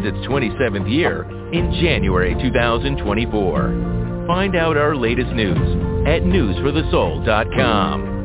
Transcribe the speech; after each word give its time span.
begins 0.00 0.18
its 0.18 0.26
27th 0.28 0.90
year 0.90 1.22
in 1.52 1.72
January 1.80 2.34
2024. 2.40 4.24
Find 4.26 4.56
out 4.56 4.76
our 4.76 4.96
latest 4.96 5.30
news 5.32 5.56
at 6.06 6.22
newsforthesoul.com. 6.22 8.18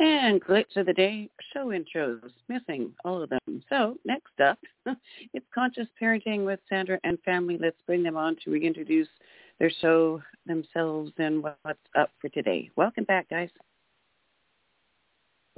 And 0.00 0.44
glitch 0.44 0.76
of 0.76 0.86
the 0.86 0.92
day, 0.92 1.28
show 1.52 1.66
intros, 1.68 2.30
missing 2.48 2.92
all 3.04 3.20
of 3.22 3.30
them. 3.30 3.62
So 3.68 3.96
next 4.04 4.38
up, 4.44 4.58
it's 5.34 5.46
Conscious 5.54 5.88
Parenting 6.00 6.44
with 6.44 6.60
Sandra 6.68 7.00
and 7.02 7.18
family. 7.24 7.58
Let's 7.60 7.80
bring 7.86 8.02
them 8.04 8.16
on 8.16 8.36
to 8.44 8.50
reintroduce 8.50 9.08
their 9.58 9.70
show 9.80 10.22
themselves 10.46 11.12
and 11.18 11.42
what's 11.42 11.78
up 11.98 12.10
for 12.20 12.28
today. 12.30 12.70
Welcome 12.76 13.04
back, 13.04 13.28
guys. 13.28 13.50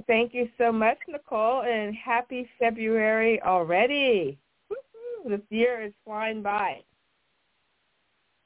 Thank 0.07 0.33
you 0.33 0.49
so 0.57 0.71
much, 0.71 0.97
Nicole, 1.07 1.61
and 1.61 1.95
happy 1.95 2.49
February 2.59 3.41
already. 3.41 4.37
This 5.27 5.41
year 5.49 5.83
is 5.83 5.93
flying 6.03 6.41
by. 6.41 6.81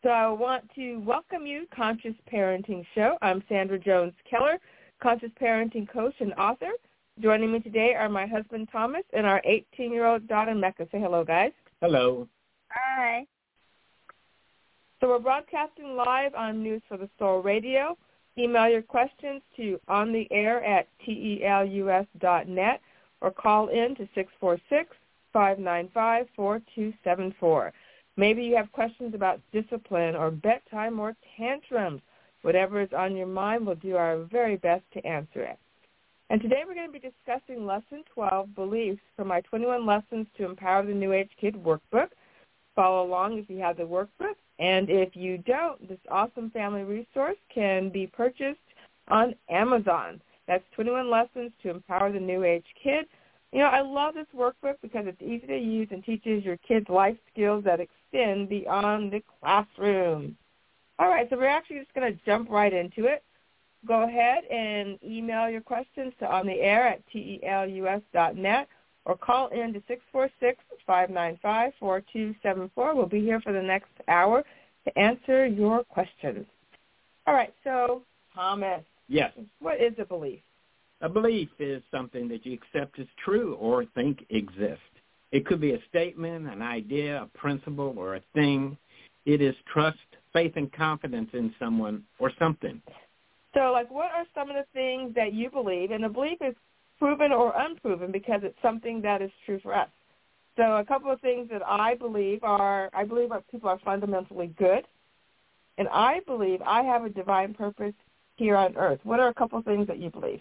So 0.03 0.09
I 0.09 0.27
want 0.27 0.69
to 0.75 0.97
welcome 0.97 1.47
you, 1.47 1.65
Conscious 1.73 2.13
Parenting 2.31 2.85
Show. 2.93 3.17
I'm 3.21 3.41
Sandra 3.47 3.79
Jones 3.79 4.13
Keller 4.29 4.59
conscious 5.01 5.31
parenting 5.41 5.87
coach 5.87 6.15
and 6.19 6.33
author. 6.33 6.71
Joining 7.21 7.51
me 7.51 7.59
today 7.59 7.93
are 7.93 8.09
my 8.09 8.25
husband 8.25 8.69
Thomas 8.71 9.03
and 9.13 9.25
our 9.25 9.41
18-year-old 9.47 10.27
daughter 10.27 10.53
Mecca. 10.53 10.87
Say 10.91 10.99
hello, 10.99 11.23
guys. 11.23 11.51
Hello. 11.81 12.27
Hi. 12.69 13.25
So 15.01 15.09
we're 15.09 15.19
broadcasting 15.19 15.97
live 15.97 16.33
on 16.35 16.63
News 16.63 16.81
for 16.87 16.95
the 16.95 17.09
Soul 17.19 17.41
Radio. 17.41 17.97
Email 18.37 18.69
your 18.69 18.81
questions 18.81 19.41
to 19.57 19.77
on 19.89 20.13
the 20.13 20.25
air 20.31 20.63
at 20.63 20.87
telus.net 21.05 22.81
or 23.21 23.31
call 23.31 23.67
in 23.67 23.93
to 23.95 24.07
646-595-4274. 25.35 27.71
Maybe 28.17 28.43
you 28.43 28.55
have 28.55 28.71
questions 28.71 29.13
about 29.13 29.41
discipline 29.51 30.15
or 30.15 30.31
bedtime 30.31 30.97
or 30.99 31.13
tantrums. 31.37 32.01
Whatever 32.43 32.79
is 32.81 32.93
on 32.97 33.17
your 33.17 33.27
mind, 33.27 33.65
we'll 33.65 33.75
do 33.75 33.97
our 33.97 34.19
very 34.19 34.55
best 34.55 34.85
to 34.93 35.05
answer 35.05 35.41
it. 35.41 35.59
And 36.29 36.41
today 36.41 36.63
we're 36.65 36.73
going 36.73 36.87
to 36.87 36.93
be 36.93 36.99
discussing 36.99 37.65
Lesson 37.65 38.05
12, 38.13 38.55
Beliefs, 38.55 39.01
from 39.17 39.27
my 39.27 39.41
21 39.41 39.85
Lessons 39.85 40.27
to 40.37 40.45
Empower 40.45 40.85
the 40.85 40.93
New 40.93 41.11
Age 41.11 41.31
Kid 41.39 41.55
workbook. 41.55 42.11
Follow 42.75 43.05
along 43.05 43.37
if 43.37 43.49
you 43.49 43.59
have 43.59 43.77
the 43.77 43.83
workbook. 43.83 44.35
And 44.59 44.89
if 44.89 45.15
you 45.15 45.37
don't, 45.39 45.87
this 45.87 45.99
awesome 46.09 46.49
family 46.51 46.83
resource 46.83 47.37
can 47.53 47.89
be 47.89 48.07
purchased 48.07 48.59
on 49.09 49.35
Amazon. 49.49 50.21
That's 50.47 50.63
21 50.75 51.09
Lessons 51.09 51.51
to 51.63 51.69
Empower 51.71 52.11
the 52.11 52.19
New 52.19 52.43
Age 52.43 52.65
Kid. 52.81 53.05
You 53.51 53.59
know, 53.59 53.67
I 53.67 53.81
love 53.81 54.15
this 54.15 54.27
workbook 54.35 54.75
because 54.81 55.05
it's 55.07 55.21
easy 55.21 55.47
to 55.47 55.57
use 55.57 55.87
and 55.91 56.03
teaches 56.03 56.43
your 56.43 56.57
kids 56.57 56.87
life 56.89 57.17
skills 57.31 57.63
that 57.63 57.79
extend 57.79 58.49
beyond 58.49 59.11
the 59.11 59.23
classroom. 59.39 60.37
All 60.99 61.09
right, 61.09 61.27
so 61.29 61.37
we're 61.37 61.47
actually 61.47 61.79
just 61.79 61.93
going 61.93 62.11
to 62.11 62.19
jump 62.25 62.49
right 62.49 62.73
into 62.73 63.05
it. 63.05 63.23
Go 63.87 64.03
ahead 64.03 64.45
and 64.45 64.97
email 65.03 65.49
your 65.49 65.61
questions 65.61 66.13
to 66.19 66.25
on 66.25 66.47
the 66.47 66.59
air 66.59 66.87
at 66.87 67.01
telus.net 67.13 68.67
or 69.05 69.15
call 69.15 69.47
in 69.49 69.73
to 69.73 69.81
646-595-4274. 70.87 72.69
We'll 72.75 73.05
be 73.05 73.21
here 73.21 73.39
for 73.41 73.53
the 73.53 73.61
next 73.61 73.91
hour 74.07 74.43
to 74.85 74.97
answer 74.97 75.45
your 75.45 75.83
questions. 75.83 76.45
All 77.27 77.33
right, 77.33 77.53
so 77.63 78.01
Thomas. 78.33 78.83
Yes. 79.07 79.31
What 79.59 79.79
is 79.81 79.93
a 79.99 80.05
belief? 80.05 80.41
A 81.01 81.09
belief 81.09 81.49
is 81.59 81.83
something 81.91 82.27
that 82.29 82.45
you 82.45 82.53
accept 82.53 82.99
as 82.99 83.07
true 83.23 83.55
or 83.55 83.85
think 83.93 84.25
exists. 84.29 84.81
It 85.31 85.45
could 85.45 85.59
be 85.59 85.73
a 85.73 85.79
statement, 85.89 86.47
an 86.47 86.61
idea, 86.61 87.23
a 87.23 87.27
principle, 87.37 87.93
or 87.97 88.15
a 88.15 88.21
thing. 88.33 88.77
It 89.25 89.41
is 89.41 89.55
trust, 89.71 89.97
faith 90.33 90.53
and 90.55 90.71
confidence 90.71 91.29
in 91.33 91.53
someone 91.59 92.03
or 92.19 92.31
something. 92.39 92.81
So, 93.53 93.71
like, 93.71 93.89
what 93.91 94.11
are 94.11 94.25
some 94.33 94.49
of 94.49 94.55
the 94.55 94.65
things 94.73 95.13
that 95.15 95.33
you 95.33 95.49
believe? 95.49 95.91
And 95.91 96.05
a 96.05 96.09
belief 96.09 96.37
is 96.41 96.55
proven 96.99 97.31
or 97.31 97.53
unproven 97.55 98.11
because 98.11 98.41
it's 98.43 98.57
something 98.61 99.01
that 99.01 99.21
is 99.21 99.31
true 99.45 99.59
for 99.61 99.73
us. 99.73 99.89
So, 100.57 100.77
a 100.77 100.85
couple 100.85 101.11
of 101.11 101.19
things 101.19 101.49
that 101.51 101.61
I 101.65 101.95
believe 101.95 102.43
are 102.43 102.89
I 102.93 103.03
believe 103.03 103.29
that 103.29 103.49
people 103.51 103.69
are 103.69 103.79
fundamentally 103.83 104.53
good, 104.57 104.85
and 105.77 105.87
I 105.89 106.21
believe 106.25 106.61
I 106.61 106.81
have 106.83 107.03
a 107.03 107.09
divine 107.09 107.53
purpose 107.53 107.93
here 108.37 108.55
on 108.55 108.75
earth. 108.77 108.99
What 109.03 109.19
are 109.19 109.27
a 109.27 109.33
couple 109.33 109.59
of 109.59 109.65
things 109.65 109.87
that 109.87 109.99
you 109.99 110.09
believe? 110.09 110.39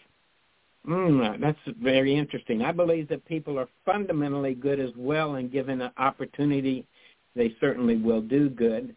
Mm, 0.87 1.41
that's 1.41 1.59
very 1.83 2.15
interesting. 2.15 2.63
I 2.63 2.71
believe 2.71 3.09
that 3.09 3.25
people 3.25 3.59
are 3.59 3.69
fundamentally 3.87 4.55
good 4.55 4.79
as 4.79 4.91
well, 4.97 5.37
and 5.37 5.51
given 5.51 5.81
an 5.81 5.91
opportunity, 5.97 6.87
they 7.35 7.55
certainly 7.61 7.97
will 7.97 8.21
do 8.21 8.51
good 8.51 8.95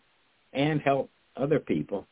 and 0.54 0.82
help 0.82 1.10
other 1.38 1.60
people. 1.60 2.06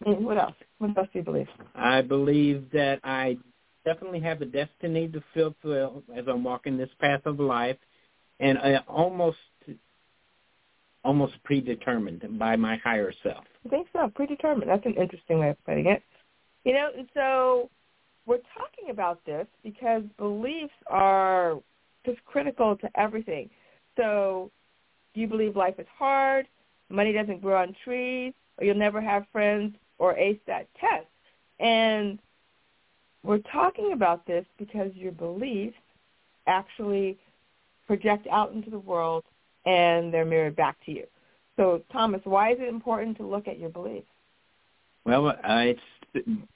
what 0.00 0.38
else? 0.38 0.54
What 0.78 0.96
else 0.98 1.08
do 1.12 1.20
you 1.20 1.24
believe? 1.24 1.46
I 1.74 2.02
believe 2.02 2.66
that 2.72 2.98
I 3.04 3.38
definitely 3.84 4.20
have 4.20 4.40
a 4.42 4.46
destiny 4.46 5.08
to 5.08 5.22
fulfill 5.32 6.02
as 6.16 6.24
I'm 6.28 6.44
walking 6.44 6.76
this 6.76 6.90
path 7.00 7.22
of 7.26 7.40
life, 7.40 7.76
and 8.40 8.58
I 8.58 8.76
almost 8.88 9.38
almost 11.04 11.34
predetermined 11.44 12.38
by 12.38 12.56
my 12.56 12.76
higher 12.76 13.12
self. 13.22 13.44
I 13.66 13.68
think 13.68 13.88
so. 13.92 14.10
Predetermined. 14.14 14.70
That's 14.70 14.86
an 14.86 14.94
interesting 14.94 15.38
way 15.38 15.50
of 15.50 15.64
putting 15.66 15.86
it. 15.86 16.02
You 16.64 16.72
know, 16.72 16.88
so 17.12 17.70
we're 18.24 18.38
talking 18.56 18.88
about 18.90 19.22
this 19.26 19.46
because 19.62 20.02
beliefs 20.16 20.72
are 20.86 21.58
just 22.06 22.24
critical 22.24 22.76
to 22.76 22.88
everything. 22.98 23.50
So 23.98 24.50
you 25.14 25.26
believe 25.26 25.56
life 25.56 25.74
is 25.78 25.86
hard? 25.98 26.46
money 26.90 27.12
doesn't 27.12 27.42
grow 27.42 27.60
on 27.60 27.74
trees, 27.84 28.32
or 28.58 28.64
you'll 28.64 28.76
never 28.76 29.00
have 29.00 29.24
friends 29.32 29.74
or 29.98 30.16
ace 30.16 30.38
that 30.46 30.68
test. 30.80 31.06
And 31.60 32.18
we're 33.24 33.38
talking 33.38 33.92
about 33.92 34.26
this 34.26 34.44
because 34.58 34.92
your 34.94 35.12
beliefs 35.12 35.76
actually 36.46 37.18
project 37.86 38.26
out 38.30 38.52
into 38.52 38.70
the 38.70 38.78
world 38.78 39.24
and 39.66 40.12
they're 40.12 40.24
mirrored 40.24 40.56
back 40.56 40.76
to 40.86 40.92
you. 40.92 41.04
So, 41.56 41.82
Thomas, 41.92 42.20
why 42.24 42.52
is 42.52 42.58
it 42.60 42.68
important 42.68 43.16
to 43.16 43.26
look 43.26 43.48
at 43.48 43.58
your 43.58 43.70
beliefs? 43.70 44.06
Well, 45.04 45.28
uh, 45.28 45.34
it's 45.44 45.80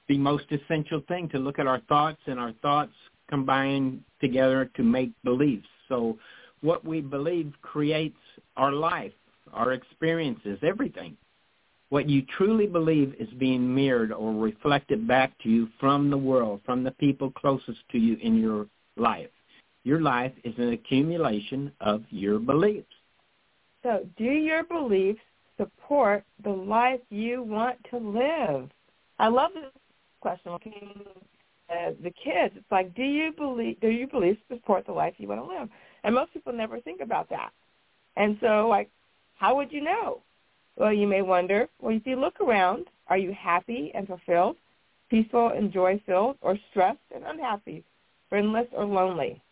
the 0.08 0.18
most 0.18 0.44
essential 0.50 1.02
thing 1.08 1.28
to 1.30 1.38
look 1.38 1.58
at 1.58 1.66
our 1.66 1.80
thoughts, 1.88 2.20
and 2.26 2.38
our 2.38 2.52
thoughts 2.62 2.92
combine 3.28 4.02
together 4.20 4.70
to 4.76 4.82
make 4.82 5.10
beliefs. 5.24 5.66
So, 5.88 6.18
what 6.60 6.84
we 6.84 7.00
believe 7.00 7.52
creates 7.62 8.16
our 8.56 8.72
life 8.72 9.12
our 9.52 9.72
experiences, 9.72 10.58
everything. 10.62 11.16
What 11.90 12.08
you 12.08 12.22
truly 12.36 12.66
believe 12.66 13.14
is 13.18 13.28
being 13.38 13.74
mirrored 13.74 14.12
or 14.12 14.32
reflected 14.32 15.08
back 15.08 15.32
to 15.42 15.48
you 15.48 15.68
from 15.80 16.10
the 16.10 16.18
world, 16.18 16.60
from 16.66 16.84
the 16.84 16.90
people 16.90 17.30
closest 17.30 17.78
to 17.92 17.98
you 17.98 18.16
in 18.20 18.36
your 18.36 18.66
life. 18.96 19.30
Your 19.84 20.00
life 20.00 20.32
is 20.44 20.54
an 20.58 20.72
accumulation 20.72 21.72
of 21.80 22.04
your 22.10 22.38
beliefs. 22.38 22.92
So 23.82 24.06
do 24.18 24.24
your 24.24 24.64
beliefs 24.64 25.20
support 25.56 26.24
the 26.44 26.50
life 26.50 27.00
you 27.08 27.42
want 27.42 27.78
to 27.90 27.96
live? 27.96 28.68
I 29.18 29.28
love 29.28 29.52
this 29.54 29.72
question. 30.20 30.52
The 31.68 32.12
kids, 32.22 32.54
it's 32.56 32.70
like, 32.70 32.94
do 32.94 33.02
you 33.02 33.32
believe? 33.32 33.80
Do 33.80 33.88
your 33.88 34.08
beliefs 34.08 34.40
support 34.48 34.84
the 34.84 34.92
life 34.92 35.14
you 35.16 35.28
want 35.28 35.40
to 35.40 35.46
live? 35.46 35.68
And 36.04 36.14
most 36.14 36.32
people 36.34 36.52
never 36.52 36.80
think 36.80 37.00
about 37.00 37.30
that. 37.30 37.50
And 38.16 38.36
so, 38.40 38.68
like, 38.68 38.90
how 39.36 39.56
would 39.56 39.72
you 39.72 39.80
know? 39.80 40.22
Well, 40.78 40.92
you 40.92 41.08
may 41.08 41.22
wonder, 41.22 41.68
well, 41.80 41.96
if 41.96 42.06
you 42.06 42.16
look 42.16 42.40
around, 42.40 42.86
are 43.08 43.18
you 43.18 43.32
happy 43.32 43.90
and 43.94 44.06
fulfilled, 44.06 44.56
peaceful 45.10 45.48
and 45.48 45.72
joy-filled, 45.72 46.36
or 46.40 46.56
stressed 46.70 46.98
and 47.12 47.24
unhappy, 47.24 47.82
friendless 48.28 48.68
or 48.72 48.84
lonely? 48.84 49.42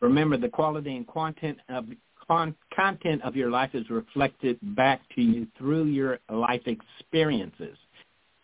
Remember, 0.00 0.36
the 0.36 0.48
quality 0.48 0.96
and 0.96 1.06
content 1.08 1.58
of, 1.68 1.86
con- 2.28 2.54
content 2.72 3.22
of 3.22 3.34
your 3.34 3.50
life 3.50 3.70
is 3.74 3.90
reflected 3.90 4.56
back 4.76 5.00
to 5.16 5.20
you 5.20 5.48
through 5.58 5.86
your 5.86 6.20
life 6.30 6.62
experiences. 6.66 7.76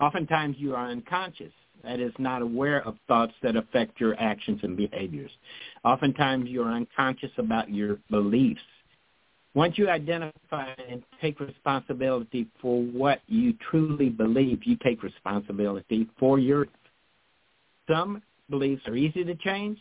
Oftentimes 0.00 0.56
you 0.58 0.74
are 0.74 0.88
unconscious, 0.88 1.52
that 1.84 2.00
is, 2.00 2.12
not 2.18 2.42
aware 2.42 2.84
of 2.84 2.96
thoughts 3.06 3.34
that 3.44 3.54
affect 3.54 4.00
your 4.00 4.18
actions 4.18 4.58
and 4.64 4.76
behaviors. 4.76 5.30
Oftentimes 5.84 6.48
you 6.50 6.62
are 6.64 6.72
unconscious 6.72 7.30
about 7.38 7.70
your 7.70 7.98
beliefs 8.10 8.60
once 9.54 9.78
you 9.78 9.88
identify 9.88 10.72
and 10.88 11.02
take 11.20 11.38
responsibility 11.38 12.48
for 12.60 12.82
what 12.82 13.20
you 13.28 13.54
truly 13.70 14.08
believe, 14.08 14.64
you 14.64 14.76
take 14.82 15.02
responsibility 15.02 16.08
for 16.18 16.38
your 16.38 16.66
some 17.88 18.22
beliefs 18.50 18.82
are 18.86 18.96
easy 18.96 19.24
to 19.24 19.34
change. 19.36 19.78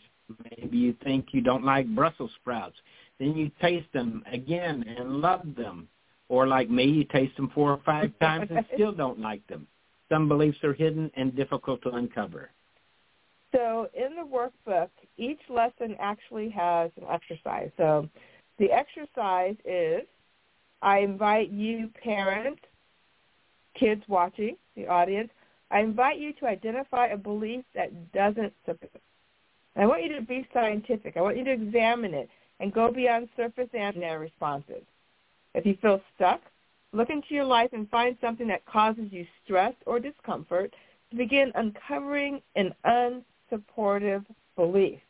Maybe 0.58 0.76
you 0.76 0.94
think 1.02 1.28
you 1.32 1.40
don't 1.40 1.64
like 1.64 1.86
Brussels 1.94 2.30
sprouts. 2.40 2.76
Then 3.18 3.34
you 3.34 3.50
taste 3.60 3.92
them 3.92 4.22
again 4.30 4.84
and 4.96 5.20
love 5.20 5.42
them. 5.56 5.88
Or 6.28 6.46
like 6.46 6.70
me, 6.70 6.84
you 6.84 7.04
taste 7.04 7.36
them 7.36 7.50
four 7.54 7.70
or 7.70 7.80
five 7.84 8.12
times 8.20 8.48
and 8.50 8.64
still 8.74 8.92
don't 8.92 9.20
like 9.20 9.46
them. 9.46 9.66
some 10.10 10.28
beliefs 10.28 10.58
are 10.64 10.72
hidden 10.72 11.10
and 11.14 11.34
difficult 11.34 11.82
to 11.82 11.90
uncover. 11.90 12.50
So 13.52 13.88
in 13.94 14.16
the 14.16 14.22
workbook, 14.22 14.88
each 15.16 15.40
lesson 15.48 15.96
actually 16.00 16.48
has 16.50 16.90
an 16.96 17.04
exercise. 17.10 17.70
So 17.76 18.08
the 18.58 18.70
exercise 18.70 19.56
is 19.64 20.02
I 20.82 20.98
invite 20.98 21.50
you, 21.50 21.90
parents, 22.02 22.60
kids 23.78 24.02
watching, 24.08 24.56
the 24.76 24.86
audience, 24.86 25.30
I 25.70 25.80
invite 25.80 26.18
you 26.18 26.32
to 26.34 26.46
identify 26.46 27.08
a 27.08 27.16
belief 27.16 27.64
that 27.74 28.12
doesn't 28.12 28.52
support. 28.66 29.02
I 29.76 29.86
want 29.86 30.04
you 30.04 30.14
to 30.14 30.22
be 30.22 30.46
scientific. 30.52 31.16
I 31.16 31.20
want 31.20 31.36
you 31.36 31.44
to 31.44 31.52
examine 31.52 32.14
it 32.14 32.28
and 32.60 32.72
go 32.72 32.92
beyond 32.92 33.28
surface 33.36 33.68
and 33.72 34.00
their 34.00 34.20
responses. 34.20 34.82
If 35.54 35.66
you 35.66 35.76
feel 35.82 36.00
stuck, 36.14 36.40
look 36.92 37.10
into 37.10 37.34
your 37.34 37.44
life 37.44 37.70
and 37.72 37.90
find 37.90 38.16
something 38.20 38.46
that 38.48 38.64
causes 38.66 39.06
you 39.10 39.26
stress 39.44 39.74
or 39.86 39.98
discomfort 39.98 40.72
to 41.10 41.16
begin 41.16 41.50
uncovering 41.54 42.40
an 42.54 42.74
unsupportive 42.84 44.24
belief. 44.54 45.00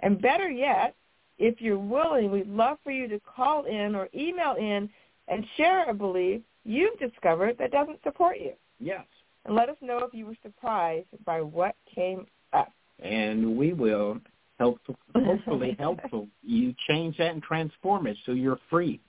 And 0.00 0.20
better 0.20 0.50
yet, 0.50 0.94
if 1.38 1.60
you're 1.60 1.78
willing, 1.78 2.30
we'd 2.30 2.48
love 2.48 2.78
for 2.84 2.90
you 2.90 3.08
to 3.08 3.20
call 3.20 3.64
in 3.64 3.94
or 3.94 4.08
email 4.14 4.54
in 4.58 4.88
and 5.28 5.44
share 5.56 5.88
a 5.88 5.94
belief 5.94 6.42
you've 6.64 6.98
discovered 6.98 7.56
that 7.58 7.72
doesn't 7.72 8.02
support 8.02 8.38
you. 8.38 8.52
Yes. 8.78 9.04
And 9.44 9.54
let 9.54 9.68
us 9.68 9.76
know 9.80 9.98
if 9.98 10.14
you 10.14 10.26
were 10.26 10.36
surprised 10.42 11.06
by 11.24 11.40
what 11.40 11.74
came 11.94 12.26
up. 12.52 12.72
And 13.00 13.56
we 13.56 13.72
will 13.72 14.18
help, 14.58 14.80
hopefully 15.14 15.76
helpful 15.78 16.28
you 16.42 16.74
change 16.88 17.18
that 17.18 17.32
and 17.32 17.42
transform 17.42 18.06
it 18.06 18.16
so 18.24 18.32
you're 18.32 18.60
free. 18.70 19.00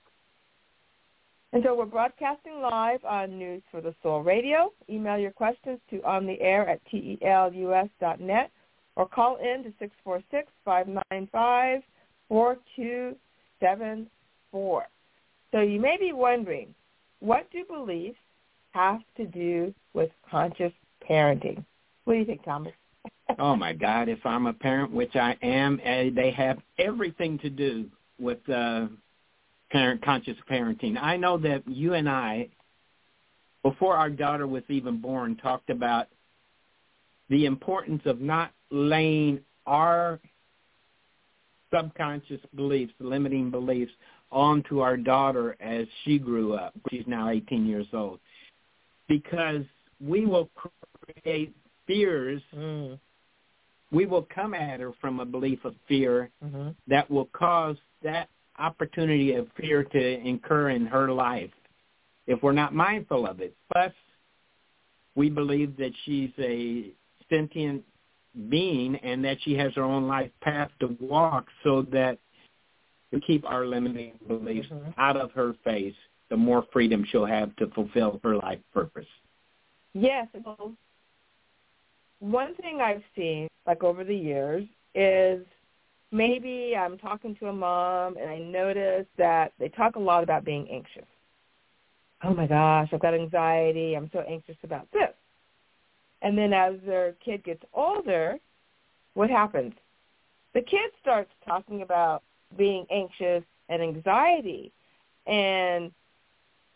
And 1.54 1.64
so 1.64 1.74
we're 1.74 1.86
broadcasting 1.86 2.60
live 2.62 3.04
on 3.06 3.38
News 3.40 3.62
for 3.72 3.80
the 3.80 3.96
Soul 4.04 4.24
Radio. 4.24 4.74
Email 4.90 5.18
your 5.18 5.32
questions 5.32 5.80
to 5.90 6.04
on 6.04 6.26
the 6.26 6.42
air 6.42 6.68
at 6.68 6.82
telus.net 6.92 8.52
or 8.98 9.08
call 9.08 9.38
in 9.38 9.64
to 9.64 9.72
646-595-4274. 12.32 14.82
So 15.52 15.62
you 15.62 15.80
may 15.80 15.98
be 15.98 16.14
wondering, 16.14 16.74
what 17.20 17.50
do 17.52 17.64
beliefs 17.66 18.18
have 18.72 19.02
to 19.18 19.26
do 19.26 19.74
with 19.94 20.10
conscious 20.30 20.74
parenting? 21.10 21.64
What 22.04 22.14
do 22.14 22.20
you 22.20 22.26
think, 22.26 22.44
Thomas? 22.44 22.74
oh 23.40 23.56
my 23.56 23.74
God! 23.74 24.10
If 24.10 24.26
I'm 24.26 24.48
a 24.48 24.54
parent, 24.54 24.92
which 24.92 25.16
I 25.16 25.38
am, 25.42 25.80
eh, 25.84 26.10
they 26.14 26.32
have 26.32 26.58
everything 26.78 27.40
to 27.40 27.50
do 27.50 27.86
with 28.20 28.48
uh, 28.50 28.88
parent 29.72 30.04
conscious 30.04 30.38
parenting. 30.50 31.02
I 31.02 31.18
know 31.18 31.38
that 31.40 31.68
you 31.68 31.94
and 31.94 32.10
I, 32.10 32.50
before 33.64 33.96
our 33.96 34.10
daughter 34.10 34.48
was 34.48 34.64
even 34.70 35.00
born, 35.00 35.38
talked 35.38 35.70
about 35.70 36.08
the 37.30 37.46
importance 37.46 38.02
of 38.06 38.22
not 38.22 38.52
laying 38.70 39.40
our 39.66 40.20
subconscious 41.76 42.42
beliefs, 42.56 42.94
limiting 43.00 43.52
beliefs, 43.52 43.92
onto 44.32 44.80
our 44.80 44.98
daughter 44.98 45.56
as 45.60 45.86
she 46.04 46.20
grew 46.20 46.54
up. 46.54 46.74
She's 46.90 47.06
now 47.08 47.30
18 47.30 47.66
years 47.66 47.88
old. 47.94 48.20
Because 49.08 49.64
we 50.00 50.26
will 50.26 50.50
create 51.24 51.56
fears. 51.88 52.42
Mm. 52.56 53.00
We 53.92 54.06
will 54.06 54.28
come 54.34 54.54
at 54.54 54.80
her 54.80 54.92
from 55.00 55.20
a 55.20 55.26
belief 55.26 55.64
of 55.64 55.76
fear 55.88 56.30
mm-hmm. 56.44 56.70
that 56.88 57.10
will 57.10 57.30
cause 57.34 57.78
that 58.04 58.30
opportunity 58.58 59.36
of 59.36 59.48
fear 59.58 59.84
to 59.84 60.20
incur 60.20 60.72
in 60.72 60.86
her 60.86 61.12
life 61.12 61.52
if 62.28 62.42
we're 62.42 62.52
not 62.52 62.74
mindful 62.74 63.28
of 63.28 63.40
it. 63.40 63.56
Plus, 63.72 63.92
we 65.16 65.30
believe 65.30 65.78
that 65.78 65.92
she's 66.04 66.32
a 66.40 66.92
sentient 67.30 67.84
being 68.50 68.96
and 68.98 69.24
that 69.24 69.38
she 69.44 69.56
has 69.56 69.74
her 69.76 69.84
own 69.84 70.08
life 70.08 70.32
path 70.42 70.70
to 70.80 70.96
walk 71.00 71.48
so 71.64 71.84
that 71.92 72.20
to 73.14 73.20
keep 73.22 73.46
our 73.46 73.66
limiting 73.66 74.14
beliefs 74.28 74.68
mm-hmm. 74.72 74.92
out 74.98 75.18
of 75.18 75.32
her 75.32 75.56
face, 75.64 75.96
the 76.30 76.38
more 76.38 76.66
freedom 76.74 77.06
she'll 77.10 77.26
have 77.26 77.56
to 77.58 77.68
fulfill 77.68 78.20
her 78.24 78.36
life 78.36 78.60
purpose. 78.74 79.06
Yes. 79.94 80.28
One 82.20 82.56
thing 82.56 82.82
I've 82.82 83.04
seen, 83.16 83.48
like 83.66 83.84
over 83.84 84.04
the 84.04 84.16
years, 84.16 84.66
is 84.94 85.46
maybe 86.12 86.76
I'm 86.78 86.98
talking 86.98 87.36
to 87.38 87.48
a 87.48 87.54
mom 87.54 88.18
and 88.18 88.30
I 88.30 88.40
notice 88.40 89.06
that 89.18 89.54
they 89.60 89.70
talk 89.70 89.96
a 89.96 90.00
lot 90.00 90.24
about 90.24 90.44
being 90.44 90.68
anxious. 90.70 91.08
Oh 92.24 92.34
my 92.34 92.48
gosh, 92.48 92.90
I've 92.92 93.02
got 93.02 93.14
anxiety. 93.14 93.96
I'm 93.96 94.10
so 94.12 94.22
anxious 94.22 94.58
about 94.64 94.88
this. 94.92 95.12
And 96.26 96.36
then 96.36 96.54
as 96.54 96.74
their 96.84 97.14
kid 97.24 97.44
gets 97.44 97.64
older, 97.72 98.40
what 99.14 99.30
happens? 99.30 99.74
The 100.56 100.62
kid 100.62 100.90
starts 101.00 101.30
talking 101.48 101.84
about 101.84 102.24
being 102.58 102.88
anxious 102.90 103.44
and 103.70 103.80
anxiety. 103.80 104.72
And 105.28 105.92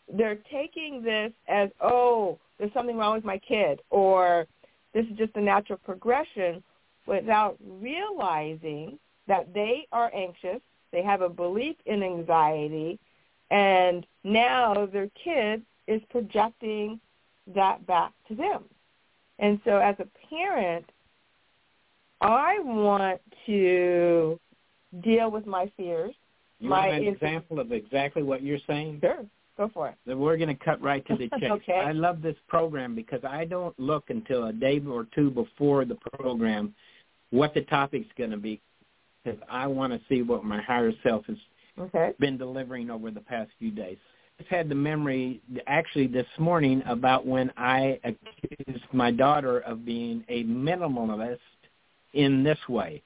they're 0.08 0.38
taking 0.52 1.02
this 1.02 1.32
as, 1.48 1.68
oh, 1.80 2.38
there's 2.58 2.72
something 2.72 2.96
wrong 2.96 3.14
with 3.14 3.24
my 3.24 3.38
kid, 3.38 3.82
or 3.90 4.46
this 4.94 5.04
is 5.06 5.18
just 5.18 5.34
a 5.34 5.40
natural 5.40 5.80
progression 5.84 6.62
without 7.06 7.56
realizing 7.80 9.00
that 9.26 9.52
they 9.52 9.88
are 9.90 10.12
anxious, 10.14 10.60
they 10.92 11.02
have 11.02 11.22
a 11.22 11.28
belief 11.28 11.74
in 11.86 12.04
anxiety, 12.04 13.00
and 13.50 14.06
now 14.22 14.86
their 14.86 15.10
kid 15.24 15.62
is 15.88 16.00
projecting 16.08 17.00
that 17.48 17.84
back 17.84 18.12
to 18.28 18.36
them. 18.36 18.64
And 19.40 19.60
so 19.64 19.78
as 19.78 19.96
a 19.98 20.06
parent, 20.28 20.84
I 22.20 22.58
want 22.60 23.20
to 23.46 24.38
deal 25.02 25.30
with 25.30 25.46
my 25.46 25.70
fears. 25.76 26.14
You 26.58 26.68
my 26.68 26.88
want 26.88 27.02
an 27.02 27.08
example 27.08 27.58
of 27.58 27.72
exactly 27.72 28.22
what 28.22 28.42
you're 28.42 28.58
saying? 28.66 28.98
Sure. 29.00 29.24
Go 29.56 29.70
for 29.72 29.88
it. 29.88 29.94
Then 30.06 30.18
we're 30.18 30.36
going 30.36 30.54
to 30.56 30.64
cut 30.64 30.80
right 30.80 31.06
to 31.06 31.16
the 31.16 31.28
chase. 31.40 31.50
okay. 31.50 31.82
I 31.84 31.92
love 31.92 32.22
this 32.22 32.36
program 32.48 32.94
because 32.94 33.20
I 33.28 33.44
don't 33.46 33.78
look 33.78 34.10
until 34.10 34.46
a 34.46 34.52
day 34.52 34.80
or 34.86 35.06
two 35.14 35.30
before 35.30 35.84
the 35.84 35.96
program 36.12 36.74
what 37.30 37.54
the 37.54 37.62
topic's 37.62 38.08
going 38.16 38.30
to 38.30 38.36
be 38.36 38.60
because 39.24 39.40
I 39.50 39.66
want 39.66 39.92
to 39.92 40.00
see 40.08 40.22
what 40.22 40.44
my 40.44 40.60
higher 40.60 40.92
self 41.02 41.24
has 41.26 41.36
okay. 41.78 42.12
been 42.18 42.36
delivering 42.36 42.90
over 42.90 43.10
the 43.10 43.20
past 43.20 43.50
few 43.58 43.70
days. 43.70 43.98
I 44.40 44.42
just 44.42 44.54
had 44.54 44.70
the 44.70 44.74
memory 44.74 45.42
actually 45.66 46.06
this 46.06 46.26
morning 46.38 46.82
about 46.86 47.26
when 47.26 47.52
I 47.58 48.00
accused 48.04 48.84
my 48.90 49.10
daughter 49.10 49.58
of 49.60 49.84
being 49.84 50.24
a 50.30 50.44
minimalist 50.44 51.38
in 52.14 52.42
this 52.42 52.58
way. 52.66 53.02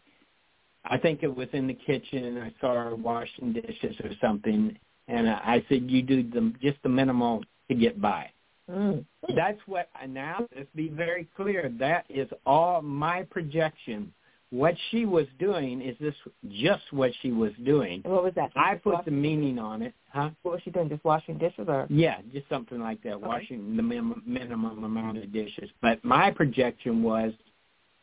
I 0.85 0.97
think 0.97 1.25
it 1.25 1.35
was 1.35 1.49
in 1.53 1.67
the 1.67 1.75
kitchen. 1.75 2.39
I 2.39 2.53
saw 2.61 2.75
her 2.75 2.95
washing 2.95 3.53
dishes 3.53 3.97
or 4.05 4.11
something, 4.21 4.79
and 5.09 5.29
I 5.29 5.65
said, 5.69 5.91
"You 5.91 6.03
do 6.03 6.23
the 6.23 6.53
just 6.63 6.81
the 6.85 6.89
minimal 6.89 7.43
to 7.69 7.75
get 7.75 8.01
by." 8.01 8.31
Mm. 8.71 9.05
That's 9.35 9.61
what 9.67 9.89
now. 10.09 10.47
Let's 10.55 10.69
be 10.77 10.89
very 10.89 11.27
clear. 11.37 11.69
That 11.81 12.05
is 12.09 12.29
all 12.47 12.81
my 12.81 13.25
projection. 13.25 14.15
What 14.55 14.75
she 14.91 15.05
was 15.05 15.27
doing 15.39 15.83
is 15.83 15.97
this 15.99 16.15
just 16.49 16.85
what 16.93 17.11
she 17.23 17.33
was 17.33 17.53
doing. 17.65 18.03
what 18.05 18.23
was 18.23 18.35
that? 18.37 18.51
I 18.55 18.77
put 18.77 19.05
the 19.05 19.11
meaning 19.11 19.59
on 19.59 19.83
it, 19.83 19.95
huh? 20.11 20.31
What 20.43 20.53
was 20.53 20.61
she 20.63 20.71
doing? 20.71 20.89
Just 20.89 21.05
washing 21.05 21.39
dishes, 21.39 21.67
or 21.67 21.87
yeah, 21.91 22.19
just 22.33 22.49
something 22.49 22.81
like 22.81 23.03
that, 23.03 23.15
okay. 23.15 23.27
washing 23.27 23.77
the 23.77 23.83
minimum, 23.83 24.23
minimum 24.25 24.85
amount 24.85 25.19
of 25.19 25.33
dishes. 25.33 25.69
But 25.83 26.05
my 26.05 26.31
projection 26.31 27.03
was 27.03 27.33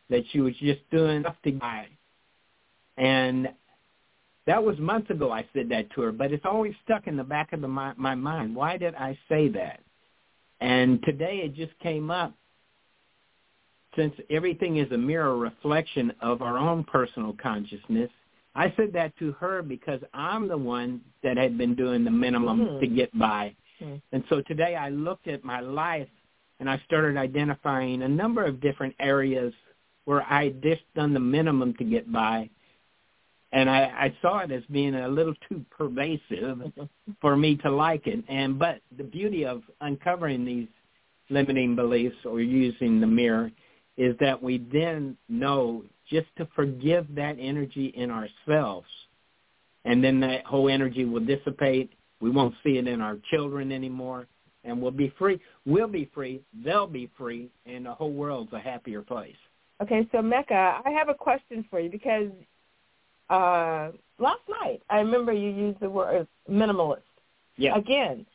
that 0.10 0.24
she 0.32 0.42
was 0.42 0.54
just 0.60 0.82
doing 0.92 1.18
enough 1.18 1.38
to 1.46 1.52
buy 1.54 1.88
and 2.98 3.50
that 4.48 4.64
was 4.64 4.78
months 4.78 5.10
ago 5.10 5.32
I 5.32 5.46
said 5.54 5.70
that 5.70 5.92
to 5.92 6.02
her, 6.02 6.12
but 6.12 6.32
it's 6.32 6.46
always 6.46 6.74
stuck 6.84 7.08
in 7.08 7.18
the 7.18 7.24
back 7.24 7.54
of 7.54 7.62
the, 7.62 7.68
my, 7.68 7.94
my 7.96 8.16
mind. 8.16 8.56
Why 8.56 8.78
did 8.78 8.96
I 8.96 9.18
say 9.30 9.50
that? 9.50 9.82
And 10.60 11.02
today 11.04 11.42
it 11.44 11.56
just 11.56 11.78
came 11.80 12.12
up 12.12 12.34
since 13.96 14.14
everything 14.30 14.78
is 14.78 14.92
a 14.92 14.98
mirror 14.98 15.38
reflection 15.38 16.12
of 16.22 16.42
our 16.42 16.58
own 16.58 16.84
personal 16.84 17.36
consciousness. 17.42 18.10
I 18.56 18.74
said 18.76 18.92
that 18.94 19.18
to 19.20 19.32
her 19.34 19.62
because 19.62 20.02
I'm 20.14 20.48
the 20.48 20.58
one 20.58 21.02
that 21.24 21.38
had 21.38 21.58
been 21.58 21.76
doing 21.76 22.04
the 22.04 22.12
minimum 22.12 22.60
mm-hmm. 22.60 22.80
to 22.80 22.88
get 22.88 23.18
by. 23.18 23.56
Mm-hmm. 23.82 23.96
And 24.12 24.24
so 24.30 24.42
today 24.42 24.76
I 24.76 24.90
looked 24.90 25.28
at 25.28 25.44
my 25.44 25.62
life 25.62 26.10
and 26.60 26.70
I 26.70 26.82
started 26.86 27.18
identifying 27.18 28.02
a 28.02 28.10
number 28.10 28.46
of 28.46 28.62
different 28.62 28.96
areas 29.00 29.54
where 30.06 30.24
I 30.24 30.46
had 30.46 30.62
just 30.62 30.82
done 30.96 31.14
the 31.14 31.20
minimum 31.20 31.74
to 31.76 31.84
get 31.84 32.12
by 32.12 32.50
and 33.54 33.70
I, 33.70 33.82
I 33.82 34.18
saw 34.22 34.40
it 34.40 34.52
as 34.52 34.64
being 34.72 34.96
a 34.96 35.08
little 35.08 35.34
too 35.50 35.66
pervasive 35.70 36.62
for 37.20 37.36
me 37.36 37.58
to 37.58 37.70
like 37.70 38.08
it. 38.08 38.24
And 38.30 38.58
but 38.58 38.80
the 38.98 39.04
beauty 39.04 39.46
of 39.46 39.62
uncovering 39.82 40.46
these 40.46 40.68
limiting 41.30 41.76
beliefs 41.76 42.16
or 42.26 42.42
using 42.42 43.00
the 43.00 43.08
mirror 43.08 43.52
is 43.98 44.16
that 44.20 44.42
we 44.42 44.58
then 44.72 45.18
know 45.30 45.84
just 46.10 46.28
to 46.38 46.48
forgive 46.56 47.08
that 47.16 47.38
energy 47.40 47.88
in 47.96 48.10
ourselves, 48.12 48.88
and 49.86 50.04
then 50.04 50.20
that 50.22 50.46
whole 50.46 50.70
energy 50.70 51.06
will 51.06 51.22
dissipate. 51.26 51.92
We 52.20 52.30
won't 52.30 52.56
see 52.64 52.78
it 52.78 52.88
in 52.88 53.02
our 53.02 53.18
children 53.32 53.72
anymore. 53.72 54.28
and 54.64 54.80
we'll 54.80 54.92
be 54.92 55.12
free. 55.18 55.40
We'll 55.66 55.88
be 55.88 56.10
free. 56.14 56.42
They'll 56.64 56.88
be 56.88 57.10
free, 57.18 57.50
and 57.66 57.86
the 57.86 57.94
whole 57.94 58.12
world's 58.12 58.54
a 58.54 58.60
happier 58.60 59.02
place. 59.02 59.36
Okay, 59.82 60.08
so 60.12 60.22
Mecca, 60.22 60.82
I 60.86 60.92
have 60.92 61.10
a 61.10 61.16
question 61.16 61.66
for 61.70 61.80
you 61.80 61.90
because 61.90 62.30
uh, 63.32 63.90
last 64.20 64.42
night 64.62 64.82
I 64.90 65.00
remember 65.00 65.34
you 65.34 65.50
used 65.50 65.80
the 65.80 65.90
word 65.90 66.28
minimalist. 66.50 67.02
Yeah. 67.58 67.76
Again, 67.76 68.26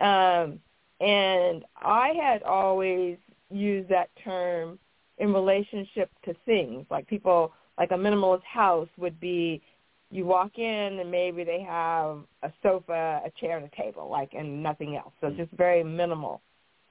um, 0.00 0.58
and 1.00 1.64
I 1.76 2.14
had 2.20 2.42
always 2.42 3.18
used 3.50 3.90
that 3.90 4.08
term 4.24 4.78
in 5.18 5.32
relationship 5.32 6.10
to 6.24 6.34
things, 6.44 6.86
like 6.90 7.06
people, 7.06 7.52
like 7.78 7.90
a 7.90 7.94
minimalist 7.94 8.42
house 8.44 8.88
would 8.98 9.18
be 9.20 9.62
you 10.10 10.24
walk 10.24 10.58
in 10.58 10.98
and 11.00 11.10
maybe 11.10 11.42
they 11.42 11.60
have 11.62 12.18
a 12.42 12.52
sofa, 12.62 13.20
a 13.24 13.30
chair, 13.40 13.56
and 13.56 13.66
a 13.66 13.82
table, 13.82 14.08
like 14.08 14.32
and 14.34 14.62
nothing 14.62 14.96
else. 14.96 15.12
So 15.20 15.30
just 15.30 15.50
very 15.52 15.82
minimal. 15.82 16.40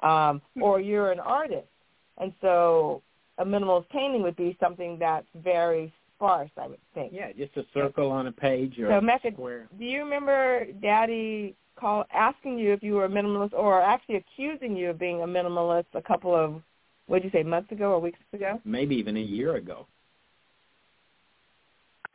Um, 0.04 0.42
or 0.60 0.82
you're 0.82 1.14
an 1.14 1.22
artist, 1.22 1.70
and 2.18 2.34
so 2.42 3.02
a 3.38 3.46
minimalist 3.46 3.88
painting 3.90 4.24
would 4.24 4.36
be 4.36 4.58
something 4.60 5.00
that's 5.00 5.28
very 5.36 5.94
sparse, 6.16 6.50
I 6.58 6.68
would 6.68 6.80
think. 6.94 7.14
Yeah, 7.14 7.32
just 7.32 7.56
a 7.56 7.64
circle 7.74 8.12
on 8.12 8.28
a 8.28 8.32
page 8.32 8.78
or 8.78 8.90
So 8.90 8.98
a 8.98 9.02
Mecca, 9.02 9.32
square. 9.32 9.70
do 9.80 9.86
you 9.86 10.04
remember 10.04 10.66
Daddy 10.82 11.56
call 11.80 12.06
asking 12.14 12.58
you 12.60 12.74
if 12.74 12.84
you 12.84 12.94
were 12.94 13.06
a 13.06 13.10
minimalist, 13.10 13.54
or 13.54 13.82
actually 13.82 14.16
accusing 14.16 14.76
you 14.76 14.90
of 14.90 15.00
being 15.00 15.22
a 15.22 15.28
minimalist 15.28 15.86
a 15.94 16.02
couple 16.02 16.36
of 16.36 16.62
what 17.08 17.22
did 17.22 17.32
you 17.32 17.40
say 17.40 17.44
months 17.44 17.72
ago 17.72 17.92
or 17.92 18.00
weeks 18.00 18.20
ago? 18.34 18.60
Maybe 18.66 18.96
even 18.96 19.18
a 19.18 19.22
year 19.22 19.56
ago. 19.56 19.88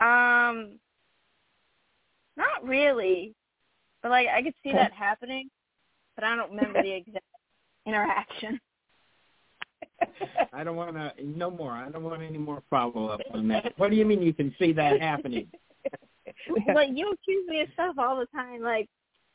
Um, 0.00 0.78
not 2.36 2.64
really, 2.64 3.34
but 4.02 4.10
like 4.10 4.28
I 4.28 4.42
could 4.42 4.54
see 4.62 4.72
that 4.72 4.92
happening, 4.92 5.50
but 6.14 6.24
I 6.24 6.34
don't 6.36 6.50
remember 6.50 6.82
the 6.82 6.92
exact 6.92 7.24
interaction. 7.86 8.58
I 10.52 10.64
don't 10.64 10.76
want 10.76 10.94
to. 10.94 11.12
No 11.22 11.50
more. 11.50 11.72
I 11.72 11.90
don't 11.90 12.02
want 12.02 12.22
any 12.22 12.38
more 12.38 12.62
follow 12.70 13.08
up 13.08 13.20
on 13.32 13.48
that. 13.48 13.74
What 13.76 13.90
do 13.90 13.96
you 13.96 14.04
mean 14.04 14.22
you 14.22 14.32
can 14.32 14.54
see 14.58 14.72
that 14.72 15.00
happening? 15.00 15.48
like 16.74 16.90
you 16.94 17.12
accuse 17.12 17.46
me 17.46 17.60
of 17.60 17.68
stuff 17.74 17.96
all 17.98 18.18
the 18.18 18.26
time. 18.26 18.62
Like, 18.62 18.88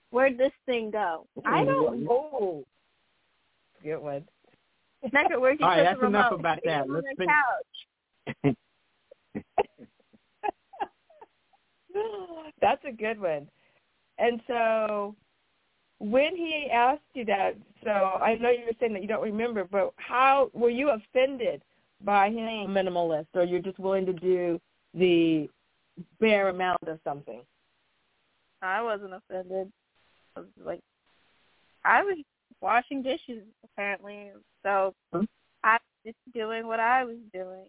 where'd 0.10 0.38
this 0.38 0.52
thing 0.66 0.92
go? 0.92 1.28
I 1.46 1.64
don't. 1.64 2.08
Oh, 2.10 2.64
good 3.84 4.00
one. 4.00 4.24
Mecca, 5.14 5.40
where'd 5.40 5.60
you 5.60 5.66
All 5.66 5.72
right, 5.72 5.84
that's 5.84 6.00
enough 6.02 6.32
remote? 6.32 6.40
about 6.40 6.60
that. 6.66 6.82
on 6.82 6.94
Let's 6.94 7.08
the 7.10 7.16
fin- 7.18 7.28
couch. 8.44 8.56
That's 12.62 12.84
a 12.88 12.92
good 12.92 13.20
one. 13.20 13.48
And 14.18 14.42
so 14.48 15.16
when 16.00 16.36
he 16.36 16.68
asked 16.72 17.02
you 17.14 17.26
that, 17.26 17.56
so 17.84 17.90
I 17.90 18.36
know 18.36 18.50
you 18.50 18.66
were 18.66 18.74
saying 18.80 18.94
that 18.94 19.02
you 19.02 19.08
don't 19.08 19.24
remember, 19.24 19.66
but 19.70 19.94
how 19.98 20.50
were 20.54 20.70
you 20.70 20.90
offended 20.90 21.62
by 22.04 22.28
him 22.30 22.70
minimalist, 22.70 23.28
or 23.34 23.44
you're 23.44 23.62
just 23.62 23.80
willing 23.80 24.06
to 24.06 24.14
do 24.14 24.60
the 24.94 25.50
bare 26.20 26.50
amount 26.50 26.82
of 26.88 27.00
something? 27.04 27.42
I 28.62 28.82
wasn't 28.82 29.14
offended. 29.14 29.72
I 30.36 30.40
was 30.42 30.50
like, 30.64 30.82
I 31.86 32.04
was 32.04 32.18
washing 32.62 33.02
dishes 33.04 33.44
apparently, 33.64 34.32
so. 34.66 34.94
I 35.64 35.74
was 35.74 35.80
just 36.06 36.18
doing 36.34 36.68
what 36.68 36.80
I 36.80 37.04
was 37.06 37.18
doing, 37.34 37.68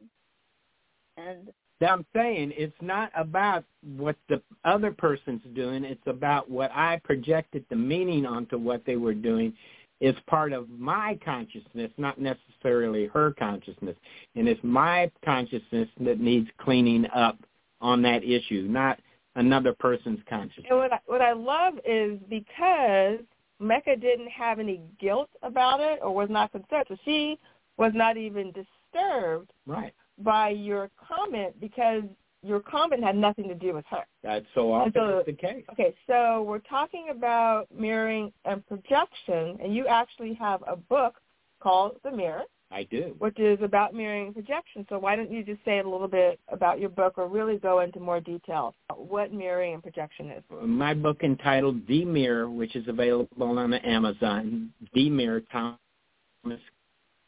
and 1.16 1.48
Now, 1.80 1.88
I'm 1.92 2.06
saying 2.14 2.52
it's 2.56 2.74
not 2.80 3.10
about 3.14 3.64
what 3.96 4.16
the 4.28 4.40
other 4.64 4.92
person's 4.92 5.42
doing. 5.54 5.84
It's 5.84 6.06
about 6.06 6.50
what 6.50 6.70
I 6.72 7.00
projected 7.04 7.64
the 7.68 7.76
meaning 7.76 8.24
onto 8.24 8.58
what 8.58 8.82
they 8.86 8.96
were 8.96 9.14
doing. 9.14 9.52
It's 10.00 10.18
part 10.26 10.52
of 10.52 10.68
my 10.68 11.18
consciousness, 11.24 11.90
not 11.96 12.18
necessarily 12.18 13.06
her 13.06 13.32
consciousness. 13.32 13.96
And 14.34 14.48
it's 14.48 14.60
my 14.62 15.10
consciousness 15.24 15.88
that 16.00 16.20
needs 16.20 16.48
cleaning 16.58 17.06
up 17.14 17.38
on 17.80 18.02
that 18.02 18.24
issue, 18.24 18.66
not 18.68 19.00
another 19.36 19.74
person's 19.78 20.20
consciousness. 20.28 20.66
And 20.70 20.78
what 20.78 20.92
I, 20.92 20.98
what 21.06 21.22
I 21.22 21.32
love 21.32 21.74
is 21.86 22.18
because 22.28 23.20
Mecca 23.58 23.96
didn't 23.96 24.28
have 24.28 24.58
any 24.58 24.80
guilt 25.00 25.30
about 25.42 25.80
it 25.80 26.00
or 26.02 26.14
was 26.14 26.28
not 26.30 26.52
concerned, 26.52 26.84
so 26.88 26.96
she 27.04 27.38
was 27.76 27.92
not 27.94 28.16
even 28.16 28.52
disturbed 28.52 29.52
Right. 29.66 29.92
by 30.18 30.50
your 30.50 30.90
comment 30.96 31.58
because 31.60 32.02
your 32.42 32.60
comment 32.60 33.02
had 33.02 33.16
nothing 33.16 33.48
to 33.48 33.54
do 33.54 33.74
with 33.74 33.84
her. 33.86 34.04
That's 34.22 34.46
so 34.54 34.72
often 34.72 34.92
so- 34.92 35.22
the 35.24 35.32
case. 35.32 35.64
Okay, 35.72 35.94
so 36.06 36.42
we're 36.42 36.58
talking 36.60 37.08
about 37.10 37.70
mirroring 37.72 38.32
and 38.44 38.64
projection, 38.66 39.58
and 39.60 39.74
you 39.74 39.86
actually 39.86 40.34
have 40.34 40.62
a 40.66 40.76
book 40.76 41.20
called 41.60 41.98
The 42.02 42.10
Mirror, 42.12 42.44
I 42.70 42.82
do. 42.84 43.14
which 43.18 43.38
is 43.38 43.58
about 43.62 43.94
mirroring 43.94 44.32
projection. 44.32 44.84
So 44.88 44.98
why 44.98 45.14
don't 45.14 45.30
you 45.30 45.44
just 45.44 45.64
say 45.64 45.78
a 45.78 45.88
little 45.88 46.08
bit 46.08 46.40
about 46.48 46.80
your 46.80 46.88
book 46.90 47.14
or 47.16 47.28
really 47.28 47.58
go 47.58 47.80
into 47.80 48.00
more 48.00 48.20
detail 48.20 48.74
about 48.90 49.06
what 49.06 49.32
mirroring 49.32 49.74
and 49.74 49.82
projection 49.82 50.30
is? 50.30 50.42
my 50.62 50.92
book 50.92 51.22
entitled 51.22 51.86
The 51.86 52.04
Mirror, 52.04 52.50
which 52.50 52.74
is 52.74 52.88
available 52.88 53.58
on 53.58 53.72
Amazon, 53.72 54.72
The 54.94 55.10
Mirror 55.10 55.42
Thomas, 55.52 56.60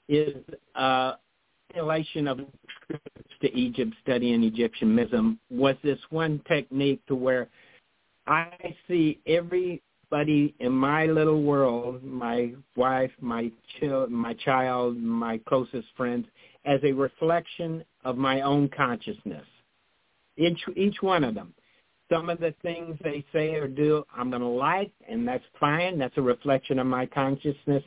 is 0.08 0.36
a 0.74 1.12
simulation 1.72 2.26
of 2.26 2.40
trips 2.86 3.30
to 3.40 3.56
Egypt 3.56 3.94
studying 4.02 4.42
Egyptian 4.42 4.94
myths 4.94 5.14
was 5.50 5.76
this 5.84 5.98
one 6.10 6.40
technique 6.48 7.04
to 7.06 7.14
where 7.14 7.48
I 8.26 8.74
see 8.88 9.20
everybody 10.10 10.54
in 10.60 10.72
my 10.72 11.06
little 11.06 11.42
world, 11.42 12.02
my 12.02 12.52
wife, 12.76 13.10
my 13.20 13.50
child, 13.80 14.10
my 14.10 14.34
child, 14.34 14.96
my 14.96 15.38
closest 15.46 15.88
friends, 15.96 16.26
as 16.64 16.80
a 16.82 16.92
reflection 16.92 17.84
of 18.04 18.16
my 18.16 18.40
own 18.42 18.68
consciousness. 18.68 19.44
Each 20.36 20.60
each 20.76 20.96
one 21.00 21.24
of 21.24 21.34
them 21.34 21.54
some 22.10 22.30
of 22.30 22.40
the 22.40 22.54
things 22.62 22.96
they 23.02 23.22
say 23.34 23.54
or 23.56 23.68
do 23.68 24.02
I'm 24.16 24.30
going 24.30 24.40
to 24.40 24.48
like, 24.48 24.92
and 25.06 25.28
that's 25.28 25.44
fine. 25.60 25.98
That's 25.98 26.16
a 26.16 26.22
reflection 26.22 26.78
of 26.78 26.86
my 26.86 27.04
consciousness. 27.04 27.82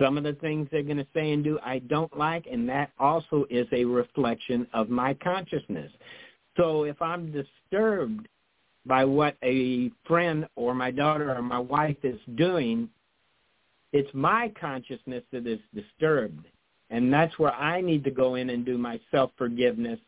Some 0.00 0.16
of 0.16 0.24
the 0.24 0.32
things 0.32 0.66
they're 0.70 0.82
going 0.82 0.96
to 0.96 1.06
say 1.12 1.32
and 1.32 1.44
do 1.44 1.58
I 1.62 1.80
don't 1.80 2.16
like, 2.16 2.46
and 2.50 2.66
that 2.70 2.90
also 2.98 3.44
is 3.50 3.66
a 3.72 3.84
reflection 3.84 4.66
of 4.72 4.88
my 4.88 5.12
consciousness. 5.14 5.92
So 6.56 6.84
if 6.84 7.00
I'm 7.02 7.32
disturbed 7.32 8.28
by 8.86 9.04
what 9.04 9.36
a 9.42 9.90
friend 10.06 10.46
or 10.56 10.74
my 10.74 10.90
daughter 10.90 11.34
or 11.34 11.42
my 11.42 11.58
wife 11.58 11.96
is 12.02 12.18
doing, 12.34 12.88
it's 13.92 14.12
my 14.12 14.52
consciousness 14.60 15.22
that 15.32 15.46
is 15.46 15.60
disturbed. 15.74 16.46
And 16.90 17.12
that's 17.12 17.38
where 17.38 17.54
I 17.54 17.80
need 17.80 18.04
to 18.04 18.10
go 18.10 18.34
in 18.34 18.50
and 18.50 18.64
do 18.64 18.76
my 18.76 19.00
self-forgiveness 19.10 19.98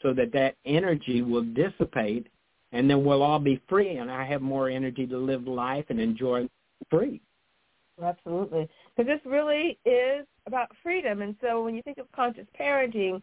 so 0.00 0.12
that 0.14 0.32
that 0.32 0.56
energy 0.64 1.22
will 1.22 1.42
dissipate 1.42 2.28
and 2.72 2.90
then 2.90 3.04
we'll 3.04 3.22
all 3.22 3.38
be 3.38 3.62
free 3.68 3.96
and 3.98 4.10
I 4.10 4.24
have 4.24 4.42
more 4.42 4.68
energy 4.68 5.06
to 5.06 5.16
live 5.16 5.46
life 5.46 5.84
and 5.90 6.00
enjoy 6.00 6.48
free. 6.90 7.20
Absolutely. 8.02 8.68
Because 8.96 9.08
this 9.08 9.20
really 9.24 9.78
is 9.84 10.26
about 10.46 10.70
freedom. 10.82 11.22
And 11.22 11.36
so 11.40 11.62
when 11.62 11.74
you 11.74 11.82
think 11.82 11.98
of 11.98 12.10
conscious 12.12 12.46
parenting, 12.58 13.22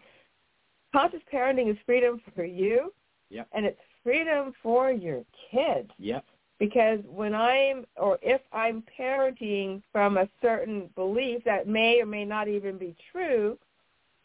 conscious 0.93 1.19
parenting 1.33 1.69
is 1.69 1.77
freedom 1.85 2.21
for 2.33 2.45
you 2.45 2.93
Yep. 3.29 3.47
and 3.53 3.65
it's 3.65 3.79
freedom 4.03 4.53
for 4.61 4.91
your 4.91 5.23
kids. 5.49 5.89
Yep. 5.97 6.25
Because 6.59 6.99
when 7.07 7.33
I'm 7.33 7.85
or 7.97 8.19
if 8.21 8.41
I'm 8.53 8.83
parenting 8.99 9.81
from 9.91 10.17
a 10.17 10.29
certain 10.41 10.89
belief 10.95 11.43
that 11.43 11.67
may 11.67 12.01
or 12.01 12.05
may 12.05 12.23
not 12.23 12.47
even 12.47 12.77
be 12.77 12.95
true, 13.11 13.57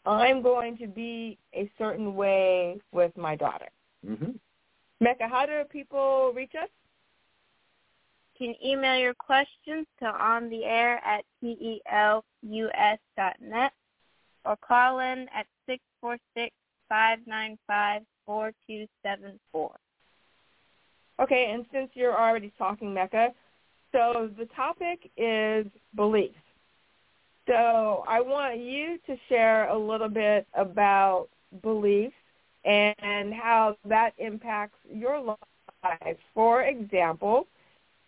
I'm 0.05 0.41
going 0.41 0.77
to 0.77 0.87
be 0.87 1.37
a 1.53 1.69
certain 1.77 2.15
way 2.15 2.79
with 2.91 3.15
my 3.17 3.35
daughter. 3.35 3.69
Mhm. 4.05 4.39
Mecca, 4.99 5.27
how 5.27 5.45
do 5.45 5.63
people 5.65 6.31
reach 6.33 6.55
us? 6.55 6.69
You 8.39 8.53
can 8.53 8.65
email 8.65 8.97
your 8.97 9.15
questions 9.15 9.87
to 9.99 10.05
on 10.05 10.49
the 10.49 10.63
air 10.63 11.03
at 11.03 11.25
net 11.41 13.73
or 14.45 14.55
call 14.57 14.99
in 14.99 15.27
at 15.29 15.47
six 15.65 15.83
four 15.99 16.17
six 16.35 16.55
five 16.87 17.19
nine 17.25 17.57
five 17.67 18.05
four 18.27 18.51
two 18.67 18.85
seven 19.01 19.39
four. 19.51 19.71
Okay, 21.19 21.49
and 21.51 21.65
since 21.73 21.89
you're 21.95 22.15
already 22.15 22.53
talking, 22.59 22.93
Mecca, 22.93 23.29
so 23.91 24.29
the 24.37 24.45
topic 24.55 25.09
is 25.17 25.65
beliefs. 25.95 26.35
So 27.47 28.03
I 28.07 28.21
want 28.21 28.59
you 28.59 28.99
to 29.07 29.15
share 29.29 29.69
a 29.69 29.77
little 29.77 30.09
bit 30.09 30.45
about 30.53 31.29
beliefs 31.63 32.13
and 32.65 33.33
how 33.33 33.77
that 33.85 34.13
impacts 34.17 34.77
your 34.93 35.19
life. 35.21 36.17
For 36.35 36.63
example, 36.63 37.47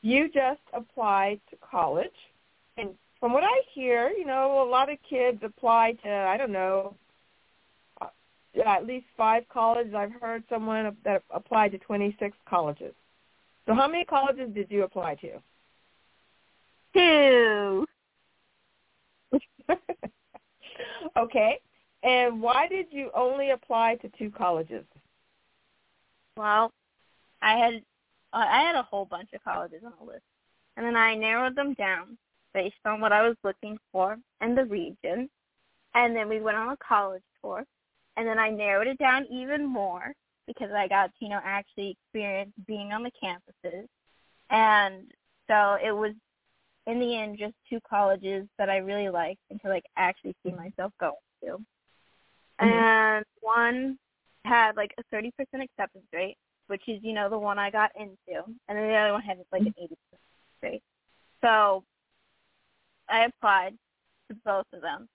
you 0.01 0.27
just 0.27 0.59
applied 0.73 1.39
to 1.49 1.55
college, 1.57 2.09
and 2.77 2.89
from 3.19 3.33
what 3.33 3.43
I 3.43 3.61
hear, 3.73 4.09
you 4.09 4.25
know, 4.25 4.61
a 4.61 4.69
lot 4.69 4.91
of 4.91 4.97
kids 5.09 5.39
apply 5.43 5.93
to, 6.03 6.09
I 6.09 6.37
don't 6.37 6.51
know, 6.51 6.93
at 8.65 8.85
least 8.85 9.05
five 9.15 9.43
colleges. 9.49 9.93
I've 9.93 10.11
heard 10.11 10.43
someone 10.49 10.95
that 11.03 11.23
applied 11.29 11.71
to 11.71 11.77
26 11.77 12.35
colleges. 12.47 12.93
So 13.65 13.73
how 13.73 13.87
many 13.87 14.05
colleges 14.05 14.49
did 14.53 14.67
you 14.69 14.83
apply 14.83 15.15
to? 15.15 15.39
Two. 16.93 17.85
okay. 21.17 21.59
And 22.01 22.41
why 22.41 22.67
did 22.67 22.87
you 22.91 23.11
only 23.13 23.51
apply 23.51 23.95
to 24.01 24.09
two 24.17 24.31
colleges? 24.31 24.85
Well, 26.37 26.71
I 27.41 27.57
had 27.57 27.73
uh, 28.31 28.45
I 28.47 28.61
had 28.61 28.75
a 28.75 28.83
whole 28.83 29.05
bunch 29.05 29.29
of 29.33 29.43
colleges 29.43 29.81
on 29.83 29.93
the 29.99 30.11
list, 30.13 30.23
and 30.77 30.85
then 30.85 30.95
I 30.95 31.15
narrowed 31.15 31.55
them 31.55 31.73
down 31.73 32.17
based 32.53 32.75
on 32.85 33.01
what 33.01 33.11
I 33.11 33.27
was 33.27 33.35
looking 33.43 33.77
for 33.91 34.17
and 34.39 34.57
the 34.57 34.65
region. 34.65 35.29
And 35.95 36.15
then 36.15 36.29
we 36.29 36.39
went 36.39 36.57
on 36.57 36.69
a 36.69 36.77
college 36.77 37.23
tour, 37.41 37.65
and 38.19 38.27
then 38.27 38.37
I 38.37 38.49
narrowed 38.49 38.87
it 38.87 38.97
down 38.97 39.25
even 39.31 39.65
more 39.65 40.13
because 40.45 40.71
I 40.75 40.89
got 40.89 41.05
to 41.05 41.11
you 41.21 41.29
know 41.29 41.39
actually 41.43 41.97
experience 42.03 42.51
being 42.67 42.91
on 42.91 43.03
the 43.03 43.11
campuses, 43.23 43.85
and 44.49 45.05
so 45.47 45.77
it 45.81 45.91
was 45.91 46.11
in 46.85 46.99
the 46.99 47.17
end 47.17 47.37
just 47.37 47.53
two 47.69 47.79
colleges 47.89 48.45
that 48.57 48.69
I 48.69 48.77
really 48.77 49.09
liked 49.09 49.39
and 49.49 49.61
to 49.61 49.69
like 49.69 49.85
actually 49.95 50.35
see 50.43 50.51
myself 50.51 50.91
going 50.99 51.13
to. 51.43 51.47
Mm-hmm. 52.59 52.67
And 52.67 53.25
one 53.41 53.97
had 54.43 54.75
like 54.75 54.93
a 54.97 55.15
30% 55.15 55.31
acceptance 55.53 56.05
rate, 56.11 56.37
which 56.67 56.81
is, 56.87 56.99
you 57.03 57.13
know, 57.13 57.29
the 57.29 57.37
one 57.37 57.59
I 57.59 57.69
got 57.69 57.91
into. 57.95 58.43
And 58.67 58.77
then 58.77 58.87
the 58.87 58.95
other 58.95 59.13
one 59.13 59.21
had 59.21 59.37
like 59.51 59.61
an 59.61 59.75
80% 59.79 59.87
rate. 60.63 60.83
So 61.41 61.83
I 63.07 63.25
applied 63.25 63.77
to 64.29 64.37
both 64.43 64.65
of 64.73 64.81
them. 64.81 65.07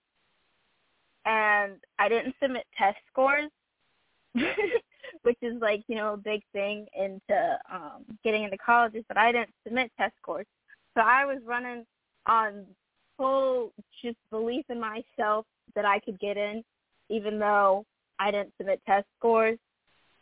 And 1.24 1.74
I 1.98 2.08
didn't 2.08 2.34
submit 2.42 2.64
test 2.76 2.98
scores, 3.10 3.50
which 4.34 5.38
is 5.42 5.60
like, 5.60 5.82
you 5.88 5.96
know, 5.96 6.14
a 6.14 6.18
big 6.18 6.42
thing 6.52 6.86
into 6.98 7.58
um 7.72 8.04
getting 8.22 8.44
into 8.44 8.58
colleges, 8.58 9.04
but 9.08 9.16
I 9.16 9.32
didn't 9.32 9.54
submit 9.64 9.90
test 9.98 10.14
scores. 10.20 10.46
So 10.94 11.02
I 11.02 11.24
was 11.24 11.38
running 11.44 11.84
on 12.26 12.64
full 13.16 13.72
just 14.02 14.18
belief 14.30 14.64
in 14.68 14.80
myself 14.80 15.46
that 15.74 15.84
I 15.84 15.98
could 16.00 16.18
get 16.20 16.36
in, 16.36 16.62
even 17.08 17.38
though 17.38 17.84
I 18.18 18.30
didn't 18.30 18.52
submit 18.58 18.80
test 18.86 19.06
scores. 19.18 19.58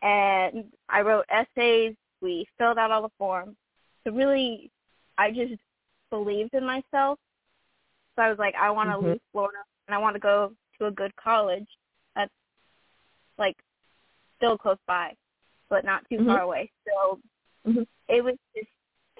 And 0.02 0.64
I 0.88 1.02
wrote 1.02 1.26
essays. 1.30 1.94
We 2.20 2.46
filled 2.58 2.78
out 2.78 2.90
all 2.90 3.02
the 3.02 3.08
forms. 3.18 3.56
So 4.04 4.12
really, 4.12 4.70
I 5.18 5.30
just 5.30 5.60
believed 6.10 6.54
in 6.54 6.64
myself. 6.64 7.18
So 8.14 8.22
I 8.22 8.28
was 8.28 8.38
like, 8.38 8.54
I 8.54 8.70
want 8.70 8.90
to 8.90 8.96
mm-hmm. 8.96 9.12
leave 9.12 9.20
Florida 9.32 9.58
and 9.86 9.94
I 9.94 9.98
want 9.98 10.14
to 10.14 10.20
go 10.20 10.52
to 10.82 10.88
a 10.88 10.90
good 10.90 11.14
college 11.16 11.66
that's 12.14 12.30
like 13.38 13.56
still 14.36 14.58
close 14.58 14.78
by, 14.86 15.14
but 15.70 15.84
not 15.84 16.02
too 16.08 16.16
mm-hmm. 16.16 16.26
far 16.26 16.40
away. 16.40 16.70
So 16.86 17.18
mm-hmm. 17.66 17.82
it 18.08 18.22
was 18.22 18.34
just 18.54 18.68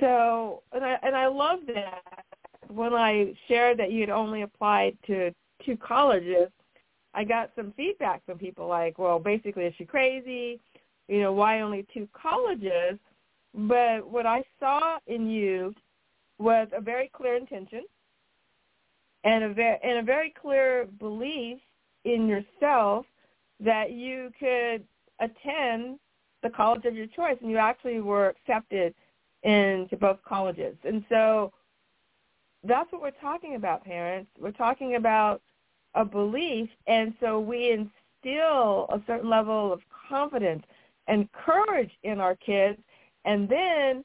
so, 0.00 0.62
and 0.73 0.85
I 0.85 0.99
and 1.02 1.14
I 1.14 1.28
love 1.28 1.61
that. 1.69 2.25
When 2.69 2.95
I 2.95 3.35
shared 3.49 3.78
that 3.78 3.92
you 3.92 4.00
had 4.00 4.11
only 4.11 4.42
applied 4.42 4.97
to 5.07 5.31
two 5.64 5.76
colleges, 5.76 6.49
I 7.14 7.25
got 7.25 7.50
some 7.54 7.73
feedback 7.76 8.25
from 8.25 8.38
people 8.38 8.66
like, 8.66 8.99
well, 8.99 9.19
basically, 9.19 9.64
is 9.64 9.75
she 9.76 9.85
crazy? 9.85 10.59
You 11.09 11.21
know, 11.21 11.33
why 11.33 11.61
only 11.61 11.87
two 11.92 12.09
colleges? 12.14 12.99
But 13.54 14.09
what 14.09 14.25
I 14.25 14.42
saw 14.59 14.99
in 15.07 15.28
you 15.28 15.75
was 16.38 16.69
a 16.75 16.81
very 16.81 17.11
clear 17.14 17.37
intention 17.37 17.83
and 19.25 19.45
a 19.45 19.52
very 19.52 19.79
and 19.83 19.99
a 19.99 20.02
very 20.02 20.35
clear 20.41 20.87
belief 20.99 21.58
in 22.04 22.26
yourself 22.26 23.06
that 23.61 23.93
you 23.93 24.30
could 24.39 24.85
attend 25.21 25.99
the 26.43 26.50
college 26.50 26.85
of 26.85 26.95
your 26.97 27.06
choice, 27.06 27.37
and 27.41 27.50
you 27.50 27.56
actually 27.56 28.00
were 28.00 28.28
accepted 28.28 28.95
into 29.45 29.97
both 29.97 30.19
colleges. 30.26 30.76
And 30.85 31.04
so 31.08 31.52
that's 32.65 32.91
what 32.93 33.00
we're 33.00 33.11
talking 33.13 33.54
about, 33.54 33.85
parents. 33.85 34.30
We're 34.41 34.50
talking 34.52 34.97
about 34.97 35.41
a 35.95 36.04
belief, 36.04 36.69
and 36.87 37.15
so 37.21 37.39
we 37.39 37.71
instill 37.71 38.87
a 38.89 39.00
certain 39.06 39.30
level 39.30 39.73
of 39.73 39.80
confidence 40.08 40.65
and 41.06 41.30
courage 41.32 41.91
in 42.02 42.21
our 42.21 42.35
kids, 42.37 42.78
and 43.25 43.49
then 43.49 44.04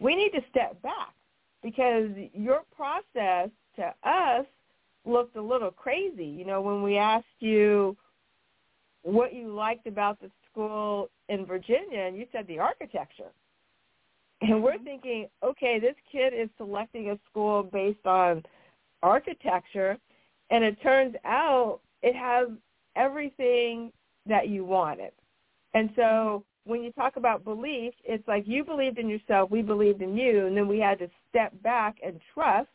we 0.00 0.16
need 0.16 0.30
to 0.30 0.40
step 0.50 0.80
back 0.82 1.14
because 1.62 2.10
your 2.32 2.62
process 2.74 3.50
to 3.76 3.94
us 4.08 4.46
looked 5.04 5.36
a 5.36 5.42
little 5.42 5.70
crazy. 5.70 6.26
You 6.26 6.44
know, 6.44 6.60
when 6.60 6.82
we 6.82 6.96
asked 6.96 7.26
you 7.38 7.96
what 9.02 9.34
you 9.34 9.54
liked 9.54 9.86
about 9.86 10.20
the 10.20 10.30
school 10.50 11.08
in 11.28 11.46
Virginia, 11.46 12.00
and 12.00 12.16
you 12.16 12.26
said 12.32 12.46
the 12.46 12.58
architecture. 12.58 13.32
And 14.42 14.62
we're 14.62 14.74
mm-hmm. 14.74 14.84
thinking, 14.84 15.28
okay, 15.44 15.78
this 15.78 15.94
kid 16.10 16.32
is 16.34 16.48
selecting 16.56 17.10
a 17.10 17.18
school 17.30 17.62
based 17.62 18.04
on 18.06 18.42
architecture, 19.02 19.96
and 20.50 20.64
it 20.64 20.80
turns 20.82 21.14
out 21.24 21.80
it 22.02 22.14
has 22.14 22.48
everything 22.96 23.92
that 24.26 24.48
you 24.48 24.64
wanted. 24.64 25.12
And 25.74 25.90
so 25.94 26.44
when 26.64 26.82
you 26.82 26.92
talk 26.92 27.16
about 27.16 27.44
belief, 27.44 27.94
it's 28.04 28.26
like 28.26 28.44
you 28.46 28.64
believed 28.64 28.98
in 28.98 29.08
yourself, 29.08 29.50
we 29.50 29.62
believed 29.62 30.02
in 30.02 30.16
you, 30.16 30.46
and 30.46 30.56
then 30.56 30.68
we 30.68 30.78
had 30.78 30.98
to 30.98 31.08
step 31.28 31.52
back 31.62 31.96
and 32.04 32.20
trust 32.34 32.68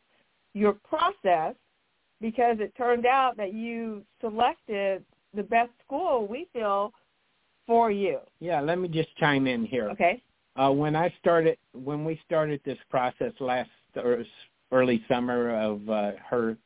your 0.55 0.73
process 0.73 1.53
because 2.21 2.57
it 2.59 2.73
turned 2.75 3.05
out 3.05 3.37
that 3.37 3.53
you 3.53 4.03
selected 4.21 5.03
the 5.35 5.43
best 5.43 5.69
school 5.85 6.25
we 6.25 6.47
feel 6.53 6.91
for 7.67 7.91
you. 7.91 8.19
Yeah, 8.39 8.61
let 8.61 8.79
me 8.79 8.87
just 8.87 9.15
chime 9.17 9.45
in 9.45 9.65
here. 9.65 9.89
Okay. 9.91 10.23
Uh, 10.55 10.71
when 10.71 10.95
I 10.95 11.13
started, 11.19 11.57
when 11.73 12.05
we 12.05 12.19
started 12.25 12.61
this 12.63 12.77
process 12.89 13.33
last 13.39 13.69
or 13.97 14.23
early 14.71 15.03
summer 15.09 15.59
of 15.59 15.87
uh, 15.89 16.11
her 16.27 16.57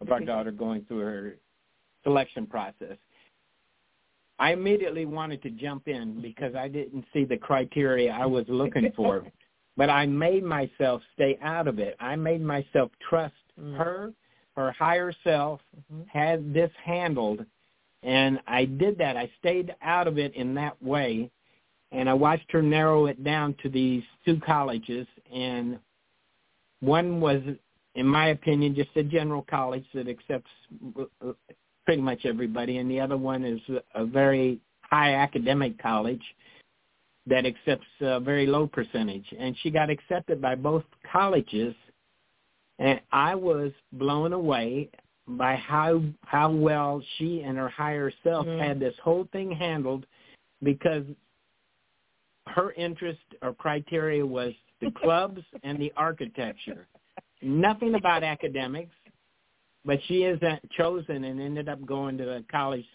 of 0.00 0.10
our 0.10 0.20
daughter 0.20 0.50
going 0.50 0.84
through 0.86 0.98
her 0.98 1.36
selection 2.02 2.46
process, 2.46 2.96
I 4.40 4.52
immediately 4.52 5.04
wanted 5.04 5.42
to 5.42 5.50
jump 5.50 5.86
in 5.86 6.20
because 6.20 6.56
I 6.56 6.66
didn't 6.66 7.04
see 7.12 7.24
the 7.24 7.36
criteria 7.36 8.12
I 8.12 8.26
was 8.26 8.44
looking 8.48 8.92
for. 8.96 9.24
But 9.78 9.88
I 9.88 10.04
made 10.04 10.44
myself 10.44 11.00
stay 11.14 11.38
out 11.42 11.66
of 11.66 11.78
it. 11.78 11.96
I 11.98 12.16
made 12.16 12.42
myself 12.42 12.90
trust 13.08 13.34
mm-hmm. 13.58 13.76
her, 13.76 14.12
her 14.56 14.72
higher 14.72 15.14
self 15.24 15.60
mm-hmm. 15.90 16.02
had 16.06 16.52
this 16.52 16.70
handled, 16.84 17.46
and 18.02 18.38
I 18.46 18.66
did 18.66 18.98
that. 18.98 19.16
I 19.16 19.30
stayed 19.38 19.74
out 19.80 20.06
of 20.06 20.18
it 20.18 20.34
in 20.34 20.54
that 20.56 20.82
way 20.82 21.30
and 21.92 22.08
I 22.08 22.14
watched 22.14 22.50
her 22.52 22.62
narrow 22.62 23.06
it 23.06 23.22
down 23.24 23.54
to 23.62 23.68
these 23.68 24.02
two 24.24 24.38
colleges, 24.40 25.06
and 25.34 25.78
one 26.80 27.20
was, 27.20 27.40
in 27.94 28.06
my 28.06 28.28
opinion, 28.28 28.74
just 28.74 28.90
a 28.96 29.02
general 29.02 29.44
college 29.48 29.86
that 29.94 30.08
accepts 30.08 30.50
pretty 31.86 32.02
much 32.02 32.26
everybody, 32.26 32.78
and 32.78 32.90
the 32.90 33.00
other 33.00 33.16
one 33.16 33.44
is 33.44 33.60
a 33.94 34.04
very 34.04 34.60
high 34.82 35.14
academic 35.14 35.80
college 35.80 36.22
that 37.28 37.46
accepts 37.46 37.86
a 38.00 38.20
very 38.20 38.46
low 38.46 38.66
percentage. 38.66 39.26
And 39.38 39.56
she 39.62 39.70
got 39.70 39.90
accepted 39.90 40.40
by 40.40 40.54
both 40.54 40.84
colleges, 41.10 41.74
and 42.78 43.00
I 43.12 43.34
was 43.34 43.72
blown 43.92 44.32
away 44.32 44.90
by 45.26 45.56
how 45.56 46.02
how 46.24 46.50
well 46.50 47.02
she 47.16 47.42
and 47.42 47.58
her 47.58 47.68
higher 47.68 48.10
self 48.22 48.46
mm-hmm. 48.46 48.60
had 48.60 48.80
this 48.80 48.94
whole 49.02 49.28
thing 49.32 49.50
handled 49.50 50.06
because 50.62 51.04
her 52.46 52.72
interest 52.72 53.20
or 53.42 53.52
criteria 53.52 54.24
was 54.24 54.52
the 54.80 54.90
clubs 55.02 55.42
and 55.62 55.78
the 55.78 55.92
architecture. 55.96 56.86
Nothing 57.42 57.94
about 57.94 58.24
academics, 58.24 58.94
but 59.84 59.98
she 60.08 60.22
is 60.24 60.40
chosen 60.76 61.24
and 61.24 61.40
ended 61.40 61.68
up 61.68 61.84
going 61.84 62.16
to 62.18 62.36
a 62.36 62.42
college 62.50 62.86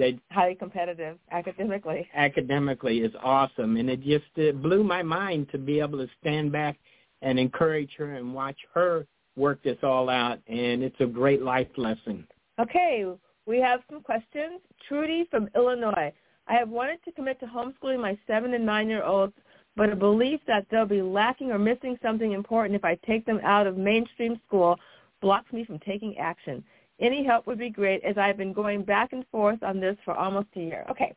that 0.00 0.18
highly 0.30 0.54
competitive 0.54 1.18
academically. 1.30 2.08
Academically 2.14 2.98
is 2.98 3.12
awesome, 3.22 3.76
and 3.76 3.88
it 3.88 4.02
just 4.02 4.24
it 4.36 4.60
blew 4.60 4.82
my 4.82 5.02
mind 5.02 5.48
to 5.52 5.58
be 5.58 5.78
able 5.78 5.98
to 5.98 6.08
stand 6.20 6.50
back 6.50 6.78
and 7.22 7.38
encourage 7.38 7.90
her 7.96 8.14
and 8.14 8.34
watch 8.34 8.56
her 8.74 9.06
work 9.36 9.62
this 9.62 9.76
all 9.82 10.08
out, 10.08 10.38
and 10.48 10.82
it's 10.82 11.00
a 11.00 11.06
great 11.06 11.42
life 11.42 11.68
lesson. 11.76 12.26
Okay, 12.58 13.06
we 13.46 13.58
have 13.60 13.80
some 13.90 14.02
questions. 14.02 14.60
Trudy 14.88 15.26
from 15.30 15.48
Illinois. 15.54 16.12
I 16.48 16.54
have 16.54 16.68
wanted 16.68 17.02
to 17.04 17.12
commit 17.12 17.38
to 17.40 17.46
homeschooling 17.46 18.00
my 18.00 18.18
seven 18.26 18.54
and 18.54 18.66
nine-year-olds, 18.66 19.34
but 19.76 19.90
a 19.90 19.96
belief 19.96 20.40
that 20.46 20.66
they'll 20.70 20.86
be 20.86 21.02
lacking 21.02 21.52
or 21.52 21.58
missing 21.58 21.98
something 22.02 22.32
important 22.32 22.74
if 22.74 22.84
I 22.84 22.98
take 23.06 23.24
them 23.24 23.40
out 23.44 23.66
of 23.66 23.76
mainstream 23.76 24.40
school 24.46 24.76
blocks 25.20 25.52
me 25.52 25.64
from 25.64 25.78
taking 25.80 26.16
action. 26.18 26.64
Any 27.00 27.24
help 27.24 27.46
would 27.46 27.58
be 27.58 27.70
great 27.70 28.04
as 28.04 28.18
I've 28.18 28.36
been 28.36 28.52
going 28.52 28.82
back 28.82 29.12
and 29.12 29.24
forth 29.30 29.62
on 29.62 29.80
this 29.80 29.96
for 30.04 30.14
almost 30.14 30.48
a 30.56 30.60
year. 30.60 30.84
Okay, 30.90 31.14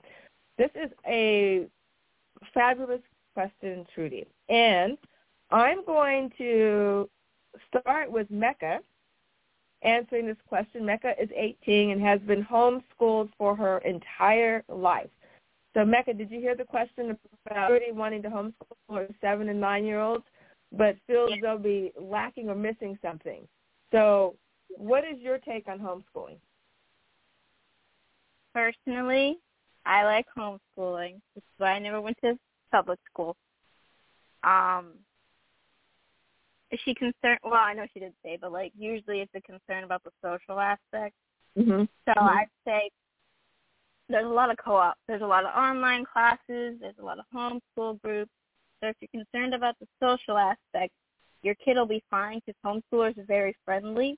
this 0.58 0.70
is 0.76 0.90
a 1.08 1.68
fabulous 2.54 3.02
question, 3.34 3.86
Trudy. 3.94 4.26
And 4.50 4.98
I'm 5.52 5.86
going 5.86 6.32
to 6.38 7.10
start 7.68 8.12
with 8.12 8.30
Mecca 8.32 8.80
answering 9.82 10.28
this 10.28 10.38
question. 10.48 10.86
Mecca 10.86 11.14
is 11.22 11.30
18 11.36 11.92
and 11.92 12.02
has 12.02 12.22
been 12.22 12.44
homeschooled 12.44 13.30
for 13.38 13.56
her 13.56 13.80
entire 13.80 14.64
life. 14.70 15.10
So 15.74 15.84
Mecca, 15.84 16.14
did 16.14 16.32
you 16.32 16.40
hear 16.40 16.56
the 16.56 16.64
question 16.64 17.18
about 17.46 17.70
already 17.70 17.92
wanting 17.92 18.22
to 18.24 18.30
homeschool 18.30 18.96
her 18.96 19.08
seven 19.20 19.50
and 19.50 19.60
nine 19.60 19.86
year 19.86 20.00
olds? 20.00 20.24
but 20.76 20.96
feels 21.08 21.32
they'll 21.42 21.58
be 21.58 21.92
lacking 22.00 22.50
or 22.50 22.56
missing 22.56 22.98
something. 23.02 23.48
So, 23.92 24.36
what 24.78 25.04
is 25.04 25.20
your 25.20 25.38
take 25.38 25.68
on 25.68 25.80
homeschooling? 25.80 26.38
Personally, 28.54 29.40
I 29.86 30.04
like 30.04 30.26
homeschooling. 30.38 31.22
That's 31.36 31.46
why 31.58 31.72
I 31.72 31.80
never 31.80 32.02
went 32.02 32.18
to 32.24 32.38
public 32.72 33.00
school. 33.12 33.36
Um, 34.44 34.94
is 36.72 36.80
she 36.84 36.94
concerned? 36.94 37.40
Well, 37.44 37.54
I 37.54 37.74
know 37.74 37.86
she 37.94 38.00
didn't 38.00 38.16
say, 38.24 38.38
but 38.40 38.52
like 38.52 38.72
usually 38.78 39.22
it's 39.22 39.32
a 39.36 39.42
concern 39.42 39.84
about 39.84 40.04
the 40.04 40.12
social 40.22 40.60
aspect. 40.60 41.16
Mm-hmm. 41.58 41.84
So 42.06 42.12
mm-hmm. 42.12 42.20
I'd 42.20 42.48
say 42.66 42.90
there's 44.10 44.26
a 44.26 44.30
lot 44.30 44.52
of 44.52 44.58
co-op. 44.58 44.96
There's 45.08 45.22
a 45.22 45.28
lot 45.28 45.46
of 45.46 45.56
online 45.56 46.06
classes. 46.06 46.78
There's 46.80 46.98
a 47.00 47.06
lot 47.06 47.20
of 47.20 47.26
homeschool 47.34 48.02
groups. 48.02 48.32
So 48.82 48.90
if 48.90 48.96
you're 49.00 49.24
concerned 49.24 49.54
about 49.54 49.76
the 49.80 49.88
social 50.02 50.38
aspect, 50.38 50.94
your 51.42 51.56
kid 51.56 51.78
will 51.78 51.86
be 51.86 52.04
fine 52.10 52.42
because 52.46 52.60
homeschoolers 52.66 53.18
are 53.18 53.26
very 53.26 53.56
friendly. 53.66 54.18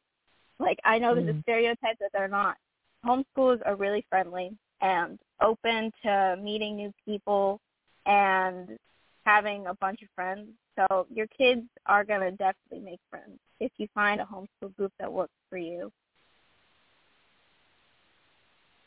Like 0.60 0.80
I 0.84 1.00
know 1.00 1.16
there's 1.16 1.30
a 1.30 1.34
mm. 1.34 1.42
stereotype 1.44 2.00
that 2.00 2.12
they're 2.14 2.28
not. 2.28 2.58
Homeschoolers 3.06 3.62
are 3.66 3.76
really 3.76 4.06
friendly 4.10 4.52
and 4.82 5.20
open 5.42 5.92
to 6.04 6.38
meeting 6.42 6.76
new 6.76 6.94
people 7.06 7.60
and 8.06 8.78
having 9.26 9.68
a 9.68 9.74
bunch 9.76 10.02
of 10.02 10.08
friends. 10.16 10.48
So 10.76 11.08
your 11.10 11.28
kids 11.28 11.64
are 11.86 12.04
going 12.04 12.22
to 12.22 12.32
definitely 12.32 12.92
make 12.92 13.00
friends 13.10 13.40
if 13.60 13.72
you 13.78 13.88
find 13.94 14.22
a 14.22 14.26
homeschool 14.26 14.76
group 14.76 14.92
that 15.00 15.12
works 15.12 15.34
for 15.50 15.58
you. 15.58 15.92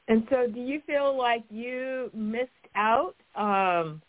And 0.09 0.27
so 0.31 0.47
do 0.47 0.61
you 0.61 0.81
feel 0.87 1.17
like 1.17 1.45
you 1.51 2.11
missed 2.15 2.49
out 2.75 3.15
um, 3.37 4.01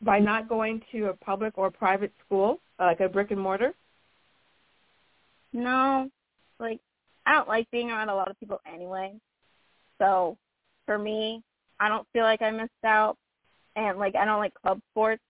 by 0.00 0.18
not 0.18 0.48
going 0.48 0.82
to 0.92 1.06
a 1.06 1.14
public 1.14 1.58
or 1.58 1.70
private 1.70 2.12
school, 2.24 2.58
like 2.78 3.00
a 3.00 3.08
brick 3.08 3.30
and 3.30 3.40
mortar? 3.40 3.74
No. 5.52 6.10
Like, 6.58 6.80
I 7.26 7.32
don't 7.32 7.48
like 7.48 7.70
being 7.70 7.90
around 7.90 8.08
a 8.08 8.14
lot 8.14 8.30
of 8.30 8.38
people 8.38 8.60
anyway. 8.66 9.14
So 9.98 10.36
for 10.86 10.98
me, 10.98 11.42
I 11.78 11.88
don't 11.88 12.06
feel 12.12 12.24
like 12.24 12.42
I 12.42 12.50
missed 12.50 12.70
out. 12.84 13.16
And, 13.74 13.98
like, 13.98 14.14
I 14.16 14.24
don't 14.24 14.40
like 14.40 14.52
club 14.62 14.80
sports. 14.90 15.22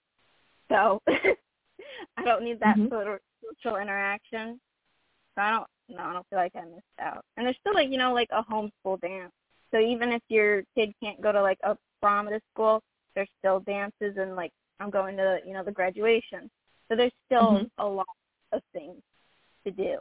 So 0.68 1.00
I 1.08 2.24
don't 2.24 2.42
need 2.42 2.58
that 2.60 2.76
mm-hmm. 2.76 2.88
sort 2.88 3.06
of 3.06 3.20
social 3.54 3.76
interaction. 3.78 4.58
So 5.34 5.42
I 5.42 5.50
don't, 5.50 5.66
no, 5.88 6.02
I 6.02 6.12
don't 6.12 6.26
feel 6.28 6.38
like 6.38 6.56
I 6.56 6.64
missed 6.64 6.82
out. 7.00 7.24
And 7.36 7.46
there's 7.46 7.56
still, 7.60 7.74
like, 7.74 7.90
you 7.90 7.98
know, 7.98 8.12
like 8.12 8.30
a 8.32 8.42
homeschool 8.42 9.00
dance 9.00 9.32
so 9.72 9.80
even 9.80 10.12
if 10.12 10.22
your 10.28 10.62
kid 10.76 10.92
can't 11.02 11.20
go 11.20 11.32
to 11.32 11.42
like 11.42 11.58
a 11.64 11.76
prom 12.00 12.28
at 12.28 12.34
a 12.34 12.40
school, 12.52 12.82
there's 13.14 13.28
still 13.38 13.60
dances 13.60 14.16
and 14.18 14.36
like 14.36 14.52
I'm 14.80 14.90
going 14.90 15.16
to 15.16 15.38
you 15.46 15.54
know 15.54 15.64
the 15.64 15.72
graduation. 15.72 16.50
So 16.88 16.96
there's 16.96 17.12
still 17.26 17.52
mm-hmm. 17.52 17.64
a 17.78 17.86
lot 17.86 18.06
of 18.52 18.60
things 18.72 19.00
to 19.64 19.70
do. 19.70 19.98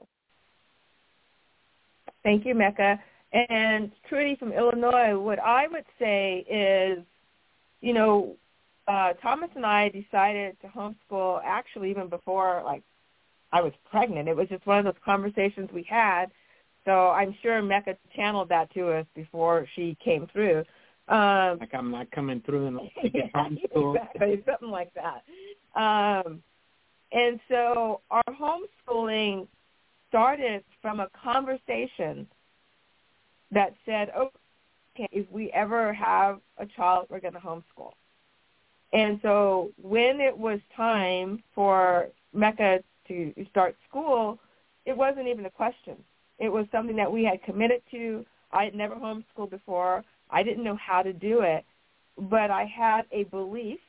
Thank 2.24 2.46
you, 2.46 2.56
Mecca. 2.56 3.00
And 3.34 3.92
Trudy 4.10 4.36
from 4.36 4.52
Illinois, 4.52 5.18
what 5.18 5.40
I 5.40 5.68
would 5.68 5.86
say 5.98 6.46
is, 6.50 7.04
you 7.82 7.94
know, 7.94 8.36
uh, 8.88 9.14
Thomas 9.22 9.50
and 9.56 9.66
I 9.66 9.90
decided 9.90 10.58
to 10.62 10.68
homeschool 10.68 11.42
actually 11.46 11.92
even 11.92 12.10
before 12.10 12.62
like 12.66 12.84
I 13.54 13.62
was 13.62 13.74
pregnant. 13.90 14.28
It 14.28 14.36
was 14.36 14.50
just 14.50 14.66
one 14.66 14.80
of 14.80 14.86
those 14.86 15.02
conversations 15.06 15.70
we 15.72 15.84
had 15.84 16.32
so 16.86 17.10
I'm 17.10 17.36
sure 17.42 17.62
Mecca 17.62 17.96
channeled 18.16 18.50
that 18.50 18.74
to 18.74 18.92
us 18.92 19.06
before 19.16 19.68
she 19.76 19.98
came 20.04 20.28
through. 20.34 20.64
Um, 21.08 21.60
like 21.60 21.74
I'm 21.74 21.92
not 21.92 22.10
coming 22.12 22.42
through 22.46 22.68
and 22.68 22.80
to 23.02 23.10
get 23.10 23.32
homeschooled. 23.34 23.96
exactly, 23.96 24.44
something 24.46 24.70
like 24.70 24.92
that. 24.96 25.24
Um, 25.80 26.42
and 27.12 27.40
so 27.50 28.02
our 28.10 28.24
homeschooling 28.30 29.48
started 30.12 30.62
from 30.82 31.00
a 31.00 31.08
conversation 31.24 32.28
that 33.52 33.74
said, 33.86 34.12
oh, 34.16 34.30
okay, 34.94 35.08
if 35.14 35.26
we 35.32 35.50
ever 35.54 35.94
have 35.94 36.42
a 36.58 36.66
child, 36.66 37.08
we're 37.10 37.22
going 37.22 37.34
to 37.34 37.40
homeschool. 37.40 37.94
And 38.92 39.20
so 39.22 39.72
when 39.82 40.20
it 40.20 40.38
was 40.38 40.60
time 40.76 41.42
for 41.56 42.10
Mecca 42.34 42.84
to 43.08 43.34
start 43.50 43.78
school, 43.88 44.38
it 44.86 44.96
wasn't 44.96 45.30
even 45.30 45.46
a 45.46 45.50
question. 45.50 45.96
It 46.40 46.50
was 46.50 46.66
something 46.74 46.98
that 46.98 47.12
we 47.12 47.24
had 47.24 47.42
committed 47.44 47.82
to. 47.92 48.26
I 48.52 48.66
had 48.66 48.76
never 48.76 48.96
homeschooled 48.96 49.50
before. 49.50 50.04
I 50.30 50.44
didn't 50.44 50.66
know 50.66 50.76
how 50.76 51.02
to 51.04 51.14
do 51.14 51.42
it, 51.42 51.64
but 52.18 52.52
I 52.52 52.66
had 52.66 53.04
a 53.14 53.24
belief 53.26 53.80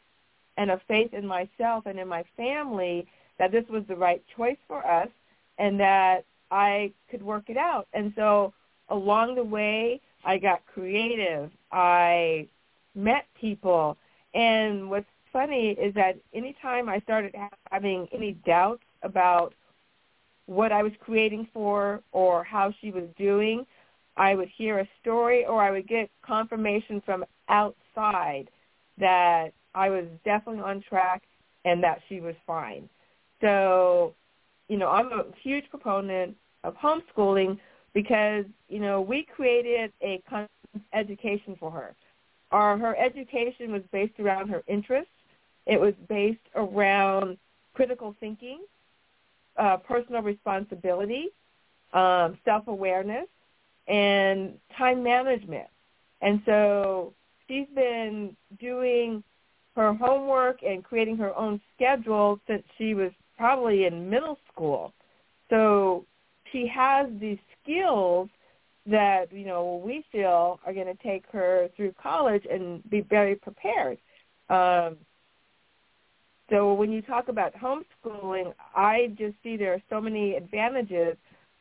and 0.57 0.71
a 0.71 0.81
faith 0.87 1.15
in 1.15 1.27
myself 1.27 1.87
and 1.87 1.99
in 1.99 2.07
my 2.07 2.23
family 2.37 3.07
that 3.41 3.51
this 3.51 3.65
was 3.69 3.83
the 3.89 3.97
right 3.97 4.23
choice 4.37 4.59
for 4.69 4.87
us 4.87 5.09
and 5.59 5.79
that 5.81 6.25
I 6.51 6.93
could 7.11 7.23
work 7.23 7.45
it 7.49 7.57
out. 7.57 7.89
And 7.93 8.13
so 8.17 8.53
along 8.89 9.35
the 9.35 9.45
way, 9.45 10.01
I 10.25 10.39
got 10.39 10.63
creative. 10.67 11.51
I 11.71 12.49
met 12.95 13.27
people. 13.41 13.97
And 14.35 14.89
what's 14.91 15.07
funny 15.33 15.71
is 15.71 15.95
that 15.95 16.17
anytime 16.35 16.89
I 16.89 17.01
started 17.01 17.35
having 17.71 18.09
any 18.13 18.33
doubts 18.45 18.85
about 19.03 19.55
what 20.47 20.73
I 20.73 20.83
was 20.83 20.93
creating 21.01 21.49
for 21.53 22.03
or 22.13 22.45
how 22.45 22.73
she 22.81 22.91
was 22.91 23.05
doing. 23.17 23.65
I 24.17 24.35
would 24.35 24.49
hear 24.57 24.81
a 24.81 24.89
story 25.01 25.47
or 25.47 25.63
I 25.63 25.71
would 25.71 25.89
get 25.89 26.11
confirmation 26.25 27.03
from 27.05 27.25
outside 27.49 28.51
that 28.99 29.53
I 29.75 29.89
was 29.89 30.05
definitely 30.25 30.63
on 30.63 30.83
track 30.83 31.23
and 31.65 31.83
that 31.83 32.01
she 32.09 32.21
was 32.21 32.35
fine. 32.47 32.89
So, 33.41 34.15
you 34.73 34.79
know, 34.79 34.89
I'm 34.89 35.13
a 35.13 35.25
huge 35.43 35.69
proponent 35.69 36.35
of 36.65 36.75
homeschooling 36.77 37.59
because, 37.93 38.47
you 38.71 38.81
know, 38.81 39.03
we 39.03 39.27
created 39.37 39.93
a 40.03 40.23
education 40.95 41.57
for 41.61 41.71
her. 41.71 41.95
Our, 42.53 42.79
her 42.79 42.97
education 42.97 43.71
was 43.71 43.83
based 43.93 44.19
around 44.19 44.49
her 44.49 44.63
interests. 44.67 45.13
It 45.67 45.79
was 45.79 45.93
based 46.09 46.49
around 46.55 47.37
critical 47.75 48.17
thinking 48.19 48.61
uh, 49.59 49.77
personal 49.77 50.23
responsibility, 50.23 51.29
um, 51.93 52.39
self-awareness, 52.43 53.29
and 53.89 54.55
time 54.79 55.03
management. 55.03 55.69
And 56.23 56.41
so 56.47 57.13
she's 57.47 57.67
been 57.75 58.35
doing 58.59 59.23
her 59.77 59.93
homework 59.93 60.63
and 60.63 60.83
creating 60.83 61.19
her 61.19 61.37
own 61.37 61.61
schedule 61.77 62.41
since 62.47 62.63
she 62.79 62.95
was 62.95 63.11
probably 63.37 63.87
in 63.87 64.09
middle 64.09 64.39
school. 64.53 64.93
So 65.51 66.05
she 66.51 66.67
has 66.67 67.07
these 67.21 67.39
skills 67.63 68.29
that, 68.87 69.33
you 69.33 69.47
know, 69.47 69.81
we 69.85 70.05
feel 70.11 70.61
are 70.67 70.73
going 70.73 70.87
to 70.87 71.03
take 71.03 71.25
her 71.33 71.69
through 71.77 71.95
college 72.03 72.45
and 72.51 72.89
be 72.91 73.01
very 73.01 73.37
prepared. 73.37 73.99
Um, 74.49 74.97
so 76.51 76.75
when 76.75 76.91
you 76.93 77.01
talk 77.01 77.29
about 77.29 77.55
homeschooling, 77.55 78.53
I 78.75 79.15
just 79.17 79.35
see 79.43 79.57
there 79.57 79.73
are 79.73 79.83
so 79.89 80.01
many 80.01 80.35
advantages 80.35 81.17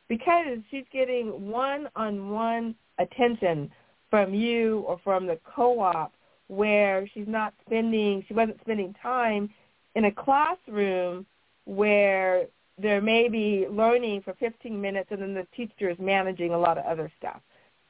because 0.08 0.58
she's 0.70 0.84
getting 0.92 1.50
one-on-one 1.50 2.74
attention 2.98 3.70
from 4.10 4.34
you 4.34 4.80
or 4.80 5.00
from 5.02 5.26
the 5.26 5.38
co-op 5.54 6.12
where 6.48 7.08
she's 7.14 7.28
not 7.28 7.54
spending, 7.64 8.22
she 8.28 8.34
wasn't 8.34 8.60
spending 8.60 8.94
time 9.02 9.48
in 9.94 10.04
a 10.04 10.12
classroom 10.12 11.24
where 11.64 12.46
there 12.78 13.00
may 13.00 13.28
be 13.28 13.66
learning 13.70 14.22
for 14.22 14.34
15 14.34 14.80
minutes 14.80 15.08
and 15.10 15.20
then 15.22 15.34
the 15.34 15.46
teacher 15.56 15.90
is 15.90 15.98
managing 15.98 16.52
a 16.52 16.58
lot 16.58 16.78
of 16.78 16.84
other 16.84 17.10
stuff. 17.18 17.40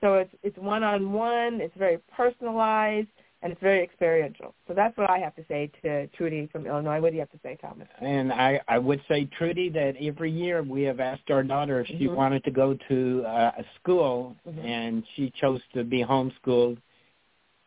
So 0.01 0.15
it's 0.15 0.35
it's 0.43 0.59
one-on-one, 0.59 1.61
it's 1.61 1.77
very 1.77 1.99
personalized, 2.17 3.09
and 3.43 3.53
it's 3.53 3.61
very 3.61 3.83
experiential. 3.83 4.55
So 4.69 4.75
that's 4.75 4.97
what 4.97 5.11
I 5.11 5.19
have 5.19 5.35
to 5.37 5.45
say 5.49 5.71
to 5.83 6.07
Trudy 6.09 6.49
from 6.51 6.67
Illinois. 6.67 7.01
What 7.01 7.11
do 7.11 7.15
you 7.15 7.21
have 7.21 7.31
to 7.31 7.41
say, 7.43 7.57
Thomas? 7.61 7.89
And 8.01 8.33
I, 8.33 8.61
I 8.69 8.79
would 8.79 9.01
say, 9.09 9.29
Trudy, 9.37 9.69
that 9.71 9.95
every 10.01 10.31
year 10.31 10.63
we 10.63 10.83
have 10.83 11.01
asked 11.01 11.31
our 11.31 11.43
daughter 11.43 11.81
if 11.81 11.89
she 11.89 11.95
mm-hmm. 11.95 12.15
wanted 12.15 12.45
to 12.45 12.51
go 12.53 12.77
to 12.89 13.25
uh, 13.27 13.53
a 13.59 13.65
school, 13.81 14.37
mm-hmm. 14.47 14.65
and 14.65 15.05
she 15.15 15.33
chose 15.41 15.61
to 15.75 15.83
be 15.83 16.05
homeschooled. 16.05 16.79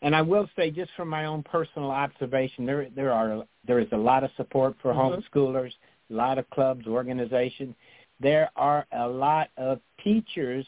And 0.02 0.16
I 0.16 0.22
will 0.22 0.50
say, 0.56 0.72
just 0.72 0.92
from 0.96 1.10
my 1.10 1.26
own 1.26 1.44
personal 1.44 1.92
observation, 1.92 2.66
there 2.66 2.88
there 2.96 3.12
are 3.12 3.44
there 3.68 3.80
is 3.80 3.88
a 3.92 3.98
lot 3.98 4.24
of 4.24 4.32
support 4.38 4.76
for 4.82 4.94
mm-hmm. 4.94 5.22
homeschoolers, 5.22 5.72
a 6.10 6.14
lot 6.14 6.38
of 6.38 6.50
clubs, 6.50 6.88
organizations. 6.88 7.76
There 8.20 8.50
are 8.56 8.86
a 8.92 9.08
lot 9.08 9.50
of 9.58 9.80
teachers 10.04 10.66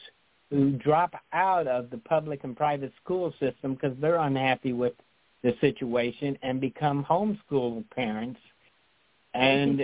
who 0.50 0.71
drop 0.71 1.13
out 1.34 1.67
of 1.67 1.89
the 1.89 1.97
public 1.97 2.43
and 2.43 2.56
private 2.56 2.91
school 3.04 3.34
system 3.39 3.73
because 3.73 3.95
they're 4.00 4.17
unhappy 4.17 4.73
with 4.73 4.93
the 5.43 5.54
situation 5.62 6.38
and 6.41 6.60
become 6.60 7.06
homeschool 7.06 7.84
parents 7.91 8.39
and 9.34 9.82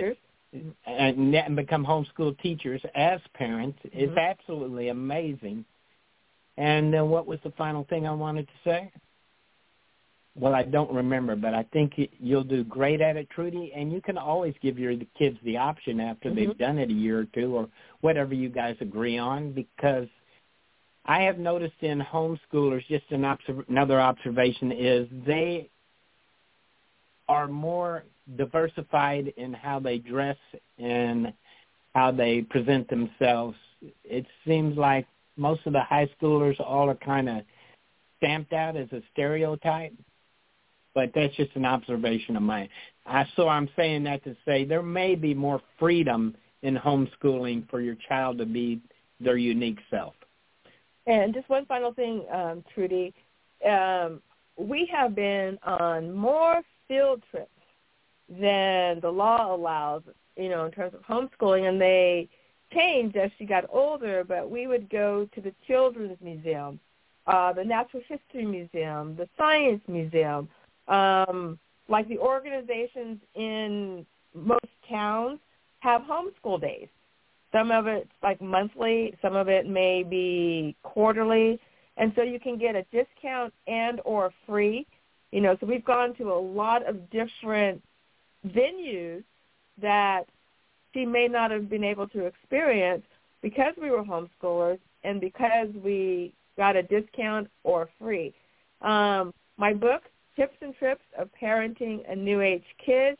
and, 0.86 1.34
and 1.34 1.56
become 1.56 1.84
homeschool 1.84 2.38
teachers 2.40 2.80
as 2.94 3.20
parents 3.34 3.78
mm-hmm. 3.86 3.98
is 3.98 4.16
absolutely 4.16 4.88
amazing. 4.88 5.64
And 6.56 6.94
uh, 6.96 7.04
what 7.04 7.26
was 7.26 7.40
the 7.42 7.50
final 7.52 7.84
thing 7.90 8.06
I 8.06 8.12
wanted 8.12 8.46
to 8.46 8.52
say? 8.64 8.92
Well, 10.36 10.54
I 10.54 10.64
don't 10.64 10.92
remember, 10.92 11.36
but 11.36 11.54
I 11.54 11.62
think 11.72 11.92
you'll 12.18 12.42
do 12.42 12.64
great 12.64 13.00
at 13.00 13.16
it, 13.16 13.30
Trudy. 13.30 13.72
And 13.74 13.92
you 13.92 14.00
can 14.00 14.18
always 14.18 14.54
give 14.60 14.78
your 14.78 14.94
kids 15.16 15.38
the 15.44 15.56
option 15.56 16.00
after 16.00 16.28
mm-hmm. 16.28 16.36
they've 16.36 16.58
done 16.58 16.78
it 16.78 16.90
a 16.90 16.92
year 16.92 17.20
or 17.20 17.26
two, 17.26 17.54
or 17.54 17.68
whatever 18.00 18.34
you 18.34 18.48
guys 18.48 18.76
agree 18.80 19.16
on, 19.16 19.52
because 19.52 20.08
I 21.06 21.22
have 21.22 21.38
noticed 21.38 21.80
in 21.80 22.00
homeschoolers, 22.00 22.86
just 22.88 23.04
an 23.10 23.24
observ- 23.24 23.68
another 23.68 24.00
observation 24.00 24.72
is 24.72 25.06
they 25.24 25.68
are 27.28 27.46
more 27.46 28.04
diversified 28.36 29.32
in 29.36 29.52
how 29.52 29.78
they 29.78 29.98
dress 29.98 30.36
and 30.78 31.32
how 31.94 32.10
they 32.10 32.42
present 32.42 32.88
themselves. 32.88 33.56
It 34.02 34.26
seems 34.46 34.76
like 34.76 35.06
most 35.36 35.60
of 35.66 35.74
the 35.74 35.82
high 35.82 36.08
schoolers 36.20 36.58
all 36.58 36.90
are 36.90 36.96
kind 36.96 37.28
of 37.28 37.42
stamped 38.16 38.52
out 38.52 38.76
as 38.76 38.90
a 38.92 39.02
stereotype 39.12 39.92
but 40.94 41.10
that's 41.14 41.34
just 41.34 41.54
an 41.56 41.64
observation 41.64 42.36
of 42.36 42.42
mine. 42.42 42.68
I, 43.06 43.26
so 43.36 43.48
I'm 43.48 43.68
saying 43.76 44.04
that 44.04 44.24
to 44.24 44.36
say 44.44 44.64
there 44.64 44.82
may 44.82 45.14
be 45.14 45.34
more 45.34 45.60
freedom 45.78 46.36
in 46.62 46.76
homeschooling 46.76 47.68
for 47.68 47.80
your 47.80 47.96
child 48.08 48.38
to 48.38 48.46
be 48.46 48.80
their 49.20 49.36
unique 49.36 49.78
self. 49.90 50.14
And 51.06 51.34
just 51.34 51.48
one 51.48 51.66
final 51.66 51.92
thing, 51.92 52.24
um, 52.32 52.64
Trudy. 52.74 53.12
Um, 53.68 54.22
we 54.56 54.88
have 54.92 55.14
been 55.14 55.58
on 55.64 56.14
more 56.14 56.62
field 56.88 57.22
trips 57.30 57.50
than 58.28 59.00
the 59.00 59.10
law 59.10 59.54
allows, 59.54 60.02
you 60.36 60.48
know, 60.48 60.64
in 60.64 60.72
terms 60.72 60.94
of 60.94 61.02
homeschooling, 61.02 61.68
and 61.68 61.80
they 61.80 62.28
changed 62.72 63.16
as 63.16 63.30
she 63.38 63.44
got 63.44 63.64
older, 63.70 64.24
but 64.26 64.50
we 64.50 64.66
would 64.66 64.88
go 64.88 65.28
to 65.34 65.40
the 65.40 65.52
Children's 65.66 66.18
Museum, 66.22 66.80
uh, 67.26 67.52
the 67.52 67.64
Natural 67.64 68.02
History 68.08 68.46
Museum, 68.46 69.16
the 69.16 69.28
Science 69.36 69.82
Museum, 69.88 70.48
um, 70.88 71.58
like 71.88 72.08
the 72.08 72.18
organizations 72.18 73.18
in 73.34 74.06
most 74.34 74.66
towns 74.88 75.38
have 75.80 76.02
homeschool 76.02 76.60
days. 76.60 76.88
Some 77.52 77.70
of 77.70 77.86
it's 77.86 78.10
like 78.22 78.40
monthly, 78.40 79.14
some 79.22 79.36
of 79.36 79.48
it 79.48 79.68
may 79.68 80.02
be 80.02 80.74
quarterly, 80.82 81.60
and 81.96 82.12
so 82.16 82.22
you 82.22 82.40
can 82.40 82.58
get 82.58 82.74
a 82.74 82.84
discount 82.90 83.52
and 83.66 84.00
or 84.04 84.32
free. 84.46 84.86
You 85.30 85.40
know, 85.40 85.56
so 85.60 85.66
we've 85.66 85.84
gone 85.84 86.14
to 86.16 86.32
a 86.32 86.40
lot 86.40 86.86
of 86.88 87.10
different 87.10 87.82
venues 88.46 89.22
that 89.80 90.24
she 90.92 91.04
may 91.04 91.28
not 91.28 91.50
have 91.50 91.68
been 91.68 91.84
able 91.84 92.08
to 92.08 92.26
experience 92.26 93.02
because 93.42 93.74
we 93.80 93.90
were 93.90 94.02
homeschoolers 94.02 94.78
and 95.02 95.20
because 95.20 95.68
we 95.82 96.32
got 96.56 96.76
a 96.76 96.82
discount 96.82 97.48
or 97.62 97.88
free. 97.98 98.32
Um, 98.80 99.32
my 99.56 99.72
book, 99.72 100.02
Tips 100.36 100.56
and 100.60 100.74
Trips 100.76 101.04
of 101.18 101.28
Parenting 101.40 102.00
a 102.10 102.16
New 102.16 102.40
Age 102.40 102.64
Kid 102.84 103.16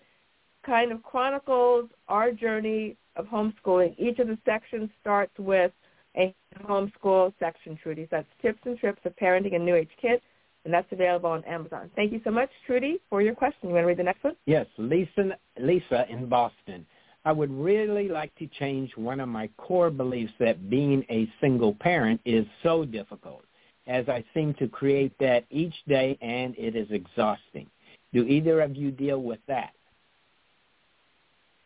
kind 0.67 0.93
of 0.93 1.03
chronicles 1.03 1.89
our 2.09 2.33
journey 2.33 2.97
of 3.17 3.27
homeschooling. 3.27 3.95
Each 3.99 4.19
of 4.19 4.27
the 4.29 4.39
sections 4.45 4.91
starts 5.01 5.33
with 5.39 5.71
a 6.17 6.35
homeschool 6.63 7.33
section, 7.39 7.79
Trudy. 7.83 8.05
So 8.05 8.09
that's 8.17 8.29
Tips 8.43 8.61
and 8.65 8.79
Trips 8.79 9.01
of 9.05 9.15
Parenting 9.17 9.55
a 9.55 9.59
New 9.59 9.75
Age 9.75 9.91
Kid, 10.01 10.21
and 10.65 10.73
that's 10.73 10.91
available 10.91 11.31
on 11.31 11.45
Amazon. 11.45 11.91
Thank 11.95 12.13
you 12.13 12.21
so 12.25 12.31
much, 12.31 12.51
Trudy, 12.67 13.01
for 13.11 13.23
your 13.23 13.35
question. 13.35 13.69
You 13.69 13.75
want 13.75 13.85
to 13.85 13.89
read 13.89 13.99
the 13.99 14.05
next 14.05 14.25
one? 14.25 14.37
Yes, 14.47 14.67
Lisa, 14.79 15.37
Lisa 15.59 16.07
in 16.09 16.29
Boston. 16.29 16.87
I 17.25 17.33
would 17.33 17.51
really 17.51 18.09
like 18.09 18.35
to 18.37 18.47
change 18.59 18.91
one 18.97 19.21
of 19.21 19.29
my 19.29 19.49
core 19.57 19.91
beliefs 19.91 20.33
that 20.41 20.69
being 20.69 21.05
a 21.11 21.29
single 21.41 21.75
parent 21.75 22.21
is 22.25 22.45
so 22.63 22.85
difficult 22.85 23.45
as 23.87 24.09
I 24.09 24.25
seem 24.35 24.55
to 24.55 24.69
create 24.69 25.13
that 25.21 25.45
each 25.51 25.75
day 25.87 26.19
and 26.21 26.55
it 26.57 26.75
is 26.75 26.89
exhausting. 26.91 27.69
Do 28.13 28.25
either 28.25 28.61
of 28.61 28.77
you 28.77 28.91
deal 28.91 29.23
with 29.23 29.41
that? 29.49 29.73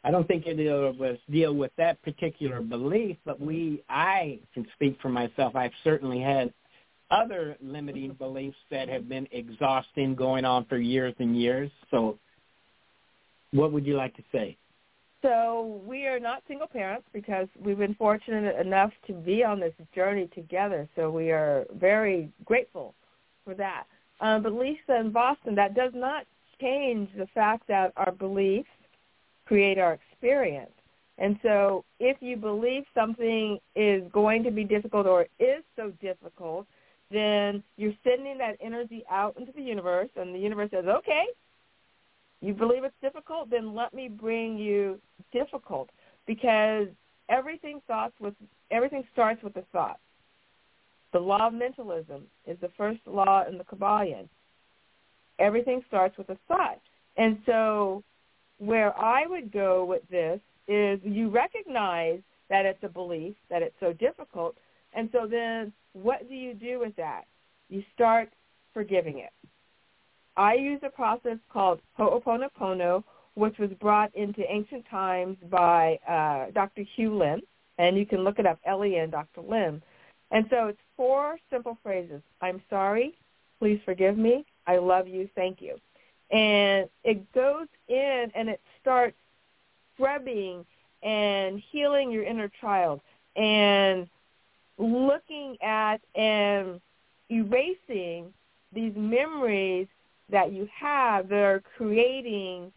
I 0.04 0.10
don't 0.10 0.26
think 0.26 0.46
either 0.46 0.86
of 0.86 1.00
us 1.02 1.18
deal 1.30 1.54
with 1.54 1.72
that 1.76 2.00
particular 2.02 2.60
belief, 2.60 3.16
but 3.24 3.40
we, 3.40 3.82
I 3.88 4.38
can 4.54 4.66
speak 4.74 4.98
for 5.02 5.08
myself. 5.08 5.54
I've 5.56 5.72
certainly 5.84 6.20
had 6.20 6.52
other 7.10 7.56
limiting 7.60 8.12
beliefs 8.12 8.56
that 8.70 8.88
have 8.88 9.08
been 9.08 9.26
exhausting 9.32 10.14
going 10.14 10.44
on 10.44 10.64
for 10.66 10.78
years 10.78 11.14
and 11.18 11.40
years. 11.40 11.70
So 11.90 12.18
what 13.52 13.72
would 13.72 13.86
you 13.86 13.96
like 13.96 14.14
to 14.16 14.22
say? 14.30 14.56
So 15.22 15.80
we 15.84 16.06
are 16.06 16.20
not 16.20 16.42
single 16.46 16.68
parents 16.68 17.06
because 17.12 17.48
we've 17.60 17.78
been 17.78 17.94
fortunate 17.94 18.58
enough 18.60 18.92
to 19.08 19.12
be 19.12 19.42
on 19.42 19.58
this 19.58 19.74
journey 19.94 20.28
together. 20.34 20.88
So 20.94 21.10
we 21.10 21.30
are 21.30 21.64
very 21.74 22.30
grateful 22.44 22.94
for 23.44 23.54
that. 23.54 23.84
Um, 24.20 24.42
but 24.42 24.52
Lisa 24.52 25.00
in 25.00 25.10
Boston, 25.10 25.54
that 25.56 25.74
does 25.74 25.92
not 25.94 26.24
change 26.60 27.08
the 27.16 27.26
fact 27.34 27.66
that 27.68 27.92
our 27.96 28.12
beliefs 28.12 28.68
create 29.46 29.78
our 29.78 29.94
experience. 29.94 30.70
And 31.18 31.38
so 31.42 31.84
if 31.98 32.18
you 32.20 32.36
believe 32.36 32.84
something 32.94 33.58
is 33.74 34.02
going 34.12 34.44
to 34.44 34.52
be 34.52 34.62
difficult 34.62 35.06
or 35.06 35.26
is 35.40 35.64
so 35.74 35.92
difficult, 36.00 36.66
then 37.10 37.62
you're 37.76 37.94
sending 38.04 38.38
that 38.38 38.56
energy 38.60 39.02
out 39.10 39.36
into 39.38 39.50
the 39.52 39.62
universe, 39.62 40.10
and 40.16 40.34
the 40.34 40.38
universe 40.38 40.70
says, 40.70 40.84
okay, 40.84 41.24
you 42.40 42.54
believe 42.54 42.84
it's 42.84 42.94
difficult? 43.02 43.50
Then 43.50 43.74
let 43.74 43.92
me 43.92 44.08
bring 44.08 44.56
you 44.58 45.00
difficult 45.32 45.90
because 46.26 46.86
everything 47.28 47.80
starts 47.84 48.14
with 48.20 48.34
everything 48.70 49.04
starts 49.12 49.42
with 49.42 49.56
a 49.56 49.64
thought. 49.72 49.98
The 51.12 51.18
law 51.18 51.48
of 51.48 51.54
mentalism 51.54 52.24
is 52.46 52.58
the 52.60 52.70
first 52.76 53.00
law 53.06 53.44
in 53.48 53.58
the 53.58 53.64
Kybalion. 53.64 54.28
Everything 55.38 55.82
starts 55.88 56.16
with 56.18 56.28
a 56.28 56.36
thought. 56.46 56.80
And 57.16 57.38
so 57.46 58.04
where 58.58 58.96
I 58.98 59.26
would 59.26 59.50
go 59.52 59.84
with 59.84 60.02
this 60.10 60.40
is 60.66 61.00
you 61.02 61.30
recognize 61.30 62.20
that 62.50 62.66
it's 62.66 62.82
a 62.82 62.88
belief, 62.88 63.34
that 63.50 63.62
it's 63.62 63.74
so 63.80 63.92
difficult. 63.92 64.56
And 64.94 65.08
so 65.12 65.26
then 65.28 65.72
what 65.92 66.28
do 66.28 66.34
you 66.34 66.54
do 66.54 66.78
with 66.78 66.94
that? 66.96 67.22
You 67.68 67.82
start 67.94 68.30
forgiving 68.74 69.18
it. 69.18 69.32
I 70.38 70.54
use 70.54 70.80
a 70.84 70.88
process 70.88 71.36
called 71.52 71.80
Ho'oponopono, 71.98 73.02
which 73.34 73.58
was 73.58 73.70
brought 73.80 74.14
into 74.14 74.40
ancient 74.50 74.84
times 74.88 75.36
by 75.50 75.98
uh, 76.08 76.52
Dr. 76.52 76.84
Hew 76.94 77.16
Len, 77.16 77.40
and 77.78 77.98
you 77.98 78.06
can 78.06 78.20
look 78.20 78.38
it 78.38 78.46
up, 78.46 78.60
Ellie 78.64 78.96
and 78.96 79.10
Dr. 79.10 79.42
Len. 79.42 79.82
And 80.30 80.46
so 80.48 80.68
it's 80.68 80.78
four 80.96 81.38
simple 81.50 81.76
phrases. 81.82 82.22
I'm 82.40 82.62
sorry. 82.70 83.14
Please 83.58 83.80
forgive 83.84 84.16
me. 84.16 84.44
I 84.66 84.76
love 84.76 85.08
you. 85.08 85.28
Thank 85.34 85.60
you. 85.60 85.76
And 86.30 86.88
it 87.02 87.32
goes 87.32 87.66
in 87.88 88.30
and 88.34 88.48
it 88.48 88.60
starts 88.80 89.16
scrubbing 89.94 90.64
and 91.02 91.60
healing 91.72 92.12
your 92.12 92.22
inner 92.22 92.50
child 92.60 93.00
and 93.34 94.06
looking 94.78 95.56
at 95.62 95.98
and 96.14 96.80
erasing 97.30 98.32
these 98.72 98.92
memories 98.94 99.88
that 100.30 100.52
you 100.52 100.68
have 100.78 101.28
that 101.28 101.38
are 101.38 101.62
creating 101.76 102.72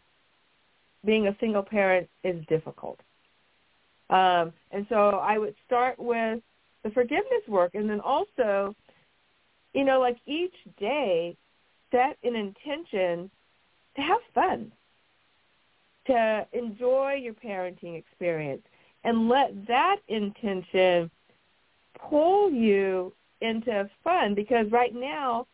being 1.04 1.26
a 1.26 1.36
single 1.40 1.62
parent 1.62 2.08
is 2.24 2.44
difficult. 2.46 3.00
Um, 4.10 4.52
and 4.70 4.86
so 4.88 5.20
I 5.22 5.38
would 5.38 5.54
start 5.66 5.98
with 5.98 6.40
the 6.82 6.90
forgiveness 6.90 7.42
work 7.48 7.74
and 7.74 7.88
then 7.88 8.00
also, 8.00 8.74
you 9.72 9.84
know, 9.84 10.00
like 10.00 10.18
each 10.26 10.54
day 10.78 11.36
set 11.90 12.16
an 12.22 12.36
intention 12.36 13.30
to 13.96 14.02
have 14.02 14.20
fun, 14.34 14.72
to 16.06 16.46
enjoy 16.52 17.14
your 17.14 17.34
parenting 17.34 17.98
experience 17.98 18.62
and 19.04 19.28
let 19.28 19.66
that 19.66 19.96
intention 20.08 21.10
pull 22.08 22.50
you 22.50 23.12
into 23.40 23.88
fun 24.04 24.34
because 24.34 24.70
right 24.70 24.94
now 24.94 25.46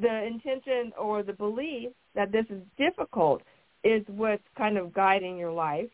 the 0.00 0.24
intention 0.24 0.92
or 0.98 1.22
the 1.22 1.32
belief 1.32 1.90
that 2.14 2.32
this 2.32 2.46
is 2.50 2.62
difficult 2.76 3.42
is 3.84 4.02
what's 4.08 4.42
kind 4.56 4.76
of 4.76 4.92
guiding 4.92 5.36
your 5.38 5.52
life. 5.52 5.88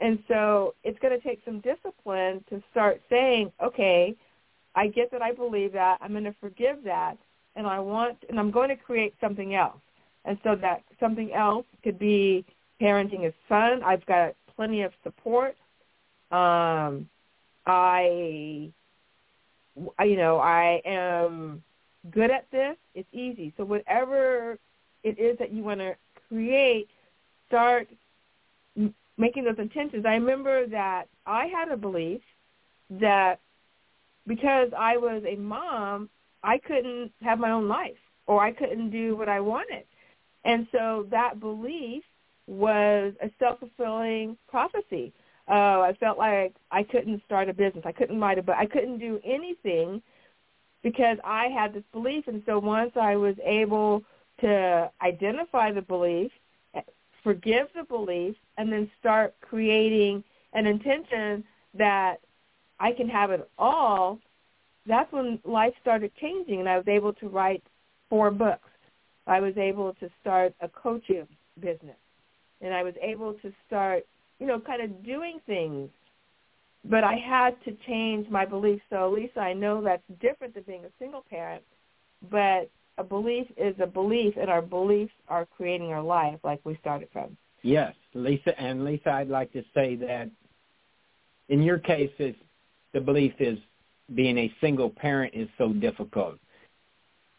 And 0.00 0.18
so 0.28 0.74
it's 0.82 0.98
going 0.98 1.18
to 1.18 1.26
take 1.26 1.40
some 1.44 1.60
discipline 1.60 2.44
to 2.50 2.62
start 2.70 3.00
saying, 3.08 3.52
okay, 3.62 4.14
I 4.74 4.88
get 4.88 5.10
that 5.12 5.22
I 5.22 5.32
believe 5.32 5.72
that. 5.72 5.98
I'm 6.00 6.12
going 6.12 6.24
to 6.24 6.34
forgive 6.40 6.82
that. 6.84 7.16
And 7.56 7.66
I 7.66 7.78
want, 7.78 8.18
and 8.28 8.38
I'm 8.38 8.50
going 8.50 8.68
to 8.68 8.76
create 8.76 9.14
something 9.20 9.54
else. 9.54 9.80
And 10.24 10.38
so 10.42 10.56
that 10.56 10.82
something 10.98 11.32
else 11.32 11.66
could 11.82 11.98
be 11.98 12.44
parenting 12.80 13.26
is 13.26 13.34
fun. 13.48 13.82
I've 13.84 14.04
got 14.06 14.34
plenty 14.56 14.82
of 14.82 14.92
support. 15.02 15.56
Um, 16.30 17.08
I, 17.66 18.70
you 19.76 20.16
know, 20.16 20.38
I 20.38 20.82
am 20.84 21.62
good 22.10 22.30
at 22.30 22.46
this, 22.50 22.76
it's 22.94 23.08
easy. 23.12 23.52
So 23.56 23.64
whatever 23.64 24.58
it 25.02 25.18
is 25.18 25.38
that 25.38 25.52
you 25.52 25.62
want 25.62 25.80
to 25.80 25.94
create, 26.28 26.88
start 27.48 27.88
making 29.16 29.44
those 29.44 29.58
intentions. 29.58 30.04
I 30.06 30.14
remember 30.14 30.66
that 30.66 31.04
I 31.26 31.46
had 31.46 31.70
a 31.70 31.76
belief 31.76 32.20
that 32.90 33.40
because 34.26 34.70
I 34.76 34.96
was 34.96 35.22
a 35.26 35.36
mom, 35.36 36.08
I 36.42 36.58
couldn't 36.58 37.12
have 37.22 37.38
my 37.38 37.50
own 37.50 37.68
life 37.68 37.96
or 38.26 38.42
I 38.42 38.52
couldn't 38.52 38.90
do 38.90 39.16
what 39.16 39.28
I 39.28 39.40
wanted. 39.40 39.84
And 40.44 40.66
so 40.72 41.06
that 41.10 41.40
belief 41.40 42.02
was 42.46 43.14
a 43.22 43.30
self-fulfilling 43.38 44.36
prophecy. 44.48 45.12
Uh, 45.48 45.80
I 45.80 45.96
felt 46.00 46.18
like 46.18 46.54
I 46.70 46.82
couldn't 46.82 47.22
start 47.24 47.48
a 47.48 47.54
business. 47.54 47.84
I 47.86 47.92
couldn't 47.92 48.20
write 48.20 48.38
a 48.38 48.42
book. 48.42 48.56
I 48.58 48.66
couldn't 48.66 48.98
do 48.98 49.20
anything 49.24 50.02
because 50.84 51.16
I 51.24 51.46
had 51.46 51.74
this 51.74 51.82
belief. 51.92 52.28
And 52.28 52.42
so 52.46 52.60
once 52.60 52.92
I 52.94 53.16
was 53.16 53.34
able 53.42 54.04
to 54.42 54.90
identify 55.02 55.72
the 55.72 55.82
belief, 55.82 56.30
forgive 57.24 57.68
the 57.74 57.84
belief, 57.84 58.36
and 58.58 58.70
then 58.70 58.88
start 59.00 59.34
creating 59.40 60.22
an 60.52 60.66
intention 60.66 61.42
that 61.72 62.20
I 62.78 62.92
can 62.92 63.08
have 63.08 63.30
it 63.30 63.50
all, 63.58 64.20
that's 64.86 65.10
when 65.10 65.40
life 65.44 65.72
started 65.80 66.12
changing 66.20 66.60
and 66.60 66.68
I 66.68 66.76
was 66.76 66.86
able 66.86 67.14
to 67.14 67.28
write 67.28 67.62
four 68.10 68.30
books. 68.30 68.68
I 69.26 69.40
was 69.40 69.56
able 69.56 69.94
to 69.94 70.10
start 70.20 70.54
a 70.60 70.68
coaching 70.68 71.26
business. 71.58 71.96
And 72.60 72.74
I 72.74 72.82
was 72.82 72.94
able 73.00 73.32
to 73.34 73.52
start, 73.66 74.04
you 74.38 74.46
know, 74.46 74.60
kind 74.60 74.82
of 74.82 75.02
doing 75.02 75.40
things. 75.46 75.88
But 76.84 77.02
I 77.04 77.14
had 77.14 77.62
to 77.64 77.76
change 77.86 78.28
my 78.28 78.44
beliefs. 78.44 78.82
So, 78.90 79.10
Lisa, 79.10 79.40
I 79.40 79.54
know 79.54 79.82
that's 79.82 80.02
different 80.20 80.54
than 80.54 80.64
being 80.64 80.84
a 80.84 80.90
single 80.98 81.24
parent, 81.28 81.62
but 82.30 82.70
a 82.98 83.04
belief 83.04 83.46
is 83.56 83.74
a 83.80 83.86
belief, 83.86 84.34
and 84.38 84.50
our 84.50 84.62
beliefs 84.62 85.12
are 85.28 85.46
creating 85.46 85.92
our 85.92 86.02
life 86.02 86.38
like 86.44 86.60
we 86.64 86.76
started 86.80 87.08
from. 87.12 87.36
Yes, 87.62 87.94
Lisa. 88.12 88.58
And 88.60 88.84
Lisa, 88.84 89.10
I'd 89.10 89.28
like 89.28 89.52
to 89.54 89.64
say 89.74 89.96
that 89.96 90.30
in 91.48 91.62
your 91.62 91.78
case, 91.78 92.10
it's, 92.18 92.38
the 92.92 93.00
belief 93.00 93.32
is 93.38 93.58
being 94.14 94.38
a 94.38 94.52
single 94.60 94.90
parent 94.90 95.34
is 95.34 95.48
so 95.56 95.72
difficult. 95.72 96.38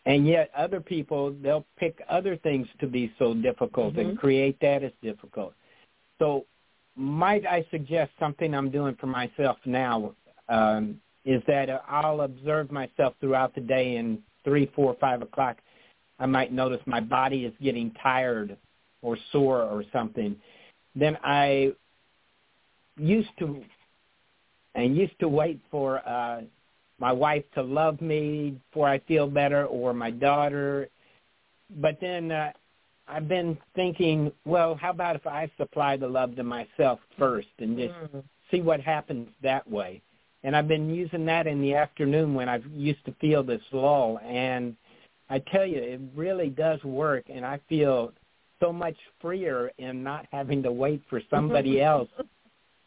And 0.06 0.28
yet 0.28 0.52
other 0.56 0.82
people, 0.82 1.36
they'll 1.42 1.66
pick 1.78 2.00
other 2.10 2.36
things 2.38 2.68
to 2.80 2.88
be 2.88 3.12
so 3.18 3.34
difficult 3.34 3.94
mm-hmm. 3.94 4.10
and 4.10 4.18
create 4.18 4.60
that 4.62 4.84
as 4.84 4.92
difficult. 5.02 5.54
So 6.20 6.46
might 6.96 7.46
I 7.46 7.66
suggest 7.72 8.12
something 8.20 8.54
I'm 8.54 8.70
doing 8.70 8.96
for 9.00 9.08
myself 9.08 9.58
now 9.66 10.14
um, 10.50 11.00
is 11.26 11.42
that 11.48 11.70
I'll 11.88 12.22
observe 12.22 12.72
myself 12.72 13.14
throughout 13.20 13.56
the 13.56 13.62
day 13.62 13.98
and 13.98 14.20
three, 14.44 14.72
four, 14.76 14.96
five 15.00 15.22
o'clock, 15.22 15.58
I 16.20 16.26
might 16.26 16.54
notice 16.54 16.80
my 16.86 17.02
body 17.02 17.46
is 17.46 17.54
getting 17.62 17.92
tired 18.02 18.56
or 19.02 19.18
sore 19.32 19.64
or 19.64 19.84
something. 19.92 20.36
Then 20.96 21.18
I 21.24 21.74
used 22.98 23.30
to 23.40 23.62
and 24.76 24.96
used 24.96 25.20
to 25.20 25.28
wait 25.28 25.60
for 25.70 26.08
uh 26.08 26.42
my 26.98 27.12
wife 27.12 27.44
to 27.56 27.62
love 27.62 28.00
me 28.00 28.58
before 28.70 28.88
I 28.88 29.00
feel 29.00 29.28
better 29.28 29.66
or 29.66 29.94
my 29.94 30.12
daughter. 30.12 30.88
But 31.70 31.98
then 32.00 32.32
uh, 32.32 32.52
I've 33.08 33.28
been 33.28 33.58
thinking, 33.76 34.32
well, 34.46 34.76
how 34.76 34.90
about 34.90 35.16
if 35.16 35.28
I 35.28 35.50
supply 35.58 35.98
the 35.98 36.08
love 36.08 36.36
to 36.38 36.44
myself 36.44 37.00
first 37.18 37.48
and 37.60 37.78
just 37.78 37.94
mm. 37.94 38.24
see 38.52 38.62
what 38.62 38.82
happens 38.82 39.30
that 39.44 39.70
way? 39.70 40.02
And 40.44 40.56
I've 40.56 40.68
been 40.68 40.94
using 40.94 41.26
that 41.26 41.48
in 41.48 41.62
the 41.62 41.74
afternoon 41.74 42.34
when 42.34 42.50
I 42.50 42.62
used 42.74 43.04
to 43.06 43.14
feel 43.20 43.44
this 43.44 43.62
lull. 43.72 44.20
And 44.24 44.76
I 45.30 45.40
tell 45.40 45.66
you, 45.66 45.80
it 45.80 46.00
really 46.16 46.50
does 46.50 46.84
work. 46.84 47.26
And 47.30 47.46
I 47.46 47.60
feel 47.68 48.12
so 48.60 48.72
much 48.72 48.96
freer 49.22 49.72
in 49.78 50.04
not 50.04 50.28
having 50.32 50.62
to 50.64 50.72
wait 50.72 51.02
for 51.10 51.22
somebody 51.30 51.82
else 51.82 52.10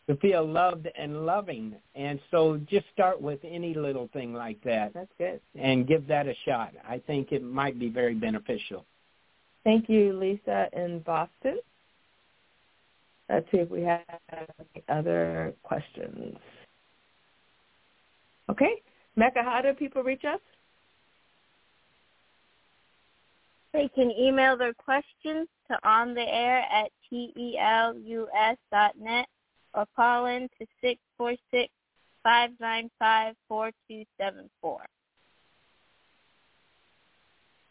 to 0.08 0.16
feel 0.16 0.46
loved 0.46 0.88
and 0.96 1.26
loving. 1.26 1.74
And 1.94 2.20
so 2.30 2.60
just 2.68 2.86
start 2.92 3.20
with 3.20 3.40
any 3.44 3.74
little 3.74 4.08
thing 4.12 4.32
like 4.34 4.62
that. 4.62 4.94
That's 4.94 5.12
good. 5.18 5.40
And 5.54 5.86
give 5.86 6.06
that 6.06 6.26
a 6.26 6.34
shot. 6.44 6.72
I 6.88 6.98
think 7.06 7.32
it 7.32 7.42
might 7.42 7.78
be 7.78 7.88
very 7.88 8.14
beneficial. 8.14 8.84
Thank 9.68 9.90
you, 9.90 10.18
Lisa 10.18 10.70
in 10.72 11.00
Boston. 11.00 11.58
Let's 13.28 13.44
see 13.50 13.58
if 13.58 13.68
we 13.68 13.82
have 13.82 14.00
any 14.32 14.82
other 14.88 15.52
questions. 15.62 16.38
Okay. 18.48 18.80
Mecca, 19.14 19.42
how 19.42 19.60
do 19.60 19.74
people 19.74 20.02
reach 20.02 20.24
us? 20.24 20.40
They 23.74 23.90
can 23.94 24.10
email 24.10 24.56
their 24.56 24.72
questions 24.72 25.48
to 25.70 25.78
on 25.86 26.14
the 26.14 26.26
air 26.26 26.64
at 26.72 26.90
telus.net 27.12 28.56
or 29.74 29.86
call 29.94 30.24
in 30.24 30.48
to 30.58 30.66
six 30.80 30.98
four 31.18 31.34
six 31.50 31.70
five 32.22 32.52
nine 32.58 32.90
five 32.98 33.34
four 33.46 33.70
two 33.86 34.04
seven 34.18 34.48
four. 34.62 34.80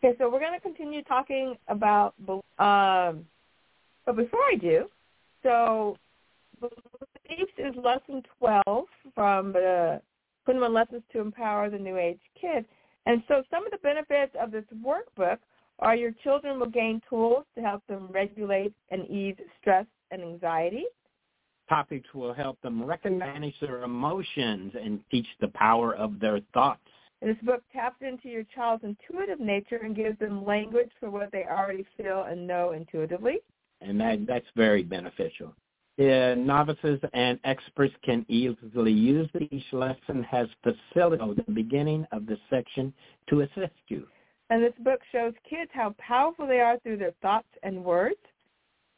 Okay, 0.08 0.18
so 0.20 0.30
we're 0.30 0.40
going 0.40 0.54
to 0.54 0.62
continue 0.62 1.04
talking 1.04 1.58
about, 1.68 2.14
um, 2.60 3.26
but 4.06 4.16
before 4.16 4.40
I 4.40 4.56
do, 4.56 4.86
so 5.44 5.98
beliefs 6.62 7.52
is 7.58 7.76
lesson 7.84 8.24
12 8.40 8.86
from 9.14 9.52
the 9.52 10.02
21 10.46 10.74
Lessons 10.74 11.02
to 11.12 11.20
Empower 11.20 11.70
the 11.70 11.78
New 11.78 11.98
Age 11.98 12.22
Kid. 12.40 12.64
And 13.06 13.22
so 13.28 13.44
some 13.52 13.66
of 13.66 13.72
the 13.72 13.80
benefits 13.80 14.34
of 14.42 14.52
this 14.52 14.64
workbook 14.82 15.40
are 15.80 15.96
your 15.96 16.12
children 16.24 16.58
will 16.58 16.70
gain 16.70 17.02
tools 17.10 17.44
to 17.56 17.62
help 17.62 17.86
them 17.88 18.08
regulate 18.10 18.74
and 18.92 19.10
ease 19.10 19.36
stress 19.60 19.86
and 20.12 20.22
anxiety 20.22 20.86
topics 21.68 22.08
will 22.14 22.34
help 22.34 22.58
them 22.62 22.82
recognize 22.82 23.52
their 23.60 23.84
emotions 23.84 24.72
and 24.82 25.02
teach 25.12 25.28
the 25.42 25.50
power 25.50 25.94
of 25.94 26.18
their 26.18 26.40
thoughts. 26.54 26.80
This 27.22 27.38
book 27.44 27.64
taps 27.74 28.02
into 28.02 28.30
your 28.30 28.44
child's 28.44 28.84
intuitive 28.84 29.40
nature 29.40 29.78
and 29.78 29.96
gives 29.96 30.20
them 30.20 30.46
language 30.46 30.92
for 31.00 31.10
what 31.10 31.32
they 31.32 31.46
already 31.46 31.86
feel 31.98 32.24
and 32.24 32.46
know 32.46 32.74
intuitively. 32.74 33.40
And 33.82 34.00
that, 34.00 34.26
that's 34.28 34.46
very 34.56 34.84
beneficial. 34.84 35.54
The 35.98 36.36
novices 36.38 37.00
and 37.14 37.40
experts 37.44 37.94
can 38.04 38.24
easily 38.30 38.92
use 38.92 39.30
Each 39.52 39.66
lesson 39.74 40.24
has 40.24 40.48
facilitated 40.62 41.44
the 41.48 41.52
beginning 41.52 42.06
of 42.12 42.28
the 42.28 42.38
section 42.52 42.94
to 43.30 43.42
assist 43.42 43.74
you. 43.88 44.06
And 44.52 44.64
this 44.64 44.74
book 44.80 45.00
shows 45.12 45.34
kids 45.50 45.72
how 45.74 45.96
powerful 45.98 46.48
they 46.48 46.60
are 46.60 46.78
through 46.80 46.98
their 46.98 47.14
thoughts 47.22 47.48
and 47.64 47.84
words 47.84 48.20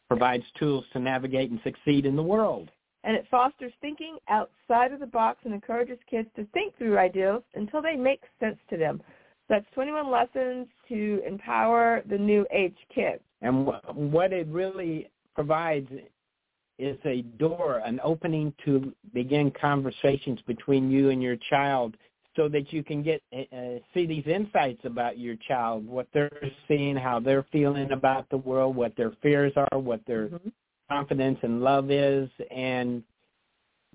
provides 0.10 0.44
tools 0.58 0.84
to 0.92 1.00
navigate 1.00 1.52
and 1.52 1.60
succeed 1.64 2.06
in 2.06 2.16
the 2.16 2.24
world. 2.24 2.70
And 3.04 3.16
it 3.16 3.26
fosters 3.32 3.72
thinking 3.82 4.18
outside 4.30 4.92
of 4.92 5.00
the 5.00 5.06
box 5.06 5.40
and 5.46 5.54
encourages 5.54 5.98
kids 6.10 6.28
to 6.36 6.46
think 6.54 6.78
through 6.78 6.98
ideas 6.98 7.42
until 7.56 7.82
they 7.82 7.96
make 7.96 8.22
sense 8.40 8.58
to 8.70 8.78
them. 8.78 9.02
So 9.48 9.56
that's 9.56 9.66
21 9.74 10.12
lessons 10.12 10.68
to 10.90 11.22
empower 11.26 12.04
the 12.10 12.18
new 12.18 12.46
age 12.52 12.78
kids. 12.94 13.22
And 13.42 13.66
what 13.66 14.34
it 14.34 14.48
really 14.48 15.10
provides 15.34 15.90
is 16.78 16.98
a 17.06 17.22
door, 17.38 17.82
an 17.86 18.00
opening 18.04 18.54
to 18.66 18.94
begin 19.14 19.52
conversations 19.52 20.40
between 20.48 20.92
you 20.92 21.10
and 21.10 21.22
your 21.22 21.38
child 21.50 21.96
so 22.36 22.48
that 22.48 22.72
you 22.72 22.84
can 22.84 23.04
get 23.04 23.22
uh, 23.34 23.80
see 23.94 24.06
these 24.06 24.26
insights 24.26 24.80
about 24.86 25.18
your 25.18 25.36
child, 25.48 25.86
what 25.86 26.08
they're 26.14 26.32
seeing, 26.68 26.96
how 26.96 27.20
they're 27.20 27.46
feeling 27.52 27.92
about 27.92 28.30
the 28.30 28.38
world, 28.38 28.76
what 28.76 28.96
their 28.96 29.12
fears 29.22 29.52
are, 29.58 29.78
what 29.78 30.00
their 30.06 30.28
mm-hmm. 30.28 30.50
Confidence 30.90 31.38
and 31.42 31.62
love 31.62 31.92
is, 31.92 32.30
and 32.52 33.04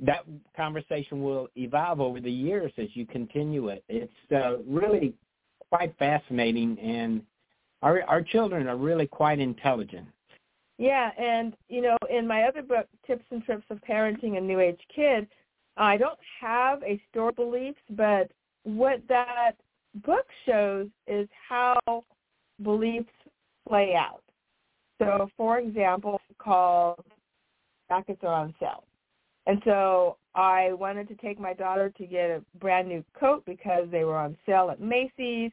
that 0.00 0.24
conversation 0.56 1.22
will 1.22 1.48
evolve 1.56 2.00
over 2.00 2.20
the 2.20 2.30
years 2.30 2.72
as 2.78 2.88
you 2.94 3.06
continue 3.06 3.68
it. 3.68 3.84
It's 3.88 4.12
uh, 4.32 4.58
really 4.66 5.14
quite 5.70 5.96
fascinating, 5.98 6.78
and 6.78 7.22
our 7.82 8.02
our 8.04 8.22
children 8.22 8.66
are 8.68 8.76
really 8.76 9.06
quite 9.06 9.38
intelligent. 9.38 10.06
Yeah, 10.78 11.10
and 11.18 11.54
you 11.68 11.82
know, 11.82 11.96
in 12.10 12.26
my 12.26 12.44
other 12.44 12.62
book, 12.62 12.86
Tips 13.06 13.24
and 13.30 13.44
Trips 13.44 13.66
of 13.70 13.78
Parenting 13.88 14.38
a 14.38 14.40
New 14.40 14.60
Age 14.60 14.80
Kid, 14.94 15.28
I 15.76 15.96
don't 15.96 16.18
have 16.40 16.82
a 16.82 17.00
store 17.10 17.32
beliefs, 17.32 17.80
but 17.90 18.30
what 18.64 19.00
that 19.08 19.52
book 20.04 20.26
shows 20.46 20.88
is 21.06 21.28
how 21.48 21.76
beliefs 22.62 23.12
play 23.68 23.94
out. 23.94 24.22
So, 24.98 25.28
for 25.36 25.58
example, 25.58 26.20
called 26.38 27.04
Jackets 27.88 28.20
Are 28.22 28.32
on 28.32 28.54
Sale. 28.60 28.84
And 29.46 29.60
so 29.64 30.16
I 30.34 30.72
wanted 30.72 31.08
to 31.08 31.14
take 31.16 31.38
my 31.38 31.52
daughter 31.52 31.90
to 31.90 32.06
get 32.06 32.30
a 32.30 32.42
brand 32.58 32.88
new 32.88 33.04
coat 33.18 33.44
because 33.44 33.86
they 33.90 34.04
were 34.04 34.16
on 34.16 34.36
sale 34.46 34.70
at 34.70 34.80
Macy's. 34.80 35.52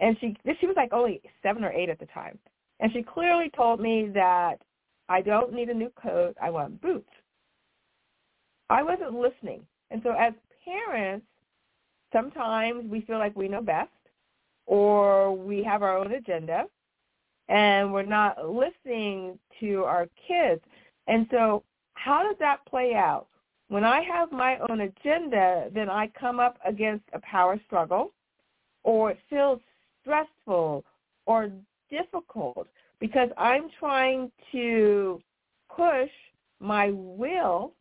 And 0.00 0.16
she 0.20 0.36
she 0.60 0.66
was 0.66 0.76
like 0.76 0.92
only 0.92 1.22
seven 1.42 1.64
or 1.64 1.72
eight 1.72 1.88
at 1.88 1.98
the 1.98 2.06
time. 2.06 2.38
And 2.80 2.92
she 2.92 3.02
clearly 3.02 3.50
told 3.56 3.80
me 3.80 4.10
that 4.14 4.56
I 5.08 5.20
don't 5.22 5.52
need 5.52 5.68
a 5.68 5.74
new 5.74 5.90
coat, 5.90 6.36
I 6.42 6.50
want 6.50 6.80
boots. 6.80 7.08
I 8.68 8.82
wasn't 8.82 9.14
listening. 9.14 9.62
And 9.90 10.00
so 10.02 10.10
as 10.18 10.32
parents, 10.64 11.26
sometimes 12.12 12.90
we 12.90 13.02
feel 13.02 13.18
like 13.18 13.36
we 13.36 13.48
know 13.48 13.60
best 13.60 13.90
or 14.66 15.36
we 15.36 15.62
have 15.62 15.82
our 15.82 15.96
own 15.96 16.12
agenda 16.12 16.64
and 17.52 17.92
we're 17.92 18.02
not 18.02 18.48
listening 18.48 19.38
to 19.60 19.84
our 19.84 20.08
kids. 20.26 20.62
And 21.06 21.26
so 21.30 21.62
how 21.92 22.22
does 22.26 22.36
that 22.40 22.64
play 22.64 22.94
out? 22.94 23.26
When 23.68 23.84
I 23.84 24.00
have 24.02 24.32
my 24.32 24.58
own 24.70 24.80
agenda, 24.80 25.68
then 25.72 25.90
I 25.90 26.10
come 26.18 26.40
up 26.40 26.58
against 26.64 27.04
a 27.12 27.20
power 27.20 27.60
struggle 27.66 28.12
or 28.84 29.10
it 29.10 29.18
feels 29.28 29.60
stressful 30.00 30.84
or 31.26 31.50
difficult 31.90 32.68
because 33.00 33.28
I'm 33.36 33.68
trying 33.78 34.32
to 34.52 35.20
push 35.74 36.10
my 36.58 36.90
will 36.90 37.72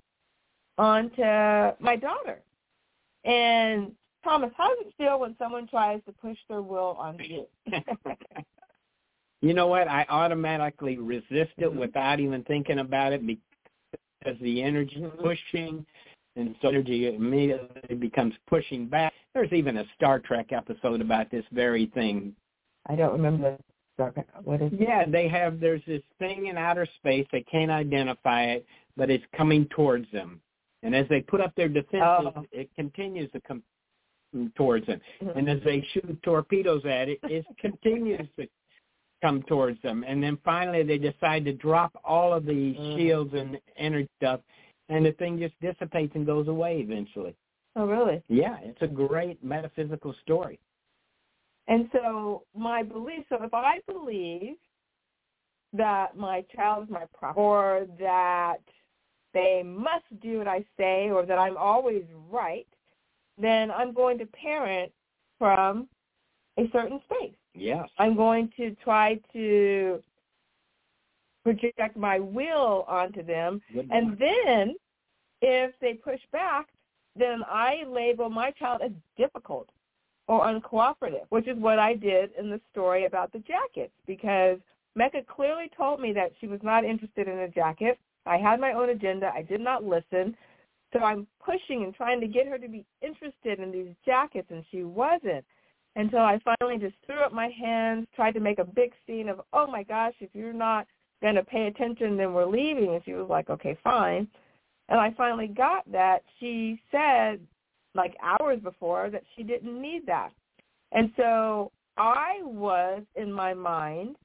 onto 0.77 1.21
my 1.21 1.95
daughter. 1.95 2.41
And 3.23 3.93
Thomas, 4.23 4.51
how 4.57 4.75
does 4.75 4.87
it 4.87 4.93
feel 4.97 5.19
when 5.19 5.35
someone 5.39 5.67
tries 5.67 6.01
to 6.07 6.11
push 6.11 6.37
their 6.49 6.61
will 6.61 6.97
onto 6.99 7.23
you? 7.23 7.45
you 9.41 9.53
know 9.53 9.67
what? 9.67 9.87
I 9.87 10.05
automatically 10.09 10.97
resist 10.97 11.53
it 11.57 11.71
Mhm. 11.71 11.75
without 11.75 12.19
even 12.19 12.43
thinking 12.43 12.79
about 12.79 13.13
it 13.13 13.25
because 13.25 14.39
the 14.39 14.61
energy 14.61 15.01
Mhm. 15.01 15.17
pushing 15.19 15.85
and 16.37 16.55
so 16.61 16.69
energy 16.69 17.13
immediately 17.13 17.95
becomes 17.95 18.33
pushing 18.47 18.87
back. 18.87 19.13
There's 19.33 19.51
even 19.51 19.77
a 19.77 19.85
Star 19.95 20.19
Trek 20.19 20.53
episode 20.53 21.01
about 21.01 21.29
this 21.29 21.45
very 21.51 21.87
thing. 21.87 22.35
I 22.85 22.95
don't 22.95 23.11
remember 23.11 23.57
the 23.57 23.63
Star 23.95 24.11
Trek 24.11 24.27
what 24.45 24.61
is 24.61 24.71
Yeah, 24.73 25.05
they 25.05 25.27
have 25.27 25.59
there's 25.59 25.83
this 25.85 26.03
thing 26.19 26.47
in 26.47 26.57
outer 26.57 26.85
space, 26.85 27.27
they 27.31 27.43
can't 27.43 27.71
identify 27.71 28.43
it, 28.43 28.65
but 28.95 29.09
it's 29.09 29.25
coming 29.33 29.65
towards 29.67 30.09
them. 30.11 30.41
And 30.83 30.95
as 30.95 31.07
they 31.09 31.21
put 31.21 31.41
up 31.41 31.53
their 31.55 31.69
defenses, 31.69 32.33
Oh. 32.35 32.45
it 32.51 32.73
continues 32.75 33.29
to 33.31 33.41
come 33.41 33.61
towards 34.55 34.85
them. 34.87 35.01
Mhm. 35.19 35.35
And 35.35 35.49
as 35.49 35.61
they 35.63 35.81
shoot 35.81 36.23
torpedoes 36.23 36.85
at 36.85 37.09
it, 37.09 37.19
it 37.23 37.45
continues 37.57 38.27
to 38.37 38.47
come 39.21 39.43
towards 39.43 39.81
them. 39.81 40.03
And 40.07 40.21
then 40.21 40.37
finally 40.43 40.83
they 40.83 40.97
decide 40.97 41.45
to 41.45 41.53
drop 41.53 41.91
all 42.03 42.33
of 42.33 42.45
the 42.45 42.73
Mhm. 42.73 42.95
shields 42.95 43.33
and 43.33 43.59
energy 43.77 44.09
stuff, 44.17 44.41
and 44.89 45.05
the 45.05 45.13
thing 45.13 45.37
just 45.37 45.59
dissipates 45.59 46.15
and 46.15 46.25
goes 46.25 46.47
away 46.47 46.81
eventually. 46.81 47.35
Oh, 47.75 47.85
really? 47.85 48.21
Yeah, 48.27 48.59
it's 48.61 48.81
a 48.81 48.87
great 48.87 49.41
metaphysical 49.43 50.13
story. 50.13 50.59
And 51.67 51.89
so 51.93 52.45
my 52.53 52.83
belief, 52.83 53.25
so 53.29 53.41
if 53.43 53.53
I 53.53 53.79
believe 53.87 54.57
that 55.73 56.17
my 56.17 56.41
child 56.53 56.85
is 56.85 56.89
my 56.89 57.05
property 57.13 57.39
or 57.39 57.85
that 57.99 58.61
they 59.33 59.63
must 59.63 60.19
do 60.19 60.39
what 60.39 60.47
I 60.47 60.65
say 60.75 61.09
or 61.09 61.25
that 61.25 61.39
I'm 61.39 61.55
always 61.55 62.03
right, 62.29 62.67
then 63.37 63.71
I'm 63.71 63.93
going 63.93 64.17
to 64.17 64.25
parent 64.25 64.91
from 65.37 65.87
a 66.57 66.69
certain 66.71 67.01
space. 67.05 67.35
Yes. 67.53 67.87
I'm 67.97 68.15
going 68.15 68.51
to 68.57 68.75
try 68.83 69.19
to 69.33 70.01
project 71.43 71.97
my 71.97 72.19
will 72.19 72.85
onto 72.87 73.23
them. 73.23 73.61
Good 73.73 73.89
And 73.91 74.17
then 74.17 74.75
if 75.41 75.73
they 75.81 75.93
push 75.93 76.19
back, 76.31 76.67
then 77.15 77.43
I 77.47 77.83
label 77.87 78.29
my 78.29 78.51
child 78.51 78.81
as 78.83 78.91
difficult 79.17 79.69
or 80.27 80.45
uncooperative, 80.45 81.25
which 81.29 81.47
is 81.47 81.57
what 81.57 81.79
I 81.79 81.95
did 81.95 82.31
in 82.39 82.49
the 82.49 82.61
story 82.71 83.05
about 83.05 83.33
the 83.33 83.39
jackets 83.39 83.93
because 84.07 84.59
Mecca 84.95 85.21
clearly 85.27 85.69
told 85.75 85.99
me 85.99 86.13
that 86.13 86.31
she 86.39 86.47
was 86.47 86.59
not 86.63 86.85
interested 86.85 87.27
in 87.27 87.39
a 87.39 87.49
jacket. 87.49 87.97
I 88.25 88.37
had 88.37 88.59
my 88.59 88.73
own 88.73 88.89
agenda. 88.89 89.31
I 89.33 89.41
did 89.41 89.61
not 89.61 89.83
listen. 89.83 90.35
So 90.93 90.99
I'm 90.99 91.25
pushing 91.43 91.83
and 91.83 91.93
trying 91.93 92.19
to 92.21 92.27
get 92.27 92.47
her 92.47 92.57
to 92.57 92.67
be 92.67 92.85
interested 93.01 93.59
in 93.59 93.71
these 93.71 93.95
jackets, 94.05 94.47
and 94.51 94.63
she 94.71 94.83
wasn't 94.83 95.45
until 95.95 96.19
I 96.19 96.39
finally 96.43 96.77
just 96.77 96.95
threw 97.05 97.19
up 97.19 97.33
my 97.33 97.49
hands, 97.49 98.07
tried 98.15 98.33
to 98.33 98.39
make 98.39 98.59
a 98.59 98.65
big 98.65 98.91
scene 99.05 99.29
of, 99.29 99.41
oh 99.53 99.67
my 99.67 99.83
gosh, 99.83 100.13
if 100.19 100.29
you're 100.33 100.53
not 100.53 100.87
going 101.21 101.35
to 101.35 101.43
pay 101.43 101.67
attention, 101.67 102.17
then 102.17 102.33
we're 102.33 102.45
leaving. 102.45 102.93
And 102.93 103.03
she 103.03 103.13
was 103.13 103.29
like, 103.29 103.49
okay, 103.49 103.77
fine. 103.83 104.27
And 104.89 104.99
I 104.99 105.13
finally 105.17 105.47
got 105.47 105.89
that. 105.91 106.19
She 106.39 106.81
said, 106.91 107.39
like 107.93 108.15
hours 108.21 108.59
before, 108.61 109.09
that 109.09 109.23
she 109.35 109.43
didn't 109.43 109.81
need 109.81 110.05
that. 110.07 110.31
And 110.91 111.11
so 111.17 111.71
I 111.97 112.39
was, 112.43 113.03
in 113.15 113.31
my 113.31 113.53
mind, 113.53 114.15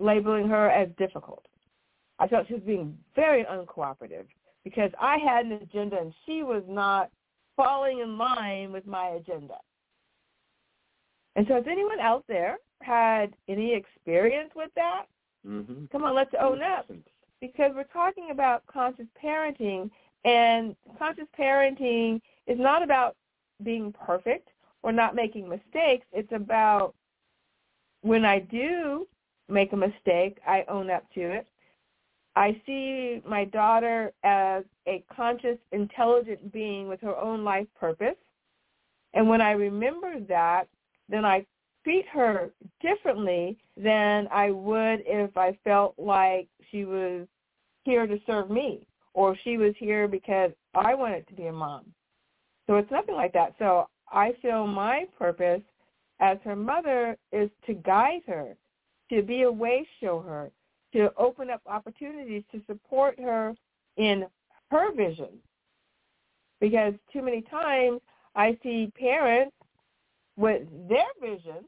labeling 0.00 0.48
her 0.48 0.70
as 0.70 0.88
difficult. 0.98 1.46
I 2.18 2.28
felt 2.28 2.46
she 2.48 2.54
was 2.54 2.62
being 2.62 2.96
very 3.14 3.44
uncooperative 3.44 4.26
because 4.62 4.90
I 5.00 5.18
had 5.18 5.46
an 5.46 5.52
agenda 5.52 5.98
and 6.00 6.12
she 6.26 6.42
was 6.42 6.62
not 6.68 7.10
falling 7.56 8.00
in 8.00 8.18
line 8.18 8.72
with 8.72 8.86
my 8.86 9.08
agenda. 9.10 9.56
And 11.36 11.46
so 11.48 11.54
has 11.54 11.64
anyone 11.68 12.00
out 12.00 12.24
there 12.28 12.58
had 12.82 13.34
any 13.48 13.74
experience 13.74 14.50
with 14.54 14.70
that? 14.76 15.06
Mm-hmm. 15.46 15.86
Come 15.92 16.04
on, 16.04 16.14
let's 16.14 16.34
own 16.40 16.62
up 16.62 16.90
because 17.40 17.72
we're 17.74 17.84
talking 17.84 18.28
about 18.30 18.66
conscious 18.66 19.06
parenting 19.22 19.90
and 20.24 20.74
conscious 20.98 21.26
parenting 21.38 22.20
is 22.46 22.58
not 22.58 22.82
about 22.82 23.16
being 23.62 23.92
perfect 23.92 24.48
or 24.82 24.92
not 24.92 25.14
making 25.14 25.48
mistakes. 25.48 26.06
It's 26.12 26.32
about 26.32 26.94
when 28.00 28.24
I 28.24 28.38
do 28.38 29.06
make 29.48 29.72
a 29.72 29.76
mistake, 29.76 30.38
I 30.46 30.64
own 30.68 30.90
up 30.90 31.04
to 31.14 31.20
it. 31.20 31.46
I 32.36 32.60
see 32.66 33.22
my 33.26 33.44
daughter 33.44 34.12
as 34.24 34.64
a 34.88 35.04
conscious, 35.14 35.58
intelligent 35.72 36.52
being 36.52 36.88
with 36.88 37.00
her 37.02 37.16
own 37.16 37.44
life 37.44 37.66
purpose. 37.78 38.16
And 39.12 39.28
when 39.28 39.40
I 39.40 39.52
remember 39.52 40.18
that, 40.28 40.66
then 41.08 41.24
I 41.24 41.44
treat 41.84 42.06
her 42.08 42.50
differently 42.80 43.58
than 43.76 44.28
I 44.32 44.50
would 44.50 45.02
if 45.06 45.36
I 45.36 45.58
felt 45.64 45.94
like 45.98 46.48
she 46.70 46.84
was 46.84 47.26
here 47.84 48.06
to 48.06 48.18
serve 48.26 48.50
me 48.50 48.86
or 49.12 49.36
she 49.44 49.58
was 49.58 49.74
here 49.78 50.08
because 50.08 50.50
I 50.74 50.94
wanted 50.94 51.26
to 51.28 51.34
be 51.34 51.46
a 51.46 51.52
mom. 51.52 51.84
So 52.66 52.76
it's 52.76 52.90
nothing 52.90 53.14
like 53.14 53.32
that. 53.34 53.54
So 53.58 53.88
I 54.10 54.32
feel 54.40 54.66
my 54.66 55.04
purpose 55.18 55.62
as 56.20 56.38
her 56.44 56.56
mother 56.56 57.16
is 57.32 57.50
to 57.66 57.74
guide 57.74 58.22
her, 58.26 58.56
to 59.10 59.22
be 59.22 59.42
a 59.42 59.52
way 59.52 59.86
show 60.00 60.20
her, 60.20 60.50
to 60.94 61.12
open 61.18 61.50
up 61.50 61.60
opportunities 61.66 62.44
to 62.52 62.62
support 62.66 63.18
her 63.20 63.54
in 63.96 64.24
her 64.70 64.94
vision. 64.94 65.38
Because 66.60 66.94
too 67.12 67.20
many 67.20 67.42
times 67.42 68.00
I 68.34 68.58
see 68.62 68.90
parents 68.98 69.54
with 70.36 70.62
their 70.88 71.06
vision 71.20 71.64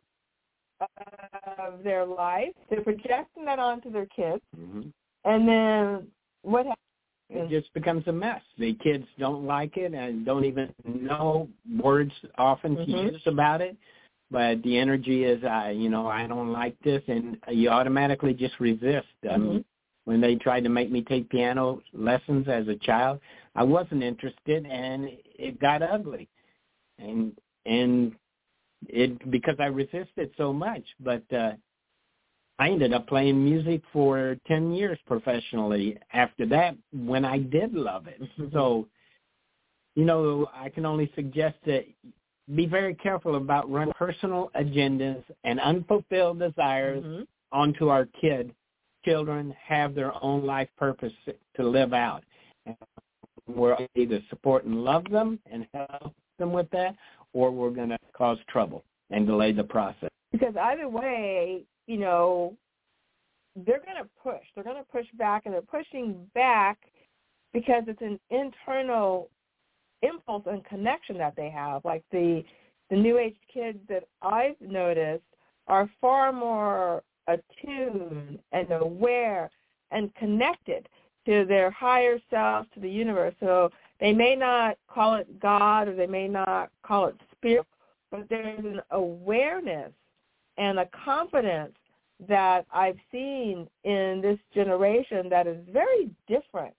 of 1.59 1.83
their 1.83 2.05
life, 2.05 2.53
they're 2.69 2.83
projecting 2.83 3.45
that 3.45 3.59
onto 3.59 3.91
their 3.91 4.07
kids, 4.07 4.43
Mm-hmm. 4.59 4.89
and 5.25 5.49
then 5.49 6.07
what 6.43 6.67
happens? 6.67 6.77
It 7.29 7.49
just 7.49 7.73
becomes 7.75 8.07
a 8.07 8.13
mess. 8.13 8.41
The 8.59 8.75
kids 8.75 9.05
don't 9.19 9.47
like 9.47 9.77
it 9.77 9.95
and 9.95 10.25
don't 10.25 10.45
even 10.45 10.73
know 10.85 11.49
words 11.83 12.13
often 12.39 12.77
to 12.77 12.87
Mhm. 12.87 13.13
use 13.13 13.27
about 13.27 13.61
it. 13.61 13.77
But 14.31 14.63
the 14.63 14.77
energy 14.79 15.25
is, 15.25 15.43
uh, 15.45 15.73
you 15.75 15.89
know, 15.89 16.07
I 16.09 16.27
don't 16.27 16.53
like 16.53 16.79
this, 16.81 17.03
and 17.09 17.39
you 17.49 17.69
automatically 17.69 18.35
just 18.35 18.59
resist. 18.59 19.07
I 19.31 19.37
mean, 19.37 19.65
when 20.05 20.21
they 20.21 20.35
tried 20.37 20.65
to 20.65 20.69
make 20.69 20.91
me 20.91 21.03
take 21.03 21.29
piano 21.29 21.81
lessons 21.93 22.49
as 22.49 22.67
a 22.69 22.77
child, 22.77 23.21
I 23.55 23.63
wasn't 23.63 24.03
interested, 24.03 24.67
and 24.67 25.09
it 25.39 25.61
got 25.61 25.83
ugly, 25.83 26.29
and 26.99 27.37
and 27.67 28.17
it 28.89 29.31
because 29.31 29.57
I 29.59 29.67
resisted 29.67 30.31
so 30.37 30.53
much. 30.53 30.83
But 31.01 31.23
uh, 31.33 31.53
I 32.59 32.71
ended 32.71 32.93
up 32.93 33.07
playing 33.07 33.43
music 33.43 33.83
for 33.93 34.37
10 34.47 34.73
years 34.73 34.99
professionally 35.07 35.99
after 36.13 36.47
that 36.47 36.77
when 36.93 37.25
I 37.25 37.39
did 37.39 37.75
love 37.75 38.07
it. 38.07 38.21
Mhm. 38.39 38.53
So, 38.53 38.89
you 39.95 40.05
know, 40.05 40.49
I 40.55 40.69
can 40.71 40.87
only 40.87 41.11
suggest 41.15 41.57
that 41.67 41.87
be 42.55 42.67
very 42.67 42.95
careful 42.95 43.37
about 43.37 43.69
running 43.71 43.93
personal 43.95 44.51
agendas 44.55 45.23
and 45.45 45.59
unfulfilled 45.61 46.39
desires 46.39 47.05
Mhm. 47.05 47.27
onto 47.53 47.89
our 47.89 48.07
kid. 48.07 48.55
Children 49.05 49.51
have 49.53 49.95
their 49.95 50.13
own 50.23 50.45
life 50.47 50.71
purpose 50.77 51.13
to 51.55 51.63
live 51.63 51.93
out. 51.93 52.25
And 52.65 52.77
we're 53.47 53.77
either 53.95 54.23
support 54.31 54.65
and 54.65 54.85
love 54.85 55.05
them 55.05 55.41
and 55.47 55.67
help 55.73 56.15
them 56.39 56.53
with 56.53 56.71
that, 56.71 56.97
or 57.37 57.51
we're 57.51 57.71
going 57.71 57.91
to 57.91 57.99
cause 58.15 58.39
trouble 58.49 58.83
and 59.11 59.27
delay 59.27 59.53
the 59.53 59.63
process. 59.63 60.09
Because 60.33 60.55
either 60.57 60.89
way, 60.89 61.63
you 61.87 61.99
know, 61.99 62.57
they're 63.55 63.83
going 63.85 64.03
to 64.03 64.09
push. 64.23 64.43
They're 64.55 64.65
going 64.65 64.77
to 64.77 64.91
push 64.91 65.07
back, 65.19 65.43
and 65.45 65.53
they're 65.53 65.61
pushing 65.61 66.27
back 66.35 66.79
because 67.53 67.85
it's 67.87 68.01
an 68.01 68.19
internal 68.31 69.29
impulse 70.01 70.45
and 70.47 70.65
connection 70.65 71.19
that 71.19 71.37
they 71.37 71.51
have. 71.51 71.85
Like 71.85 72.05
the 72.11 72.43
the 72.89 72.97
new 72.97 73.19
age 73.19 73.37
kids 73.53 73.79
that 73.89 74.05
I've 74.23 74.61
noticed 74.61 75.25
are 75.69 75.91
far 76.01 76.33
more 76.33 77.03
attuned 77.27 78.39
and 78.53 78.71
aware 78.71 79.51
and 79.91 80.15
connected 80.15 80.89
to 81.27 81.45
their 81.45 81.71
higher 81.71 82.19
self, 82.31 82.67
to 82.75 82.81
the 82.81 82.89
universe. 82.89 83.35
So 83.41 83.71
they 84.01 84.13
may 84.13 84.37
not 84.37 84.79
call 84.89 85.15
it 85.15 85.41
God 85.41 85.89
or 85.89 85.97
they 85.97 86.07
may 86.07 86.29
not 86.29 86.71
call 86.85 87.07
it 87.07 87.17
spirit, 87.39 87.67
but 88.11 88.27
there's 88.29 88.65
an 88.65 88.81
awareness 88.91 89.93
and 90.59 90.79
a 90.79 90.89
confidence 91.05 91.75
that 92.29 92.65
I've 92.73 92.99
seen 93.13 93.69
in 93.85 94.21
this 94.23 94.39
generation 94.55 95.29
that 95.29 95.47
is 95.47 95.59
very 95.71 96.11
different 96.29 96.75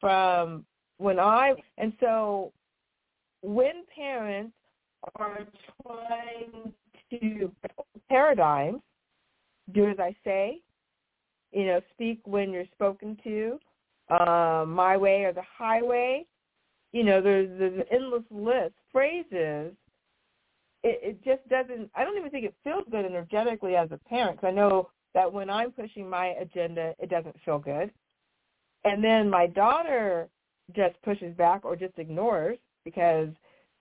from 0.00 0.64
when 0.98 1.20
I 1.20 1.54
and 1.78 1.92
so 2.00 2.52
when 3.42 3.84
parents 3.94 4.52
are 5.16 5.46
trying 5.82 6.72
to 7.10 7.52
paradigms, 8.08 8.80
do 9.72 9.88
as 9.88 9.98
I 9.98 10.14
say 10.24 10.60
you 11.52 11.66
know, 11.66 11.80
speak 11.92 12.20
when 12.24 12.50
you're 12.50 12.64
spoken 12.72 13.16
to, 13.24 13.58
uh, 14.10 14.64
my 14.66 14.96
way 14.96 15.24
or 15.24 15.32
the 15.32 15.42
highway. 15.56 16.26
You 16.92 17.04
know, 17.04 17.20
there's, 17.20 17.48
there's 17.58 17.78
an 17.78 17.84
endless 17.90 18.24
list 18.30 18.74
phrases. 18.92 19.72
It, 20.82 21.00
it 21.02 21.24
just 21.24 21.46
doesn't. 21.48 21.90
I 21.94 22.04
don't 22.04 22.16
even 22.16 22.30
think 22.30 22.44
it 22.44 22.54
feels 22.64 22.84
good 22.90 23.04
energetically 23.04 23.76
as 23.76 23.90
a 23.90 23.98
parent. 24.08 24.40
Cause 24.40 24.48
I 24.48 24.52
know 24.52 24.90
that 25.14 25.30
when 25.30 25.50
I'm 25.50 25.72
pushing 25.72 26.08
my 26.08 26.28
agenda, 26.40 26.94
it 26.98 27.10
doesn't 27.10 27.36
feel 27.44 27.58
good. 27.58 27.90
And 28.84 29.04
then 29.04 29.28
my 29.28 29.46
daughter 29.46 30.28
just 30.74 31.00
pushes 31.02 31.34
back 31.36 31.64
or 31.64 31.76
just 31.76 31.98
ignores 31.98 32.58
because 32.84 33.28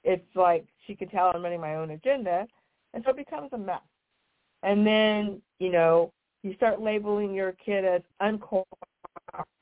it's 0.04 0.26
like 0.36 0.66
she 0.88 0.95
can 0.95 1.10
tell 1.10 1.32
I'm 1.34 1.43
running 1.43 1.62
my 1.62 1.76
own 1.76 1.91
agenda, 1.91 2.47
and 2.93 3.04
so 3.04 3.12
it 3.12 3.18
becomes 3.18 3.50
a 3.54 3.58
mess. 3.58 3.82
And 4.64 4.86
then 4.86 5.41
you 5.60 5.72
know 5.72 6.12
you 6.43 6.54
start 6.56 6.82
labeling 6.82 7.34
your 7.34 7.54
kid 7.54 7.86
as 7.86 8.02
uncooperative. 8.22 8.66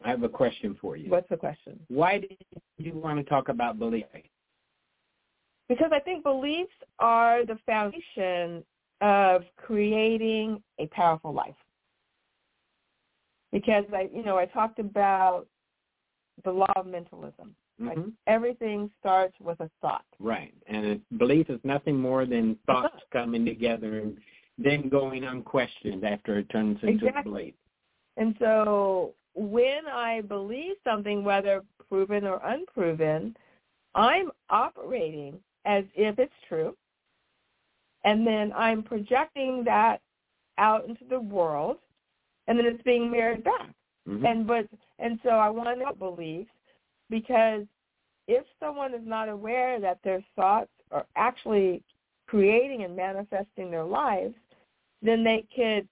I 0.03 0.09
have 0.09 0.23
a 0.23 0.29
question 0.29 0.77
for 0.79 0.95
you. 0.95 1.09
What's 1.09 1.29
the 1.29 1.37
question? 1.37 1.79
Why 1.89 2.19
did 2.19 2.37
you 2.77 2.93
want 2.93 3.17
to 3.17 3.23
talk 3.23 3.49
about 3.49 3.77
belief? 3.77 4.05
Because 5.69 5.91
I 5.93 5.99
think 5.99 6.23
beliefs 6.23 6.71
are 6.99 7.45
the 7.45 7.57
foundation 7.65 8.63
of 9.01 9.43
creating 9.57 10.61
a 10.79 10.87
powerful 10.87 11.33
life. 11.33 11.55
Because 13.51 13.85
I, 13.93 14.09
you 14.13 14.23
know, 14.23 14.37
I 14.37 14.45
talked 14.45 14.79
about 14.79 15.47
the 16.43 16.51
law 16.51 16.71
of 16.75 16.85
mentalism. 16.85 17.55
Like 17.79 17.97
Mhm. 17.97 18.13
everything 18.25 18.91
starts 18.99 19.39
with 19.39 19.59
a 19.59 19.69
thought. 19.81 20.05
Right. 20.19 20.53
And 20.65 21.01
belief 21.17 21.49
is 21.49 21.63
nothing 21.63 21.99
more 21.99 22.25
than 22.25 22.55
thoughts 22.65 23.03
coming 23.11 23.45
together 23.45 23.99
and 23.99 24.19
then 24.57 24.89
going 24.89 25.23
unquestioned 25.23 26.03
after 26.03 26.39
it 26.39 26.49
turns 26.49 26.81
into 26.83 27.05
Exactly. 27.05 27.19
a 27.19 27.23
belief. 27.23 27.55
And 28.17 28.35
so 28.39 29.13
when 29.35 29.87
I 29.87 30.21
believe 30.21 30.75
something, 30.83 31.23
whether 31.23 31.63
proven 31.87 32.25
or 32.25 32.41
unproven, 32.43 33.37
I'm 33.93 34.31
operating 34.49 35.39
as 35.67 35.83
if 35.95 36.17
it's 36.17 36.33
true. 36.47 36.75
And 38.05 38.25
then 38.25 38.53
I'm 38.55 38.81
projecting 38.81 39.63
that 39.65 40.01
out 40.57 40.85
into 40.85 41.03
the 41.09 41.19
world 41.19 41.77
and 42.47 42.57
then 42.57 42.65
it's 42.65 42.81
being 42.83 43.11
mirrored 43.11 43.43
back. 43.43 43.69
Mhm. 44.07 44.25
And 44.25 44.47
but 44.47 44.67
and 44.97 45.19
so 45.21 45.29
I 45.29 45.49
want 45.49 45.69
to 45.69 45.75
know 45.75 45.93
beliefs 45.93 46.49
because 47.09 47.67
if 48.27 48.45
someone 48.59 48.93
is 48.93 49.05
not 49.05 49.29
aware 49.29 49.79
that 49.79 50.01
their 50.03 50.21
thoughts 50.35 50.71
are 50.91 51.05
actually 51.15 51.83
creating 52.25 52.83
and 52.83 52.95
manifesting 52.95 53.69
their 53.69 53.83
lives, 53.83 54.35
then 55.01 55.23
they 55.23 55.45
could 55.55 55.87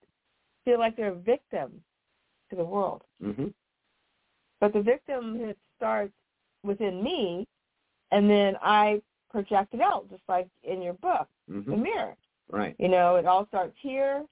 feel 0.63 0.79
like 0.79 0.95
they're 0.95 1.09
a 1.09 1.15
victim 1.15 1.83
to 2.49 2.55
the 2.55 2.63
world. 2.63 3.03
Mhm. 3.21 3.53
But 4.59 4.73
the 4.73 4.79
victimhood 4.79 5.57
starts 5.75 6.13
within 6.63 7.03
me, 7.03 7.47
and 8.11 8.29
then 8.29 8.57
I 8.61 9.01
project 9.35 9.73
it 9.73 9.81
out, 9.81 10.09
just 10.09 10.23
like 10.29 10.47
in 10.63 10.81
your 10.81 10.93
book, 10.93 11.27
the 11.47 11.53
Mhm. 11.53 11.81
mirror. 11.81 12.15
Right. 12.49 12.73
You 12.79 12.87
know, 12.87 13.17
it 13.17 13.25
all 13.25 13.45
starts 13.47 13.77
here. 13.79 14.25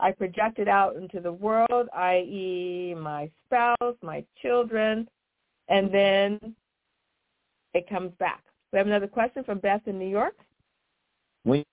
I 0.00 0.12
project 0.12 0.58
it 0.58 0.68
out 0.68 0.96
into 0.96 1.18
the 1.20 1.32
world, 1.32 1.88
i.e., 1.94 2.94
my 2.94 3.30
spouse, 3.44 3.96
my 4.02 4.22
children, 4.36 5.08
and 5.68 5.90
then 5.90 6.54
it 7.72 7.88
comes 7.88 8.12
back. 8.16 8.44
We 8.70 8.76
have 8.78 8.86
another 8.86 9.08
question 9.08 9.44
from 9.44 9.60
Beth 9.60 9.88
in 9.88 9.98
New 9.98 10.08
York. 10.08 10.36
When 11.44 11.64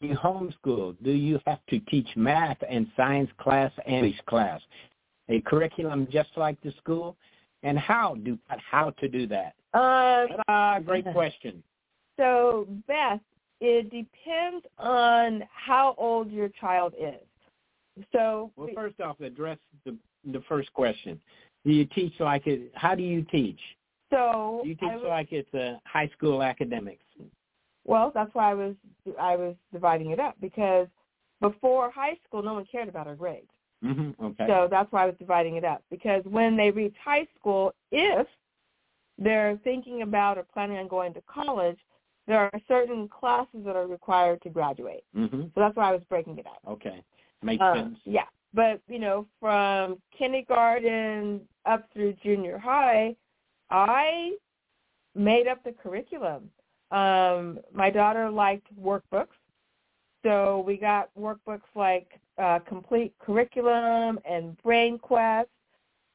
you 0.00 0.16
homeschool, 0.16 0.96
do 1.02 1.12
you 1.12 1.40
have 1.46 1.64
to 1.66 1.78
teach 1.80 2.16
math 2.16 2.58
and 2.68 2.90
science 2.96 3.30
class 3.38 3.72
and 3.86 4.04
English 4.06 4.20
class? 4.22 4.60
A 5.28 5.40
curriculum 5.42 6.08
just 6.10 6.36
like 6.36 6.60
the 6.62 6.72
school? 6.72 7.16
And 7.62 7.78
how 7.78 8.16
do 8.16 8.38
how 8.48 8.90
to 8.90 9.08
do 9.08 9.26
that? 9.28 9.54
Uh, 9.72 10.26
Ah, 10.48 10.80
great 10.80 11.06
question. 11.12 11.62
So, 12.16 12.66
Beth, 12.86 13.20
it 13.60 13.84
depends 13.84 14.66
on 14.78 15.42
how 15.52 15.94
old 15.98 16.30
your 16.30 16.48
child 16.48 16.94
is. 16.98 18.04
So, 18.12 18.50
Well, 18.56 18.68
first 18.74 19.00
off, 19.00 19.20
address 19.20 19.58
the 19.84 19.96
the 20.32 20.40
first 20.48 20.72
question. 20.72 21.20
Do 21.64 21.72
you 21.72 21.84
teach 21.86 22.14
like 22.18 22.46
it? 22.46 22.72
How 22.74 22.94
do 22.94 23.02
you 23.02 23.22
teach? 23.30 23.60
so 24.10 24.60
Do 24.62 24.68
you 24.68 24.74
teach 24.74 24.90
was- 24.94 25.04
like 25.04 25.32
it's 25.32 25.52
a 25.54 25.80
high 25.86 26.08
school 26.08 26.42
academics? 26.42 27.04
well, 27.84 28.10
that's 28.14 28.34
why 28.34 28.50
I 28.50 28.54
was 28.54 28.74
I 29.18 29.36
was 29.36 29.54
dividing 29.72 30.10
it 30.10 30.18
up 30.20 30.34
because 30.40 30.88
before 31.40 31.90
high 31.90 32.16
school, 32.26 32.42
no 32.42 32.54
one 32.54 32.64
cared 32.70 32.88
about 32.88 33.06
our 33.06 33.16
grades. 33.16 33.50
hmm 33.82 34.10
Okay. 34.20 34.46
So 34.46 34.66
that's 34.70 34.90
why 34.90 35.02
I 35.02 35.06
was 35.06 35.14
dividing 35.18 35.56
it 35.56 35.64
up 35.64 35.82
because 35.90 36.24
when 36.24 36.56
they 36.56 36.70
reach 36.70 36.96
high 37.04 37.26
school, 37.38 37.72
if 37.92 38.26
they're 39.18 39.58
thinking 39.62 40.02
about 40.02 40.38
or 40.38 40.42
planning 40.42 40.78
on 40.78 40.88
going 40.88 41.14
to 41.14 41.22
college, 41.22 41.78
there 42.26 42.40
are 42.40 42.60
certain 42.66 43.08
classes 43.08 43.64
that 43.64 43.76
are 43.76 43.86
required 43.86 44.40
to 44.42 44.48
graduate. 44.50 45.04
hmm 45.14 45.42
So 45.42 45.52
that's 45.56 45.76
why 45.76 45.90
I 45.90 45.92
was 45.92 46.02
breaking 46.08 46.38
it 46.38 46.46
up. 46.46 46.60
Okay. 46.66 47.02
Makes 47.42 47.62
Uh, 47.62 47.74
sense. 47.74 47.98
Yeah, 48.04 48.26
but 48.54 48.80
you 48.88 48.98
know, 48.98 49.26
from 49.40 50.00
kindergarten 50.16 51.46
up 51.66 51.84
through 51.92 52.14
junior 52.14 52.58
high, 52.58 53.14
I 53.70 54.36
made 55.14 55.46
up 55.46 55.62
the 55.64 55.72
curriculum. 55.72 56.50
Um, 56.90 57.60
my 57.72 57.90
daughter 57.90 58.30
liked 58.30 58.68
workbooks, 58.80 59.36
so 60.22 60.64
we 60.66 60.76
got 60.76 61.10
workbooks 61.18 61.68
like 61.74 62.18
uh, 62.38 62.60
Complete 62.60 63.14
Curriculum 63.18 64.18
and 64.24 64.56
Brain 64.62 64.98
Quest. 64.98 65.48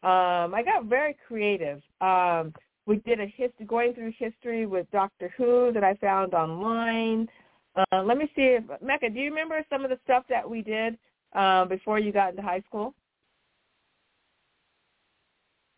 Um, 0.02 0.56
I 0.56 0.64
got 0.64 0.86
very 0.86 1.16
creative. 1.28 1.82
Um, 2.02 2.54
we 2.90 2.98
did 3.06 3.20
a 3.20 3.28
history, 3.28 3.68
going 3.68 3.94
through 3.94 4.12
history 4.18 4.66
with 4.66 4.90
Doctor 4.92 5.32
Who 5.38 5.72
that 5.76 5.84
I 5.84 5.94
found 5.98 6.34
online. 6.34 7.30
Uh, 7.76 8.02
let 8.02 8.18
me 8.18 8.26
see 8.36 8.58
if 8.58 8.64
Mecca, 8.82 9.12
do 9.12 9.20
you 9.20 9.30
remember 9.30 9.64
some 9.70 9.84
of 9.84 9.92
the 9.92 10.00
stuff 10.04 10.24
that 10.28 10.50
we 10.50 10.64
did 10.64 10.98
uh, 11.36 11.66
before 11.66 12.00
you 12.00 12.12
got 12.12 12.32
into 12.32 12.42
high 12.42 12.64
school? 12.68 12.96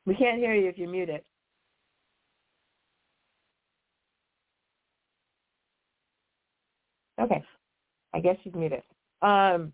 We 0.05 0.16
can't 0.16 0.38
hear 0.38 0.55
you 0.55 0.70
if 0.70 0.78
you 0.78 0.88
mute 0.88 1.09
it. 1.09 1.26
Okay, 7.20 7.43
I 8.14 8.22
guess 8.22 8.38
she's 8.41 8.55
muted. 8.55 8.84
Um, 9.22 9.74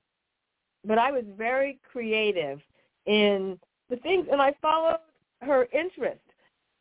but 0.83 0.97
I 0.97 1.11
was 1.11 1.23
very 1.37 1.79
creative 1.89 2.59
in 3.05 3.59
the 3.91 3.97
things, 3.97 4.25
and 4.31 4.41
I 4.41 4.53
followed 4.59 4.97
her 5.43 5.67
interest. 5.71 6.19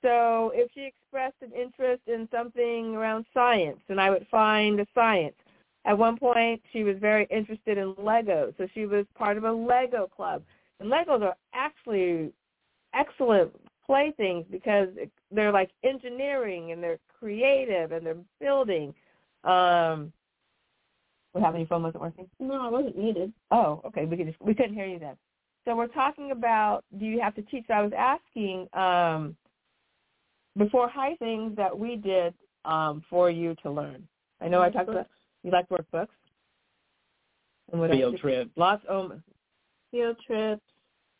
So 0.02 0.52
if 0.54 0.70
she 0.74 0.84
expressed 0.84 1.36
an 1.42 1.52
interest 1.52 2.02
in 2.06 2.28
something 2.30 2.94
around 2.94 3.26
science, 3.32 3.78
then 3.88 3.98
I 3.98 4.10
would 4.10 4.26
find 4.30 4.78
a 4.80 4.86
science. 4.94 5.34
At 5.84 5.96
one 5.96 6.18
point, 6.18 6.60
she 6.72 6.82
was 6.84 6.96
very 6.98 7.26
interested 7.30 7.78
in 7.78 7.94
Lego, 7.96 8.52
so 8.58 8.66
she 8.74 8.86
was 8.86 9.06
part 9.14 9.36
of 9.36 9.44
a 9.44 9.52
Lego 9.52 10.08
club. 10.08 10.42
And 10.80 10.90
Legos 10.90 11.22
are 11.22 11.36
actually 11.54 12.32
excellent 12.94 13.52
playthings 13.86 14.44
because 14.50 14.88
they're 15.30 15.52
like 15.52 15.70
engineering 15.84 16.72
and 16.72 16.82
they're 16.82 16.98
creative 17.18 17.92
and 17.92 18.04
they're 18.04 18.16
building. 18.40 18.92
Um, 19.44 20.12
what 21.32 21.44
happened? 21.44 21.60
Your 21.60 21.68
phone 21.68 21.82
wasn't 21.82 22.02
working. 22.02 22.28
No, 22.40 22.66
I 22.66 22.68
wasn't 22.68 22.98
muted. 22.98 23.32
Oh, 23.50 23.80
okay. 23.86 24.06
We 24.06 24.16
could 24.16 24.26
just 24.26 24.40
we 24.40 24.54
couldn't 24.54 24.74
hear 24.74 24.86
you 24.86 24.98
then. 24.98 25.16
So 25.64 25.76
we're 25.76 25.86
talking 25.88 26.30
about 26.32 26.84
do 26.98 27.04
you 27.04 27.20
have 27.20 27.34
to 27.36 27.42
teach? 27.42 27.64
So 27.68 27.74
I 27.74 27.82
was 27.82 27.92
asking 27.96 28.68
um, 28.72 29.36
before 30.56 30.88
high 30.88 31.14
things 31.16 31.56
that 31.56 31.76
we 31.76 31.96
did 31.96 32.34
um, 32.64 33.02
for 33.08 33.30
you 33.30 33.54
to 33.62 33.70
learn. 33.70 34.06
I 34.40 34.48
know 34.48 34.60
I 34.62 34.70
talked 34.70 34.88
about 34.88 35.06
you 35.42 35.50
like 35.50 35.68
workbooks. 35.68 36.08
And 37.72 37.80
what 37.80 37.90
Field 37.90 38.12
trips. 38.12 38.22
trip. 38.22 38.50
Lots. 38.56 38.84
Oh, 38.88 39.12
Field 39.90 40.16
trips, 40.26 40.62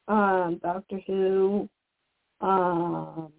um, 0.09 0.61
Doctor 0.62 1.01
Who, 1.07 1.68
um, 2.41 3.32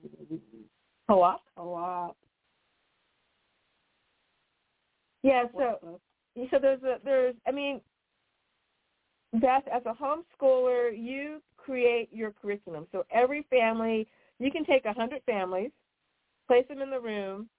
co-op. 1.08 1.42
co-op. 1.56 2.18
Yeah. 5.24 5.44
So 5.54 6.00
so 6.52 6.60
there's 6.62 6.84
a 6.84 6.98
there's 7.04 7.36
I 7.48 7.52
mean 7.52 7.82
Beth, 9.34 9.64
as 9.72 9.84
a 9.86 9.94
homeschooler, 9.94 10.92
you 10.98 11.42
create 11.58 12.10
your 12.12 12.32
curriculum. 12.32 12.88
So 12.92 13.06
every 13.12 13.46
family, 13.50 14.08
you 14.40 14.52
can 14.52 14.64
take 14.66 14.86
a 14.86 14.94
hundred 14.94 15.22
families, 15.26 15.72
place 16.48 16.66
them 16.68 16.82
in 16.82 16.90
the 16.90 17.00
room, 17.00 17.50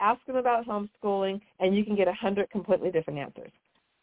ask 0.00 0.24
them 0.26 0.36
about 0.36 0.66
homeschooling, 0.66 1.40
and 1.60 1.76
you 1.76 1.84
can 1.84 1.96
get 1.96 2.08
a 2.08 2.12
hundred 2.12 2.50
completely 2.50 2.90
different 2.90 3.18
answers. 3.18 3.52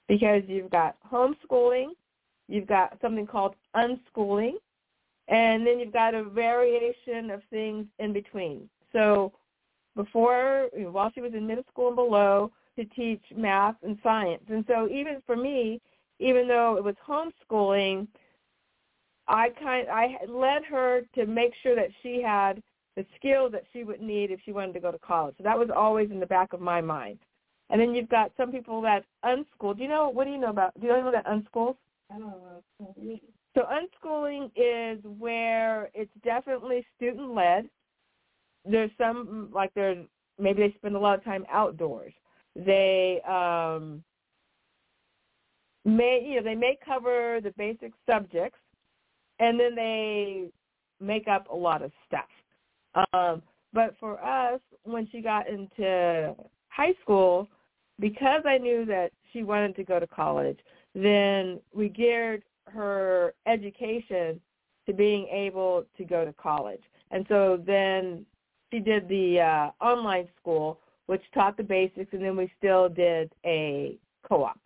Because 0.07 0.41
you've 0.47 0.71
got 0.71 0.97
homeschooling, 1.11 1.89
you've 2.47 2.67
got 2.67 2.97
something 3.01 3.27
called 3.27 3.55
unschooling, 3.75 4.55
and 5.27 5.65
then 5.65 5.79
you've 5.79 5.93
got 5.93 6.13
a 6.13 6.23
variation 6.23 7.29
of 7.29 7.41
things 7.49 7.85
in 7.99 8.11
between. 8.11 8.69
So 8.91 9.31
before, 9.95 10.69
while 10.73 11.11
she 11.13 11.21
was 11.21 11.33
in 11.33 11.47
middle 11.47 11.63
school 11.71 11.87
and 11.87 11.95
below, 11.95 12.51
to 12.77 12.85
teach 12.85 13.21
math 13.35 13.75
and 13.83 13.97
science. 14.01 14.43
And 14.49 14.65
so 14.67 14.87
even 14.89 15.21
for 15.25 15.35
me, 15.35 15.81
even 16.19 16.47
though 16.47 16.77
it 16.77 16.83
was 16.83 16.95
homeschooling, 17.07 18.07
I 19.27 19.49
kind 19.61 19.87
I 19.89 20.17
led 20.27 20.63
her 20.65 21.01
to 21.15 21.25
make 21.25 21.53
sure 21.61 21.75
that 21.75 21.89
she 22.01 22.21
had 22.21 22.61
the 22.95 23.05
skill 23.15 23.49
that 23.49 23.63
she 23.71 23.83
would 23.83 24.01
need 24.01 24.31
if 24.31 24.39
she 24.43 24.51
wanted 24.51 24.73
to 24.73 24.79
go 24.79 24.91
to 24.91 24.99
college. 24.99 25.35
So 25.37 25.43
that 25.43 25.57
was 25.57 25.69
always 25.75 26.11
in 26.11 26.19
the 26.19 26.25
back 26.25 26.53
of 26.53 26.59
my 26.59 26.81
mind. 26.81 27.19
And 27.69 27.79
then 27.79 27.95
you've 27.95 28.09
got 28.09 28.31
some 28.35 28.51
people 28.51 28.81
that 28.81 29.05
unschool. 29.23 29.77
Do 29.77 29.83
you 29.83 29.89
know 29.89 30.09
what 30.09 30.25
do 30.25 30.31
you 30.31 30.37
know 30.37 30.49
about? 30.49 30.73
Do 30.79 30.87
you 30.87 30.93
know 30.93 31.11
that 31.11 31.25
unschools? 31.25 31.77
I 32.13 32.19
don't 32.19 32.29
know. 32.29 33.19
So 33.55 33.61
unschooling 33.61 34.51
is 34.55 34.99
where 35.17 35.89
it's 35.93 36.11
definitely 36.23 36.85
student 36.97 37.33
led. 37.33 37.69
There's 38.65 38.91
some 38.97 39.49
like 39.53 39.73
there's 39.73 40.05
maybe 40.37 40.63
they 40.63 40.75
spend 40.77 40.95
a 40.95 40.99
lot 40.99 41.17
of 41.17 41.23
time 41.23 41.45
outdoors. 41.49 42.13
They 42.57 43.21
um 43.27 44.03
may 45.85 46.25
you 46.27 46.35
know 46.35 46.43
they 46.43 46.55
may 46.55 46.77
cover 46.85 47.39
the 47.41 47.53
basic 47.57 47.93
subjects 48.05 48.59
and 49.39 49.57
then 49.57 49.75
they 49.75 50.49
make 50.99 51.27
up 51.27 51.49
a 51.49 51.55
lot 51.55 51.81
of 51.81 51.91
stuff. 52.05 52.27
Um, 52.95 53.41
but 53.73 53.95
for 53.99 54.23
us, 54.23 54.59
when 54.83 55.07
she 55.11 55.21
got 55.21 55.47
into 55.47 56.35
high 56.69 56.93
school, 57.01 57.47
because 57.99 58.43
I 58.45 58.57
knew 58.57 58.85
that 58.85 59.11
she 59.31 59.43
wanted 59.43 59.75
to 59.77 59.83
go 59.83 59.99
to 59.99 60.07
college, 60.07 60.59
then 60.93 61.59
we 61.73 61.89
geared 61.89 62.43
her 62.67 63.33
education 63.47 64.41
to 64.85 64.93
being 64.93 65.27
able 65.27 65.85
to 65.97 66.03
go 66.03 66.25
to 66.25 66.33
college. 66.33 66.81
And 67.11 67.25
so 67.29 67.61
then 67.65 68.25
she 68.71 68.79
did 68.79 69.07
the 69.07 69.39
uh, 69.39 69.83
online 69.83 70.27
school, 70.39 70.79
which 71.05 71.21
taught 71.33 71.57
the 71.57 71.63
basics, 71.63 72.13
and 72.13 72.23
then 72.23 72.35
we 72.35 72.51
still 72.57 72.89
did 72.89 73.31
a 73.45 73.97
co-op. 74.27 74.59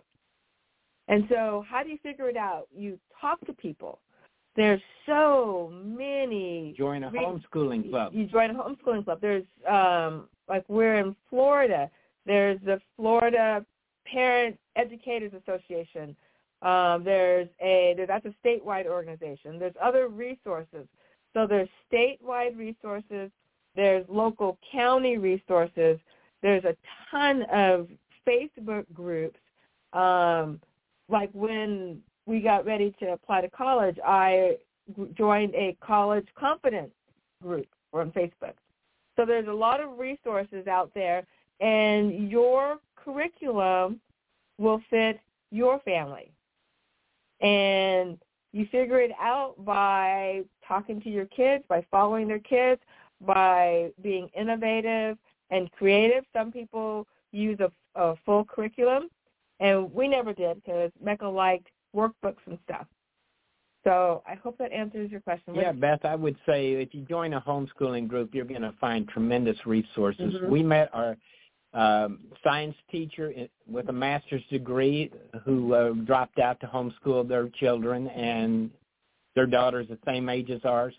And 1.07 1.25
so 1.29 1.63
how 1.69 1.83
do 1.83 1.89
you 1.89 1.97
figure 2.01 2.29
it 2.29 2.37
out? 2.37 2.67
You 2.75 2.99
talk 3.19 3.39
to 3.45 3.53
people. 3.53 3.99
There's 4.55 4.81
so 5.05 5.73
many. 5.83 6.73
Join 6.77 7.03
a 7.03 7.11
homeschooling 7.11 7.89
club. 7.89 8.13
You 8.13 8.25
join 8.25 8.51
a 8.51 8.53
homeschooling 8.53 9.03
club. 9.03 9.19
There's 9.21 9.45
um 9.69 10.27
like 10.47 10.63
we're 10.67 10.95
in 10.95 11.15
Florida. 11.29 11.89
There's 12.25 12.59
the 12.65 12.79
Florida 12.95 13.65
Parent 14.05 14.57
Educators 14.75 15.33
Association. 15.33 16.15
Um, 16.61 17.03
there's 17.03 17.49
a 17.61 17.95
that's 18.07 18.25
a 18.25 18.33
statewide 18.45 18.87
organization. 18.87 19.59
There's 19.59 19.75
other 19.81 20.07
resources. 20.07 20.87
So 21.33 21.45
there's 21.45 21.69
statewide 21.91 22.57
resources. 22.57 23.29
There's 23.75 24.05
local 24.07 24.57
county 24.71 25.17
resources. 25.17 25.99
There's 26.41 26.63
a 26.63 26.75
ton 27.11 27.43
of 27.51 27.89
Facebook 28.27 28.85
groups. 28.93 29.39
Um, 29.93 30.61
like 31.09 31.29
when 31.33 31.99
we 32.25 32.39
got 32.39 32.65
ready 32.65 32.95
to 32.99 33.13
apply 33.13 33.41
to 33.41 33.49
college, 33.49 33.97
I 34.05 34.57
joined 35.17 35.53
a 35.55 35.77
college 35.81 36.27
confidence 36.37 36.91
group 37.41 37.67
on 37.93 38.11
Facebook. 38.11 38.53
So 39.15 39.25
there's 39.25 39.47
a 39.47 39.53
lot 39.53 39.81
of 39.81 39.97
resources 39.97 40.67
out 40.67 40.91
there, 40.93 41.25
and 41.59 42.29
your 42.29 42.77
curriculum 42.95 43.99
will 44.57 44.81
fit 44.89 45.19
your 45.51 45.79
family. 45.79 46.31
And 47.41 48.17
you 48.51 48.65
figure 48.71 49.01
it 49.01 49.11
out 49.19 49.55
by 49.63 50.43
talking 50.67 51.01
to 51.01 51.09
your 51.09 51.25
kids, 51.25 51.63
by 51.67 51.85
following 51.91 52.27
their 52.27 52.39
kids, 52.39 52.81
by 53.25 53.91
being 54.01 54.29
innovative 54.37 55.17
and 55.49 55.71
creative. 55.71 56.23
Some 56.33 56.51
people 56.51 57.07
use 57.31 57.59
a, 57.59 57.71
a 57.99 58.15
full 58.25 58.45
curriculum, 58.45 59.09
and 59.59 59.93
we 59.93 60.07
never 60.07 60.33
did 60.33 60.63
because 60.63 60.91
Mecca 61.03 61.27
liked 61.27 61.67
workbooks 61.95 62.43
and 62.45 62.57
stuff. 62.65 62.87
So 63.83 64.23
I 64.27 64.33
hope 64.35 64.57
that 64.57 64.71
answers 64.71 65.11
your 65.11 65.21
question. 65.21 65.53
Yeah, 65.53 65.71
Beth, 65.71 66.03
I 66.03 66.15
would 66.15 66.35
say 66.45 66.73
if 66.73 66.93
you 66.93 67.01
join 67.01 67.33
a 67.33 67.41
homeschooling 67.41 68.07
group, 68.07 68.33
you're 68.33 68.45
going 68.45 68.63
to 68.63 68.73
find 68.81 69.07
tremendous 69.07 69.57
resources. 69.65 70.33
Mhm. 70.33 70.49
We 70.49 70.63
met 70.63 70.89
our 70.93 71.15
um, 71.73 72.19
science 72.43 72.75
teacher 72.89 73.33
with 73.67 73.89
a 73.89 73.93
master's 73.93 74.43
degree 74.47 75.11
who 75.43 75.73
uh, 75.73 75.91
dropped 76.05 76.39
out 76.39 76.59
to 76.61 76.67
homeschool 76.67 77.27
their 77.27 77.49
children, 77.49 78.07
and 78.07 78.71
their 79.35 79.45
daughter's 79.45 79.87
the 79.89 79.99
same 80.05 80.29
age 80.29 80.49
as 80.49 80.63
ours. 80.63 80.95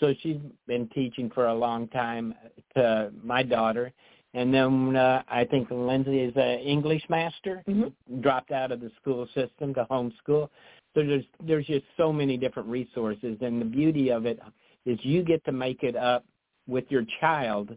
So 0.00 0.14
she's 0.20 0.38
been 0.66 0.88
teaching 0.88 1.30
for 1.30 1.46
a 1.46 1.54
long 1.54 1.86
time 1.88 2.34
to 2.74 3.12
my 3.22 3.42
daughter. 3.42 3.92
And 4.34 4.52
then 4.52 4.96
uh, 4.96 5.22
I 5.28 5.44
think 5.44 5.70
Lindsay 5.70 6.20
is 6.20 6.36
an 6.36 6.58
English 6.58 7.08
master, 7.08 7.62
Mhm. 7.68 7.92
dropped 8.20 8.50
out 8.50 8.72
of 8.72 8.80
the 8.80 8.90
school 9.00 9.26
system 9.28 9.72
to 9.74 9.86
homeschool. 9.86 10.50
So 10.94 11.02
there's 11.02 11.24
there's 11.40 11.66
just 11.66 11.86
so 11.96 12.12
many 12.12 12.36
different 12.36 12.68
resources, 12.68 13.38
and 13.40 13.60
the 13.60 13.64
beauty 13.64 14.10
of 14.10 14.26
it 14.26 14.40
is 14.84 15.02
you 15.04 15.22
get 15.22 15.44
to 15.44 15.52
make 15.52 15.82
it 15.82 15.96
up 15.96 16.24
with 16.66 16.90
your 16.90 17.04
child 17.20 17.76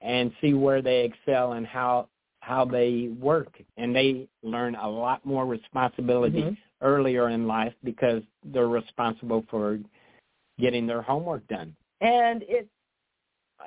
and 0.00 0.32
see 0.40 0.54
where 0.54 0.82
they 0.82 1.04
excel 1.04 1.52
and 1.52 1.66
how 1.66 2.08
how 2.40 2.64
they 2.64 3.08
work, 3.20 3.60
and 3.76 3.94
they 3.94 4.28
learn 4.42 4.76
a 4.76 4.88
lot 4.88 5.24
more 5.26 5.44
responsibility 5.46 6.42
Mhm. 6.42 6.56
earlier 6.80 7.28
in 7.28 7.48
life 7.48 7.74
because 7.82 8.22
they're 8.44 8.68
responsible 8.68 9.42
for 9.50 9.80
getting 10.58 10.86
their 10.86 11.02
homework 11.02 11.46
done. 11.48 11.74
And 12.00 12.44
it's, 12.48 12.70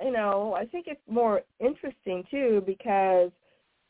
you 0.03 0.11
know, 0.11 0.55
I 0.57 0.65
think 0.65 0.87
it's 0.87 1.01
more 1.09 1.41
interesting 1.59 2.23
too 2.29 2.63
because 2.65 3.31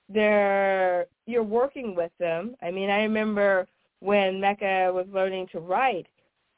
they're 0.09 1.05
you're 1.25 1.43
working 1.43 1.95
with 1.95 2.11
them. 2.19 2.55
I 2.61 2.71
mean, 2.71 2.89
I 2.89 3.03
remember 3.03 3.67
when 3.99 4.39
Mecca 4.39 4.91
was 4.93 5.05
learning 5.11 5.47
to 5.51 5.59
write, 5.59 6.07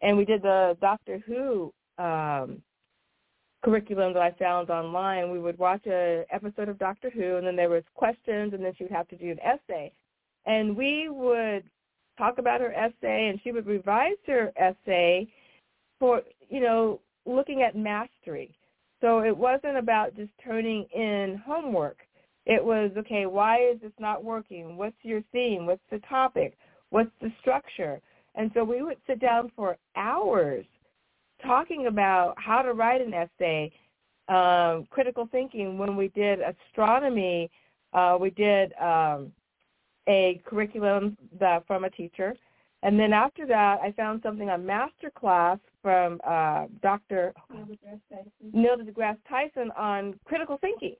and 0.01 0.17
we 0.17 0.25
did 0.25 0.41
the 0.41 0.77
Doctor 0.81 1.19
Who 1.25 1.73
um, 1.97 2.61
curriculum 3.63 4.13
that 4.13 4.21
I 4.21 4.31
found 4.31 4.69
online. 4.69 5.31
We 5.31 5.39
would 5.39 5.57
watch 5.57 5.85
a 5.87 6.25
episode 6.31 6.69
of 6.69 6.79
Doctor 6.79 7.09
Who, 7.09 7.37
and 7.37 7.45
then 7.45 7.55
there 7.55 7.69
was 7.69 7.83
questions, 7.93 8.53
and 8.53 8.63
then 8.63 8.73
she 8.77 8.83
would 8.83 8.91
have 8.91 9.07
to 9.09 9.17
do 9.17 9.31
an 9.31 9.39
essay, 9.39 9.91
and 10.45 10.75
we 10.75 11.09
would 11.09 11.63
talk 12.17 12.37
about 12.37 12.61
her 12.61 12.73
essay, 12.73 13.29
and 13.29 13.39
she 13.43 13.51
would 13.51 13.65
revise 13.65 14.17
her 14.27 14.51
essay 14.55 15.27
for 15.99 16.21
you 16.49 16.61
know 16.61 16.99
looking 17.25 17.61
at 17.61 17.75
mastery. 17.75 18.55
So 19.03 19.19
it 19.19 19.35
wasn't 19.35 19.75
about 19.75 20.15
just 20.15 20.31
turning 20.41 20.85
in 20.95 21.41
homework. 21.45 21.97
It 22.45 22.63
was 22.63 22.89
okay. 22.97 23.25
Why 23.25 23.57
is 23.57 23.81
this 23.81 23.91
not 23.99 24.23
working? 24.23 24.77
What's 24.77 24.95
your 25.01 25.21
theme? 25.33 25.65
What's 25.65 25.83
the 25.91 25.99
topic? 26.07 26.57
What's 26.89 27.11
the 27.21 27.29
structure? 27.41 27.99
And 28.35 28.49
so 28.53 28.63
we 28.63 28.81
would 28.81 28.95
sit 29.05 29.19
down 29.19 29.51
for 29.57 29.75
hours 29.97 30.65
talking 31.45 31.87
about 31.87 32.35
how 32.37 32.61
to 32.61 32.71
write 32.71 33.01
an 33.01 33.13
essay, 33.13 33.73
um, 34.29 34.87
critical 34.89 35.27
thinking. 35.29 35.77
When 35.77 35.97
we 35.97 36.07
did 36.07 36.39
astronomy, 36.39 37.51
uh, 37.91 38.17
we 38.17 38.29
did 38.29 38.71
um, 38.81 39.33
a 40.07 40.41
curriculum 40.45 41.17
that, 41.41 41.67
from 41.67 41.83
a 41.83 41.89
teacher. 41.89 42.35
And 42.83 42.99
then 42.99 43.13
after 43.13 43.47
that, 43.47 43.79
I 43.81 43.93
found 43.93 44.21
something 44.21 44.49
on 44.49 44.65
master 44.65 45.09
class 45.09 45.57
from 45.81 46.19
uh, 46.27 46.65
Dr. 46.81 47.33
Neil 48.51 48.75
deGrasse 48.77 49.17
Tyson 49.27 49.71
on 49.77 50.19
critical 50.25 50.57
thinking. 50.59 50.95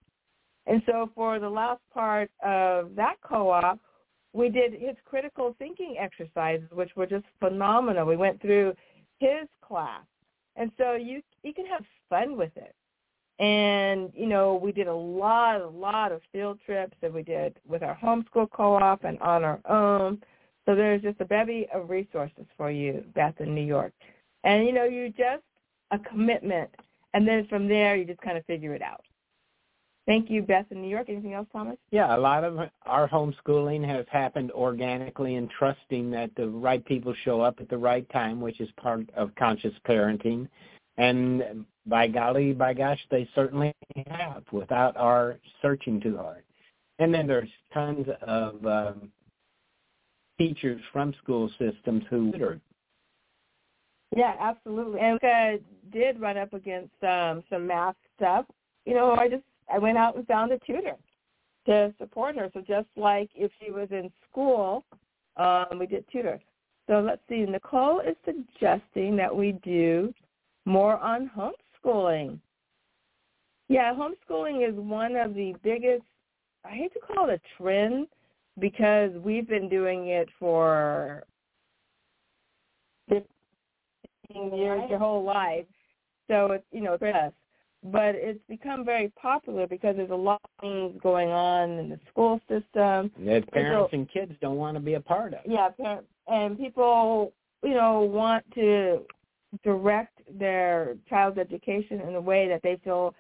And 0.66 0.82
so 0.86 1.10
for 1.14 1.40
the 1.40 1.50
last 1.50 1.82
part 1.94 2.32
of 2.42 2.96
that 2.96 3.16
co-op, 3.22 3.80
we 4.32 4.48
did 4.48 4.72
his 4.72 4.96
critical 5.04 5.56
thinking 5.60 5.98
exercises, 6.00 6.70
which 6.72 6.92
were 6.96 7.06
just 7.06 7.26
phenomenal. 7.40 8.08
We 8.08 8.16
went 8.16 8.42
through 8.42 8.74
his 9.20 9.48
class. 9.62 10.06
And 10.56 10.72
so 10.78 10.94
you 10.94 11.22
you 11.44 11.54
can 11.54 11.66
have 11.66 11.84
fun 12.10 12.38
with 12.38 12.56
it. 12.56 12.74
And, 13.40 14.12
you 14.16 14.28
know, 14.28 14.60
we 14.62 14.72
did 14.72 14.88
a 14.88 14.94
lot, 14.94 15.60
a 15.60 15.68
lot 15.68 16.12
of 16.12 16.22
field 16.32 16.60
trips 16.66 16.96
that 17.02 17.12
we 17.12 17.24
did 17.24 17.60
with 17.68 17.82
our 17.82 17.98
homeschool 18.02 18.50
co-op 18.52 19.04
and 19.04 19.20
on 19.20 19.44
our 19.44 19.60
own. 19.68 20.22
So 20.66 20.76
there's 20.76 21.02
just 21.02 21.20
a 21.20 21.26
bevy 21.26 21.68
of 21.74 21.90
resources 21.90 22.46
for 22.58 22.72
you, 22.72 23.04
Beth, 23.14 23.36
in 23.40 23.54
New 23.54 23.66
York. 23.66 23.94
And, 24.44 24.66
you 24.66 24.74
know, 24.74 24.86
you 24.86 25.10
just 25.10 25.44
a 25.92 26.00
commitment. 26.00 26.70
And 27.14 27.28
then 27.28 27.48
from 27.48 27.68
there, 27.68 27.96
you 27.96 28.06
just 28.06 28.22
kind 28.22 28.38
of 28.38 28.46
figure 28.46 28.74
it 28.74 28.82
out. 28.82 29.02
Thank 30.06 30.30
you, 30.30 30.42
Beth, 30.42 30.66
in 30.72 30.82
New 30.82 30.90
York. 30.90 31.08
Anything 31.08 31.34
else, 31.34 31.48
Thomas? 31.54 31.78
Yeah, 31.92 32.16
a 32.16 32.20
lot 32.20 32.44
of 32.44 32.58
our 32.86 33.08
homeschooling 33.08 33.88
has 33.88 34.06
happened 34.12 34.52
organically 34.52 35.36
and 35.36 35.50
trusting 35.50 36.12
that 36.12 36.32
the 36.36 36.48
right 36.48 36.84
people 36.84 37.14
show 37.24 37.40
up 37.40 37.60
at 37.62 37.70
the 37.70 37.78
right 37.78 38.10
time, 38.10 38.42
which 38.42 38.60
is 38.60 38.70
part 38.82 39.10
of 39.16 39.34
conscious 39.36 39.74
parenting. 39.88 40.50
And 40.98 41.66
by 41.86 42.08
golly, 42.08 42.52
by 42.52 42.74
gosh, 42.74 43.00
they 43.10 43.30
certainly 43.34 43.74
have 44.08 44.44
without 44.52 44.98
our 44.98 45.40
searching 45.62 46.02
too 46.02 46.18
hard. 46.18 46.44
And 47.00 47.14
then 47.14 47.26
there's 47.26 47.50
tons 47.74 48.08
of 48.22 48.66
um, 48.66 49.10
teachers 50.38 50.82
from 50.92 51.14
school 51.22 51.50
systems 51.60 52.04
who 52.10 52.32
Yeah, 54.16 54.36
absolutely. 54.40 55.00
And 55.00 55.20
I 55.24 55.60
did 55.92 56.20
run 56.20 56.38
up 56.38 56.54
against 56.54 57.04
um, 57.04 57.44
some 57.50 57.68
math 57.68 57.96
stuff. 58.16 58.46
You 58.86 58.94
know, 58.96 59.12
I 59.12 59.30
just 59.30 59.44
I 59.74 59.80
went 59.80 59.98
out 59.98 60.16
and 60.16 60.28
found 60.28 60.52
a 60.52 60.60
tutor 60.60 60.96
to 61.66 61.94
support 61.98 62.36
her. 62.36 62.50
So 62.54 62.62
just 62.62 62.88
like 62.96 63.30
if 63.36 63.52
she 63.60 63.72
was 63.72 63.88
in 63.92 64.12
school, 64.30 64.84
um, 65.38 65.80
we 65.80 65.88
did 65.88 66.06
tutor. 66.12 66.40
So 66.88 67.00
let's 67.00 67.22
see. 67.30 67.46
Nicole 67.46 68.02
is 68.02 68.16
suggesting 68.26 69.16
that 69.16 69.34
we 69.34 69.54
do 69.64 70.14
more 70.66 70.98
on 70.98 71.32
homeschooling. 71.36 72.40
Yeah, 73.70 73.94
homeschooling 73.94 74.68
is 74.68 74.76
one 74.76 75.16
of 75.16 75.34
the 75.34 75.54
biggest, 75.64 76.04
I 76.66 76.72
hate 76.72 76.94
to 76.94 77.00
call 77.00 77.30
it 77.30 77.42
a 77.42 77.62
trend 77.62 78.08
because 78.60 79.12
we've 79.24 79.48
been 79.48 79.70
doing 79.70 80.10
it 80.10 80.30
for 80.40 81.24
15 83.10 84.58
years, 84.58 84.82
your 84.90 85.00
whole 85.00 85.24
life. 85.24 85.66
So 86.30 86.52
it's, 86.52 86.66
you 86.72 86.82
know, 86.82 86.94
it's 86.94 87.04
us. 87.04 87.34
But 87.86 88.16
it's 88.16 88.40
become 88.48 88.86
very 88.86 89.12
popular 89.22 89.68
because 89.68 89.98
there's 89.98 90.10
a 90.10 90.16
lot 90.16 90.40
of 90.44 90.50
things 90.62 90.98
going 91.02 91.30
on 91.30 91.72
in 91.72 91.90
the 91.90 92.00
school 92.10 92.40
system. 92.48 93.12
That 93.26 93.44
parents 93.52 93.92
and 93.92 94.10
kids 94.10 94.32
don't 94.40 94.56
want 94.56 94.76
to 94.76 94.80
be 94.80 94.94
a 94.94 95.02
part 95.02 95.34
of. 95.34 95.42
Yeah, 95.46 95.68
parents 95.70 96.08
and 96.28 96.58
people, 96.58 97.34
you 97.62 97.74
know, 97.74 98.00
want 98.02 98.46
to 98.56 99.02
direct 99.64 100.22
their 100.40 100.96
child's 101.10 101.38
education 101.38 102.00
in 102.00 102.16
a 102.16 102.22
way 102.22 102.48
that 102.48 102.62
they 102.64 102.80
feel 102.86 103.14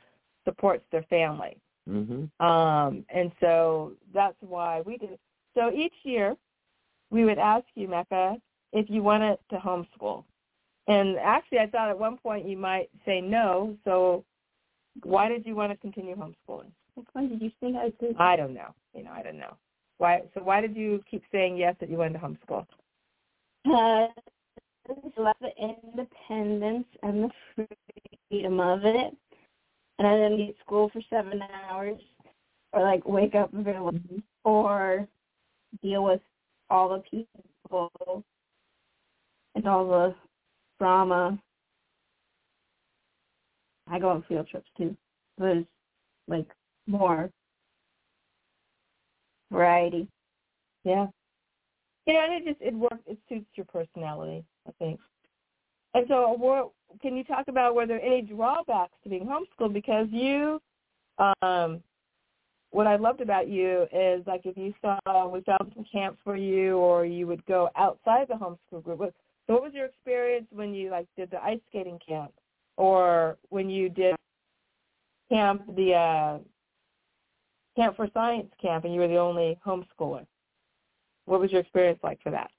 supports 0.45 0.83
their 0.91 1.03
family. 1.03 1.57
Mm-hmm. 1.89 2.45
Um, 2.45 3.05
and 3.13 3.31
so 3.39 3.93
that's 4.13 4.37
why 4.41 4.81
we 4.81 4.97
did. 4.97 5.17
So 5.55 5.71
each 5.71 5.93
year, 6.03 6.35
we 7.09 7.25
would 7.25 7.37
ask 7.37 7.65
you, 7.75 7.87
Mecca, 7.87 8.37
if 8.71 8.89
you 8.89 9.03
wanted 9.03 9.37
to 9.49 9.57
homeschool. 9.57 10.23
And 10.87 11.17
actually, 11.17 11.59
I 11.59 11.67
thought 11.67 11.89
at 11.89 11.97
one 11.97 12.17
point 12.17 12.47
you 12.47 12.57
might 12.57 12.89
say 13.05 13.21
no. 13.21 13.77
So 13.85 14.25
why 15.03 15.29
did 15.29 15.45
you 15.45 15.55
want 15.55 15.71
to 15.71 15.77
continue 15.77 16.15
homeschooling? 16.15 16.71
Which 16.95 17.07
one 17.13 17.29
did 17.29 17.41
you 17.41 17.51
think 17.59 17.75
I 17.75 17.91
did? 17.99 18.15
I 18.17 18.35
don't 18.35 18.53
know. 18.53 18.73
You 18.93 19.03
know, 19.03 19.11
I 19.11 19.23
don't 19.23 19.37
know. 19.37 19.55
Why? 19.97 20.21
So 20.33 20.41
why 20.43 20.61
did 20.61 20.75
you 20.75 21.03
keep 21.09 21.23
saying 21.31 21.57
yes 21.57 21.75
that 21.79 21.89
you 21.89 21.97
wanted 21.97 22.13
to 22.13 22.19
homeschool? 22.19 22.65
Uh, 23.65 24.07
love 25.17 25.35
the 25.39 25.51
independence 25.57 26.85
and 27.01 27.23
the 27.23 27.67
freedom 28.29 28.59
of 28.59 28.83
it. 28.83 29.15
And 29.99 30.07
I 30.07 30.15
didn't 30.15 30.37
need 30.37 30.55
school 30.65 30.89
for 30.91 31.01
seven 31.09 31.41
hours 31.69 31.99
or 32.71 32.81
like 32.81 33.07
wake 33.07 33.35
up 33.35 33.51
very 33.53 33.79
late 33.79 33.95
mm-hmm. 33.95 34.19
or 34.43 35.07
deal 35.81 36.03
with 36.03 36.21
all 36.69 36.89
the 36.89 37.03
people 37.09 38.23
and 39.55 39.67
all 39.67 39.87
the 39.87 40.15
drama. 40.79 41.39
I 43.87 43.99
go 43.99 44.09
on 44.09 44.23
field 44.27 44.47
trips 44.49 44.69
too. 44.77 44.95
There's 45.37 45.65
like 46.27 46.47
more 46.87 47.29
variety. 49.51 50.07
Yeah. 50.83 51.07
Yeah, 52.05 52.25
and 52.25 52.33
it 52.33 52.51
just 52.51 52.61
it 52.61 52.73
works. 52.73 53.03
It 53.07 53.17
suits 53.29 53.45
your 53.55 53.65
personality, 53.65 54.43
I 54.67 54.71
think. 54.79 54.99
And 55.93 56.05
so, 56.07 56.33
what, 56.37 56.71
can 57.01 57.15
you 57.15 57.23
talk 57.23 57.45
about 57.47 57.75
were 57.75 57.85
there 57.85 58.01
any 58.01 58.21
drawbacks 58.21 58.93
to 59.03 59.09
being 59.09 59.27
homeschooled? 59.27 59.73
Because 59.73 60.07
you, 60.11 60.59
um, 61.41 61.81
what 62.71 62.87
I 62.87 62.95
loved 62.95 63.21
about 63.21 63.47
you 63.47 63.85
is 63.93 64.25
like 64.25 64.41
if 64.45 64.57
you 64.57 64.73
saw 64.81 65.27
we 65.27 65.41
found 65.41 65.71
some 65.75 65.85
camps 65.91 66.19
for 66.23 66.35
you, 66.35 66.77
or 66.77 67.05
you 67.05 67.27
would 67.27 67.45
go 67.45 67.69
outside 67.75 68.27
the 68.27 68.33
homeschool 68.33 68.83
group. 68.83 68.99
What, 68.99 69.13
so, 69.45 69.53
what 69.53 69.63
was 69.63 69.73
your 69.73 69.85
experience 69.85 70.47
when 70.51 70.73
you 70.73 70.89
like 70.89 71.07
did 71.15 71.29
the 71.29 71.43
ice 71.43 71.59
skating 71.69 71.99
camp, 72.05 72.31
or 72.77 73.37
when 73.49 73.69
you 73.69 73.89
did 73.89 74.15
camp 75.29 75.63
the 75.75 75.93
uh, 75.93 76.37
camp 77.75 77.95
for 77.95 78.07
science 78.13 78.51
camp, 78.59 78.85
and 78.85 78.93
you 78.93 78.99
were 78.99 79.07
the 79.07 79.17
only 79.17 79.59
homeschooler? 79.65 80.25
What 81.25 81.39
was 81.39 81.51
your 81.51 81.61
experience 81.61 81.99
like 82.03 82.21
for 82.21 82.31
that? 82.31 82.49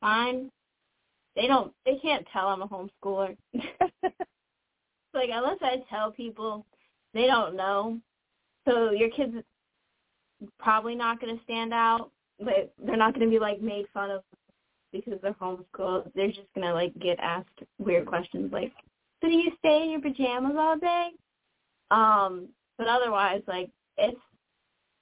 Fine. 0.00 0.50
They 1.38 1.46
don't. 1.46 1.72
They 1.86 1.94
can't 2.02 2.26
tell 2.32 2.48
I'm 2.48 2.62
a 2.62 2.66
homeschooler. 2.66 3.36
like 5.14 5.30
unless 5.32 5.58
I 5.62 5.76
tell 5.88 6.10
people, 6.10 6.66
they 7.14 7.26
don't 7.26 7.54
know. 7.54 8.00
So 8.66 8.90
your 8.90 9.08
kids 9.10 9.34
probably 10.58 10.96
not 10.96 11.20
going 11.20 11.36
to 11.36 11.44
stand 11.44 11.72
out, 11.72 12.10
but 12.40 12.72
they're 12.84 12.96
not 12.96 13.14
going 13.14 13.24
to 13.24 13.30
be 13.30 13.38
like 13.38 13.62
made 13.62 13.86
fun 13.94 14.10
of 14.10 14.24
because 14.92 15.20
they're 15.22 15.32
homeschooled. 15.34 16.10
They're 16.16 16.26
just 16.26 16.52
going 16.56 16.66
to 16.66 16.74
like 16.74 16.92
get 16.98 17.20
asked 17.20 17.62
weird 17.78 18.06
questions 18.06 18.52
like, 18.52 18.72
"So 19.22 19.28
do 19.28 19.36
you 19.36 19.52
stay 19.60 19.84
in 19.84 19.90
your 19.90 20.00
pajamas 20.00 20.56
all 20.58 20.76
day?" 20.76 21.10
Um, 21.92 22.48
but 22.78 22.88
otherwise, 22.88 23.42
like 23.46 23.70
it's 23.96 24.18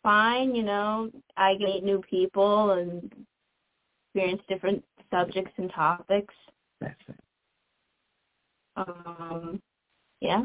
fine, 0.02 0.54
you 0.54 0.64
know. 0.64 1.10
I 1.38 1.54
meet 1.56 1.82
new 1.82 2.02
people 2.10 2.72
and 2.72 3.10
experience 4.16 4.42
different 4.48 4.82
subjects 5.10 5.52
and 5.58 5.70
topics. 5.72 6.34
That's 6.80 6.94
it. 7.08 7.16
Um, 8.76 9.60
yeah. 10.20 10.44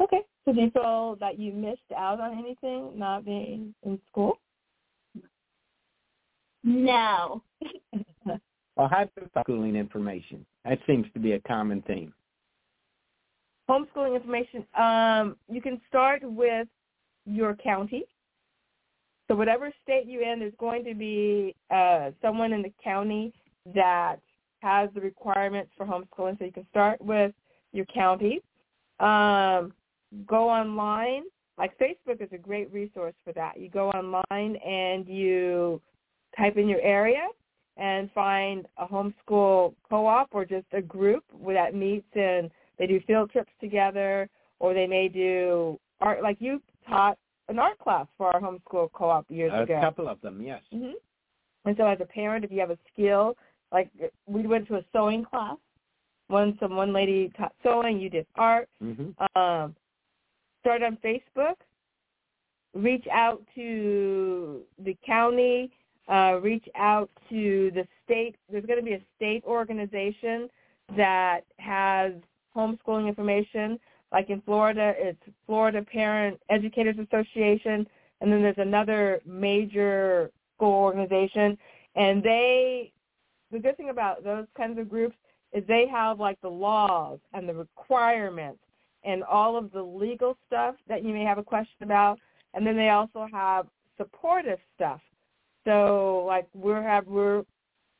Okay. 0.00 0.20
So 0.44 0.52
do 0.52 0.60
you 0.60 0.70
feel 0.70 1.16
that 1.20 1.38
you 1.38 1.52
missed 1.52 1.80
out 1.96 2.20
on 2.20 2.38
anything 2.38 2.98
not 2.98 3.24
being 3.24 3.74
in 3.84 3.98
school? 4.10 4.38
No. 6.62 7.42
well, 8.76 8.90
homeschooling 8.90 9.76
information. 9.76 10.44
That 10.64 10.78
seems 10.86 11.06
to 11.12 11.20
be 11.20 11.32
a 11.32 11.40
common 11.40 11.82
theme. 11.82 12.14
Homeschooling 13.68 14.16
information. 14.16 14.66
Um, 14.78 15.36
you 15.50 15.60
can 15.60 15.80
start 15.88 16.22
with 16.22 16.68
your 17.26 17.54
county. 17.56 18.04
So 19.28 19.34
whatever 19.34 19.72
state 19.82 20.04
you're 20.06 20.30
in, 20.30 20.40
there's 20.40 20.52
going 20.58 20.84
to 20.84 20.94
be 20.94 21.54
uh, 21.70 22.10
someone 22.20 22.52
in 22.52 22.62
the 22.62 22.72
county 22.82 23.32
that 23.74 24.16
has 24.60 24.90
the 24.94 25.00
requirements 25.00 25.70
for 25.76 25.86
homeschooling. 25.86 26.38
So 26.38 26.44
you 26.44 26.52
can 26.52 26.66
start 26.70 27.00
with 27.00 27.32
your 27.72 27.86
county. 27.86 28.40
Um, 29.00 29.72
go 30.26 30.48
online. 30.48 31.22
Like 31.56 31.78
Facebook 31.78 32.20
is 32.20 32.28
a 32.32 32.38
great 32.38 32.72
resource 32.72 33.14
for 33.24 33.32
that. 33.32 33.60
You 33.60 33.70
go 33.70 33.90
online 33.90 34.56
and 34.56 35.06
you 35.06 35.80
type 36.36 36.56
in 36.56 36.68
your 36.68 36.80
area 36.80 37.26
and 37.76 38.10
find 38.12 38.66
a 38.78 38.86
homeschool 38.86 39.74
co-op 39.88 40.28
or 40.32 40.44
just 40.44 40.66
a 40.72 40.82
group 40.82 41.24
that 41.46 41.74
meets 41.74 42.06
and 42.14 42.50
they 42.78 42.86
do 42.86 43.00
field 43.06 43.30
trips 43.30 43.50
together 43.60 44.28
or 44.60 44.74
they 44.74 44.86
may 44.86 45.08
do 45.08 45.78
art 46.00 46.22
like 46.22 46.36
you 46.40 46.60
taught 46.88 47.18
an 47.48 47.58
art 47.58 47.78
class 47.78 48.06
for 48.16 48.34
our 48.34 48.40
homeschool 48.40 48.90
co-op 48.92 49.30
years 49.30 49.52
a 49.54 49.62
ago. 49.62 49.78
A 49.78 49.80
couple 49.80 50.08
of 50.08 50.20
them, 50.20 50.42
yes. 50.42 50.62
Mm-hmm. 50.72 50.92
And 51.66 51.76
so 51.76 51.86
as 51.86 51.98
a 52.00 52.06
parent, 52.06 52.44
if 52.44 52.50
you 52.50 52.60
have 52.60 52.70
a 52.70 52.78
skill, 52.92 53.36
like 53.72 53.90
we 54.26 54.46
went 54.46 54.68
to 54.68 54.76
a 54.76 54.84
sewing 54.92 55.24
class. 55.24 55.56
One 56.28 56.56
some 56.58 56.74
one 56.76 56.92
lady 56.92 57.30
taught 57.36 57.52
sewing, 57.62 58.00
you 58.00 58.08
did 58.08 58.26
art. 58.36 58.68
Mm-hmm. 58.82 59.40
Um, 59.40 59.74
start 60.60 60.82
on 60.82 60.96
Facebook. 61.04 61.56
Reach 62.74 63.06
out 63.12 63.42
to 63.54 64.62
the 64.82 64.96
county. 65.06 65.70
Uh, 66.08 66.38
reach 66.42 66.66
out 66.76 67.10
to 67.30 67.70
the 67.74 67.86
state. 68.04 68.36
There's 68.50 68.66
going 68.66 68.78
to 68.78 68.84
be 68.84 68.94
a 68.94 69.02
state 69.16 69.44
organization 69.44 70.48
that 70.96 71.42
has 71.58 72.12
homeschooling 72.56 73.08
information. 73.08 73.78
Like 74.14 74.30
in 74.30 74.40
Florida, 74.42 74.94
it's 74.96 75.18
Florida 75.44 75.82
Parent 75.82 76.40
Educators 76.48 76.94
Association, 76.98 77.84
and 78.20 78.32
then 78.32 78.42
there's 78.42 78.54
another 78.58 79.20
major 79.26 80.30
school 80.54 80.72
organization, 80.72 81.58
and 81.96 82.22
they. 82.22 82.92
The 83.50 83.58
good 83.58 83.76
thing 83.76 83.90
about 83.90 84.22
those 84.22 84.46
kinds 84.56 84.78
of 84.78 84.88
groups 84.88 85.16
is 85.52 85.64
they 85.66 85.86
have 85.90 86.20
like 86.20 86.40
the 86.42 86.48
laws 86.48 87.18
and 87.32 87.48
the 87.48 87.54
requirements 87.54 88.60
and 89.04 89.24
all 89.24 89.56
of 89.56 89.72
the 89.72 89.82
legal 89.82 90.36
stuff 90.46 90.76
that 90.88 91.04
you 91.04 91.12
may 91.12 91.24
have 91.24 91.38
a 91.38 91.42
question 91.42 91.82
about, 91.82 92.20
and 92.54 92.64
then 92.64 92.76
they 92.76 92.90
also 92.90 93.26
have 93.32 93.66
supportive 93.96 94.60
stuff. 94.76 95.00
So 95.64 96.24
like 96.24 96.46
we're 96.54 96.82
have 96.82 97.08
we're 97.08 97.42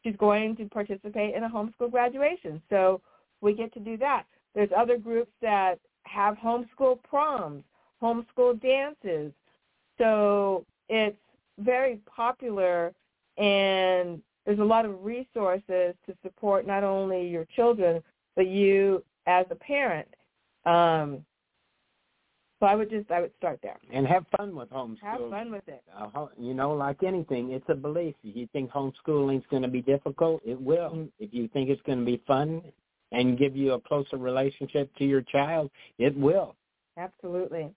she's 0.05 0.17
going 0.17 0.55
to 0.57 0.67
participate 0.67 1.35
in 1.35 1.43
a 1.43 1.49
homeschool 1.49 1.91
graduation, 1.91 2.63
so 2.71 3.01
we 3.41 3.53
get 3.53 3.75
to 3.75 3.81
do 3.81 3.97
that. 3.97 4.27
There's 4.55 4.71
other 4.77 4.97
groups 4.97 5.33
that 5.43 5.81
have 6.05 6.37
homeschool 6.37 7.03
proms, 7.03 7.65
homeschool 8.03 8.61
dances. 8.61 9.33
So 9.99 10.65
it's 10.89 11.17
very 11.59 12.01
popular 12.07 12.93
and 13.37 14.21
there's 14.47 14.59
a 14.59 14.65
lot 14.65 14.85
of 14.85 15.05
resources 15.05 15.95
to 16.07 16.17
support 16.23 16.67
not 16.67 16.85
only 16.85 17.27
your 17.27 17.47
children, 17.57 18.03
but 18.37 18.47
you 18.47 19.03
as 19.27 19.47
a 19.51 19.55
parent. 19.55 20.09
Um, 20.67 21.25
so 22.61 22.67
I 22.67 22.75
would 22.75 22.89
just 22.89 23.11
I 23.11 23.21
would 23.21 23.33
start 23.37 23.59
there 23.63 23.79
and 23.93 24.07
have 24.07 24.25
fun 24.37 24.55
with 24.55 24.71
homeschool. 24.71 25.03
Have 25.03 25.31
fun 25.31 25.51
with 25.51 25.67
it. 25.67 25.83
Uh, 25.97 26.27
you 26.39 26.55
know, 26.55 26.73
like 26.73 27.03
anything, 27.03 27.51
it's 27.51 27.65
a 27.69 27.75
belief. 27.75 28.15
If 28.23 28.37
you 28.37 28.49
think 28.53 28.71
homeschooling's 28.71 29.45
going 29.51 29.63
to 29.63 29.69
be 29.69 29.83
difficult, 29.83 30.41
it 30.47 30.61
will. 30.61 30.91
Mm-hmm. 30.91 31.05
If 31.19 31.35
you 31.35 31.49
think 31.49 31.69
it's 31.69 31.83
going 31.83 31.99
to 31.99 32.05
be 32.05 32.23
fun, 32.27 32.63
and 33.15 33.39
give 33.39 33.57
you 33.57 33.73
a 33.73 33.81
closer 33.81 34.17
relationship 34.17 34.95
to 34.97 35.05
your 35.05 35.23
child, 35.23 35.71
it 35.99 36.17
will. 36.17 36.57
Absolutely. 36.97 37.71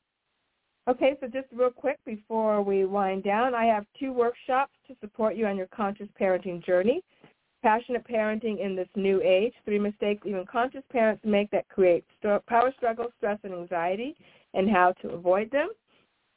Okay, 0.87 1.17
so 1.19 1.27
just 1.27 1.47
real 1.51 1.69
quick 1.69 1.97
before 2.05 2.61
we 2.61 2.85
wind 2.85 3.23
down, 3.23 3.53
I 3.53 3.65
have 3.65 3.85
two 3.99 4.13
workshops 4.13 4.71
to 4.87 4.95
support 5.01 5.35
you 5.35 5.45
on 5.45 5.57
your 5.57 5.67
conscious 5.67 6.07
parenting 6.19 6.65
journey. 6.65 7.01
Passionate 7.61 8.07
parenting 8.07 8.63
in 8.63 8.75
this 8.75 8.87
new 8.95 9.21
age. 9.21 9.53
Three 9.65 9.79
mistakes 9.79 10.21
even 10.25 10.45
conscious 10.45 10.83
parents 10.89 11.21
make 11.25 11.51
that 11.51 11.67
create 11.67 12.05
power 12.47 12.71
struggle, 12.77 13.07
stress, 13.17 13.39
and 13.43 13.53
anxiety, 13.53 14.15
and 14.53 14.69
how 14.69 14.93
to 15.01 15.09
avoid 15.09 15.51
them. 15.51 15.69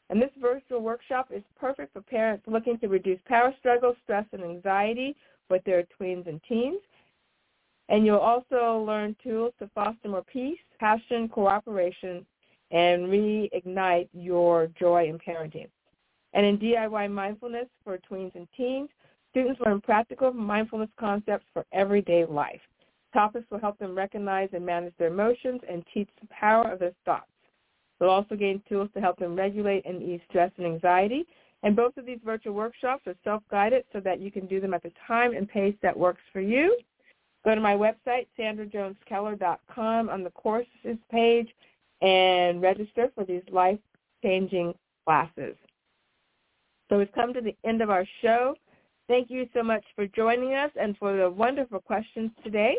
And 0.09 0.21
this 0.21 0.31
virtual 0.41 0.81
workshop 0.81 1.29
is 1.33 1.45
perfect 1.59 1.93
for 1.93 2.01
parents 2.01 2.43
looking 2.49 2.79
to 2.81 2.89
reduce 2.89 3.21
power 3.27 3.55
struggle, 3.61 3.95
stress, 4.03 4.25
and 4.33 4.43
anxiety 4.43 5.15
with 5.49 5.63
their 5.63 5.85
tweens 6.01 6.27
and 6.27 6.41
teens. 6.49 6.81
And 7.91 8.07
you'll 8.07 8.19
also 8.19 8.85
learn 8.87 9.17
tools 9.23 9.53
to 9.59 9.69
foster 9.75 10.09
more 10.09 10.23
peace, 10.23 10.59
passion, 10.79 11.29
cooperation, 11.29 12.25
and 12.71 13.09
reignite 13.09 14.09
your 14.13 14.69
joy 14.79 15.09
in 15.09 15.19
parenting. 15.19 15.69
And 16.33 16.47
in 16.47 16.57
DIY 16.57 17.11
mindfulness 17.11 17.67
for 17.83 17.99
tweens 17.99 18.33
and 18.37 18.47
teens, 18.57 18.89
students 19.31 19.61
learn 19.61 19.81
practical 19.81 20.33
mindfulness 20.33 20.89
concepts 20.99 21.47
for 21.53 21.67
everyday 21.73 22.25
life. 22.25 22.61
Topics 23.13 23.51
will 23.51 23.59
help 23.59 23.77
them 23.79 23.97
recognize 23.97 24.49
and 24.53 24.65
manage 24.65 24.95
their 24.97 25.09
emotions 25.09 25.61
and 25.69 25.85
teach 25.93 26.09
the 26.21 26.29
power 26.29 26.71
of 26.71 26.79
their 26.79 26.93
thoughts. 27.05 27.27
They'll 27.99 28.11
also 28.11 28.37
gain 28.37 28.63
tools 28.69 28.89
to 28.95 29.01
help 29.01 29.19
them 29.19 29.35
regulate 29.35 29.85
and 29.85 30.01
ease 30.01 30.21
stress 30.29 30.53
and 30.59 30.67
anxiety. 30.67 31.27
And 31.65 31.75
both 31.75 31.97
of 31.97 32.07
these 32.07 32.21
virtual 32.25 32.55
workshops 32.55 33.03
are 33.09 33.17
self-guided 33.25 33.85
so 33.93 33.99
that 34.01 34.21
you 34.21 34.31
can 34.31 34.47
do 34.47 34.61
them 34.61 34.75
at 34.75 34.85
the 34.85 34.93
time 35.09 35.35
and 35.35 35.49
pace 35.49 35.75
that 35.83 35.99
works 35.99 36.23
for 36.33 36.41
you. 36.41 36.79
Go 37.45 37.55
to 37.55 37.61
my 37.61 37.75
website, 37.75 38.27
sandrajoneskeller.com, 38.39 40.11
on 40.11 40.23
the 40.23 40.31
courses 40.31 40.99
page 41.11 41.49
and 42.03 42.61
register 42.61 43.11
for 43.15 43.25
these 43.25 43.43
life-changing 43.51 44.75
classes. 45.07 45.57
So 46.89 46.99
we've 46.99 47.13
come 47.13 47.33
to 47.33 47.41
the 47.41 47.57
end 47.65 47.83
of 47.83 47.91
our 47.91 48.05
show. 48.21 48.55
Thank 49.09 49.31
you 49.31 49.49
so 49.55 49.63
much 49.63 49.85
for 49.95 50.07
joining 50.07 50.55
us 50.55 50.71
and 50.79 50.97
for 50.99 51.17
the 51.17 51.31
wonderful 51.31 51.81
questions 51.81 52.31
today. 52.45 52.77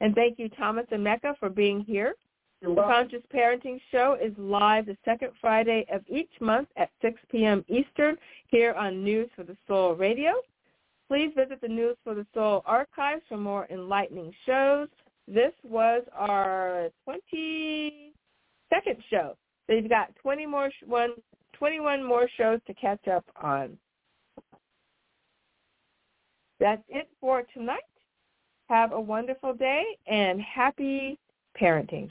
And 0.00 0.14
thank 0.14 0.38
you, 0.38 0.48
Thomas 0.48 0.86
and 0.90 1.04
Mecca, 1.04 1.36
for 1.38 1.50
being 1.50 1.80
here. 1.80 2.14
The 2.62 2.74
Conscious 2.74 3.22
Parenting 3.34 3.80
Show 3.90 4.18
is 4.22 4.32
live 4.36 4.84
the 4.84 4.96
second 5.04 5.30
Friday 5.40 5.86
of 5.90 6.02
each 6.08 6.30
month 6.40 6.68
at 6.76 6.90
6 7.00 7.18
p.m. 7.30 7.64
Eastern 7.68 8.18
here 8.48 8.74
on 8.74 9.02
News 9.02 9.30
for 9.34 9.44
the 9.44 9.56
Soul 9.66 9.94
Radio. 9.94 10.32
Please 11.10 11.32
visit 11.34 11.60
the 11.60 11.66
News 11.66 11.96
for 12.04 12.14
the 12.14 12.24
Soul 12.32 12.62
archives 12.66 13.22
for 13.28 13.36
more 13.36 13.66
enlightening 13.68 14.32
shows. 14.46 14.86
This 15.26 15.50
was 15.64 16.04
our 16.16 16.88
22nd 17.08 18.12
show. 19.10 19.36
So 19.66 19.72
you've 19.72 19.88
got 19.88 20.14
20 20.22 20.46
more 20.46 20.70
one, 20.86 21.14
21 21.54 22.04
more 22.04 22.28
shows 22.36 22.60
to 22.68 22.74
catch 22.74 23.08
up 23.08 23.24
on. 23.42 23.76
That's 26.60 26.82
it 26.88 27.08
for 27.20 27.42
tonight. 27.54 27.80
Have 28.68 28.92
a 28.92 29.00
wonderful 29.00 29.52
day 29.52 29.82
and 30.06 30.40
happy 30.40 31.18
parenting. 31.60 32.08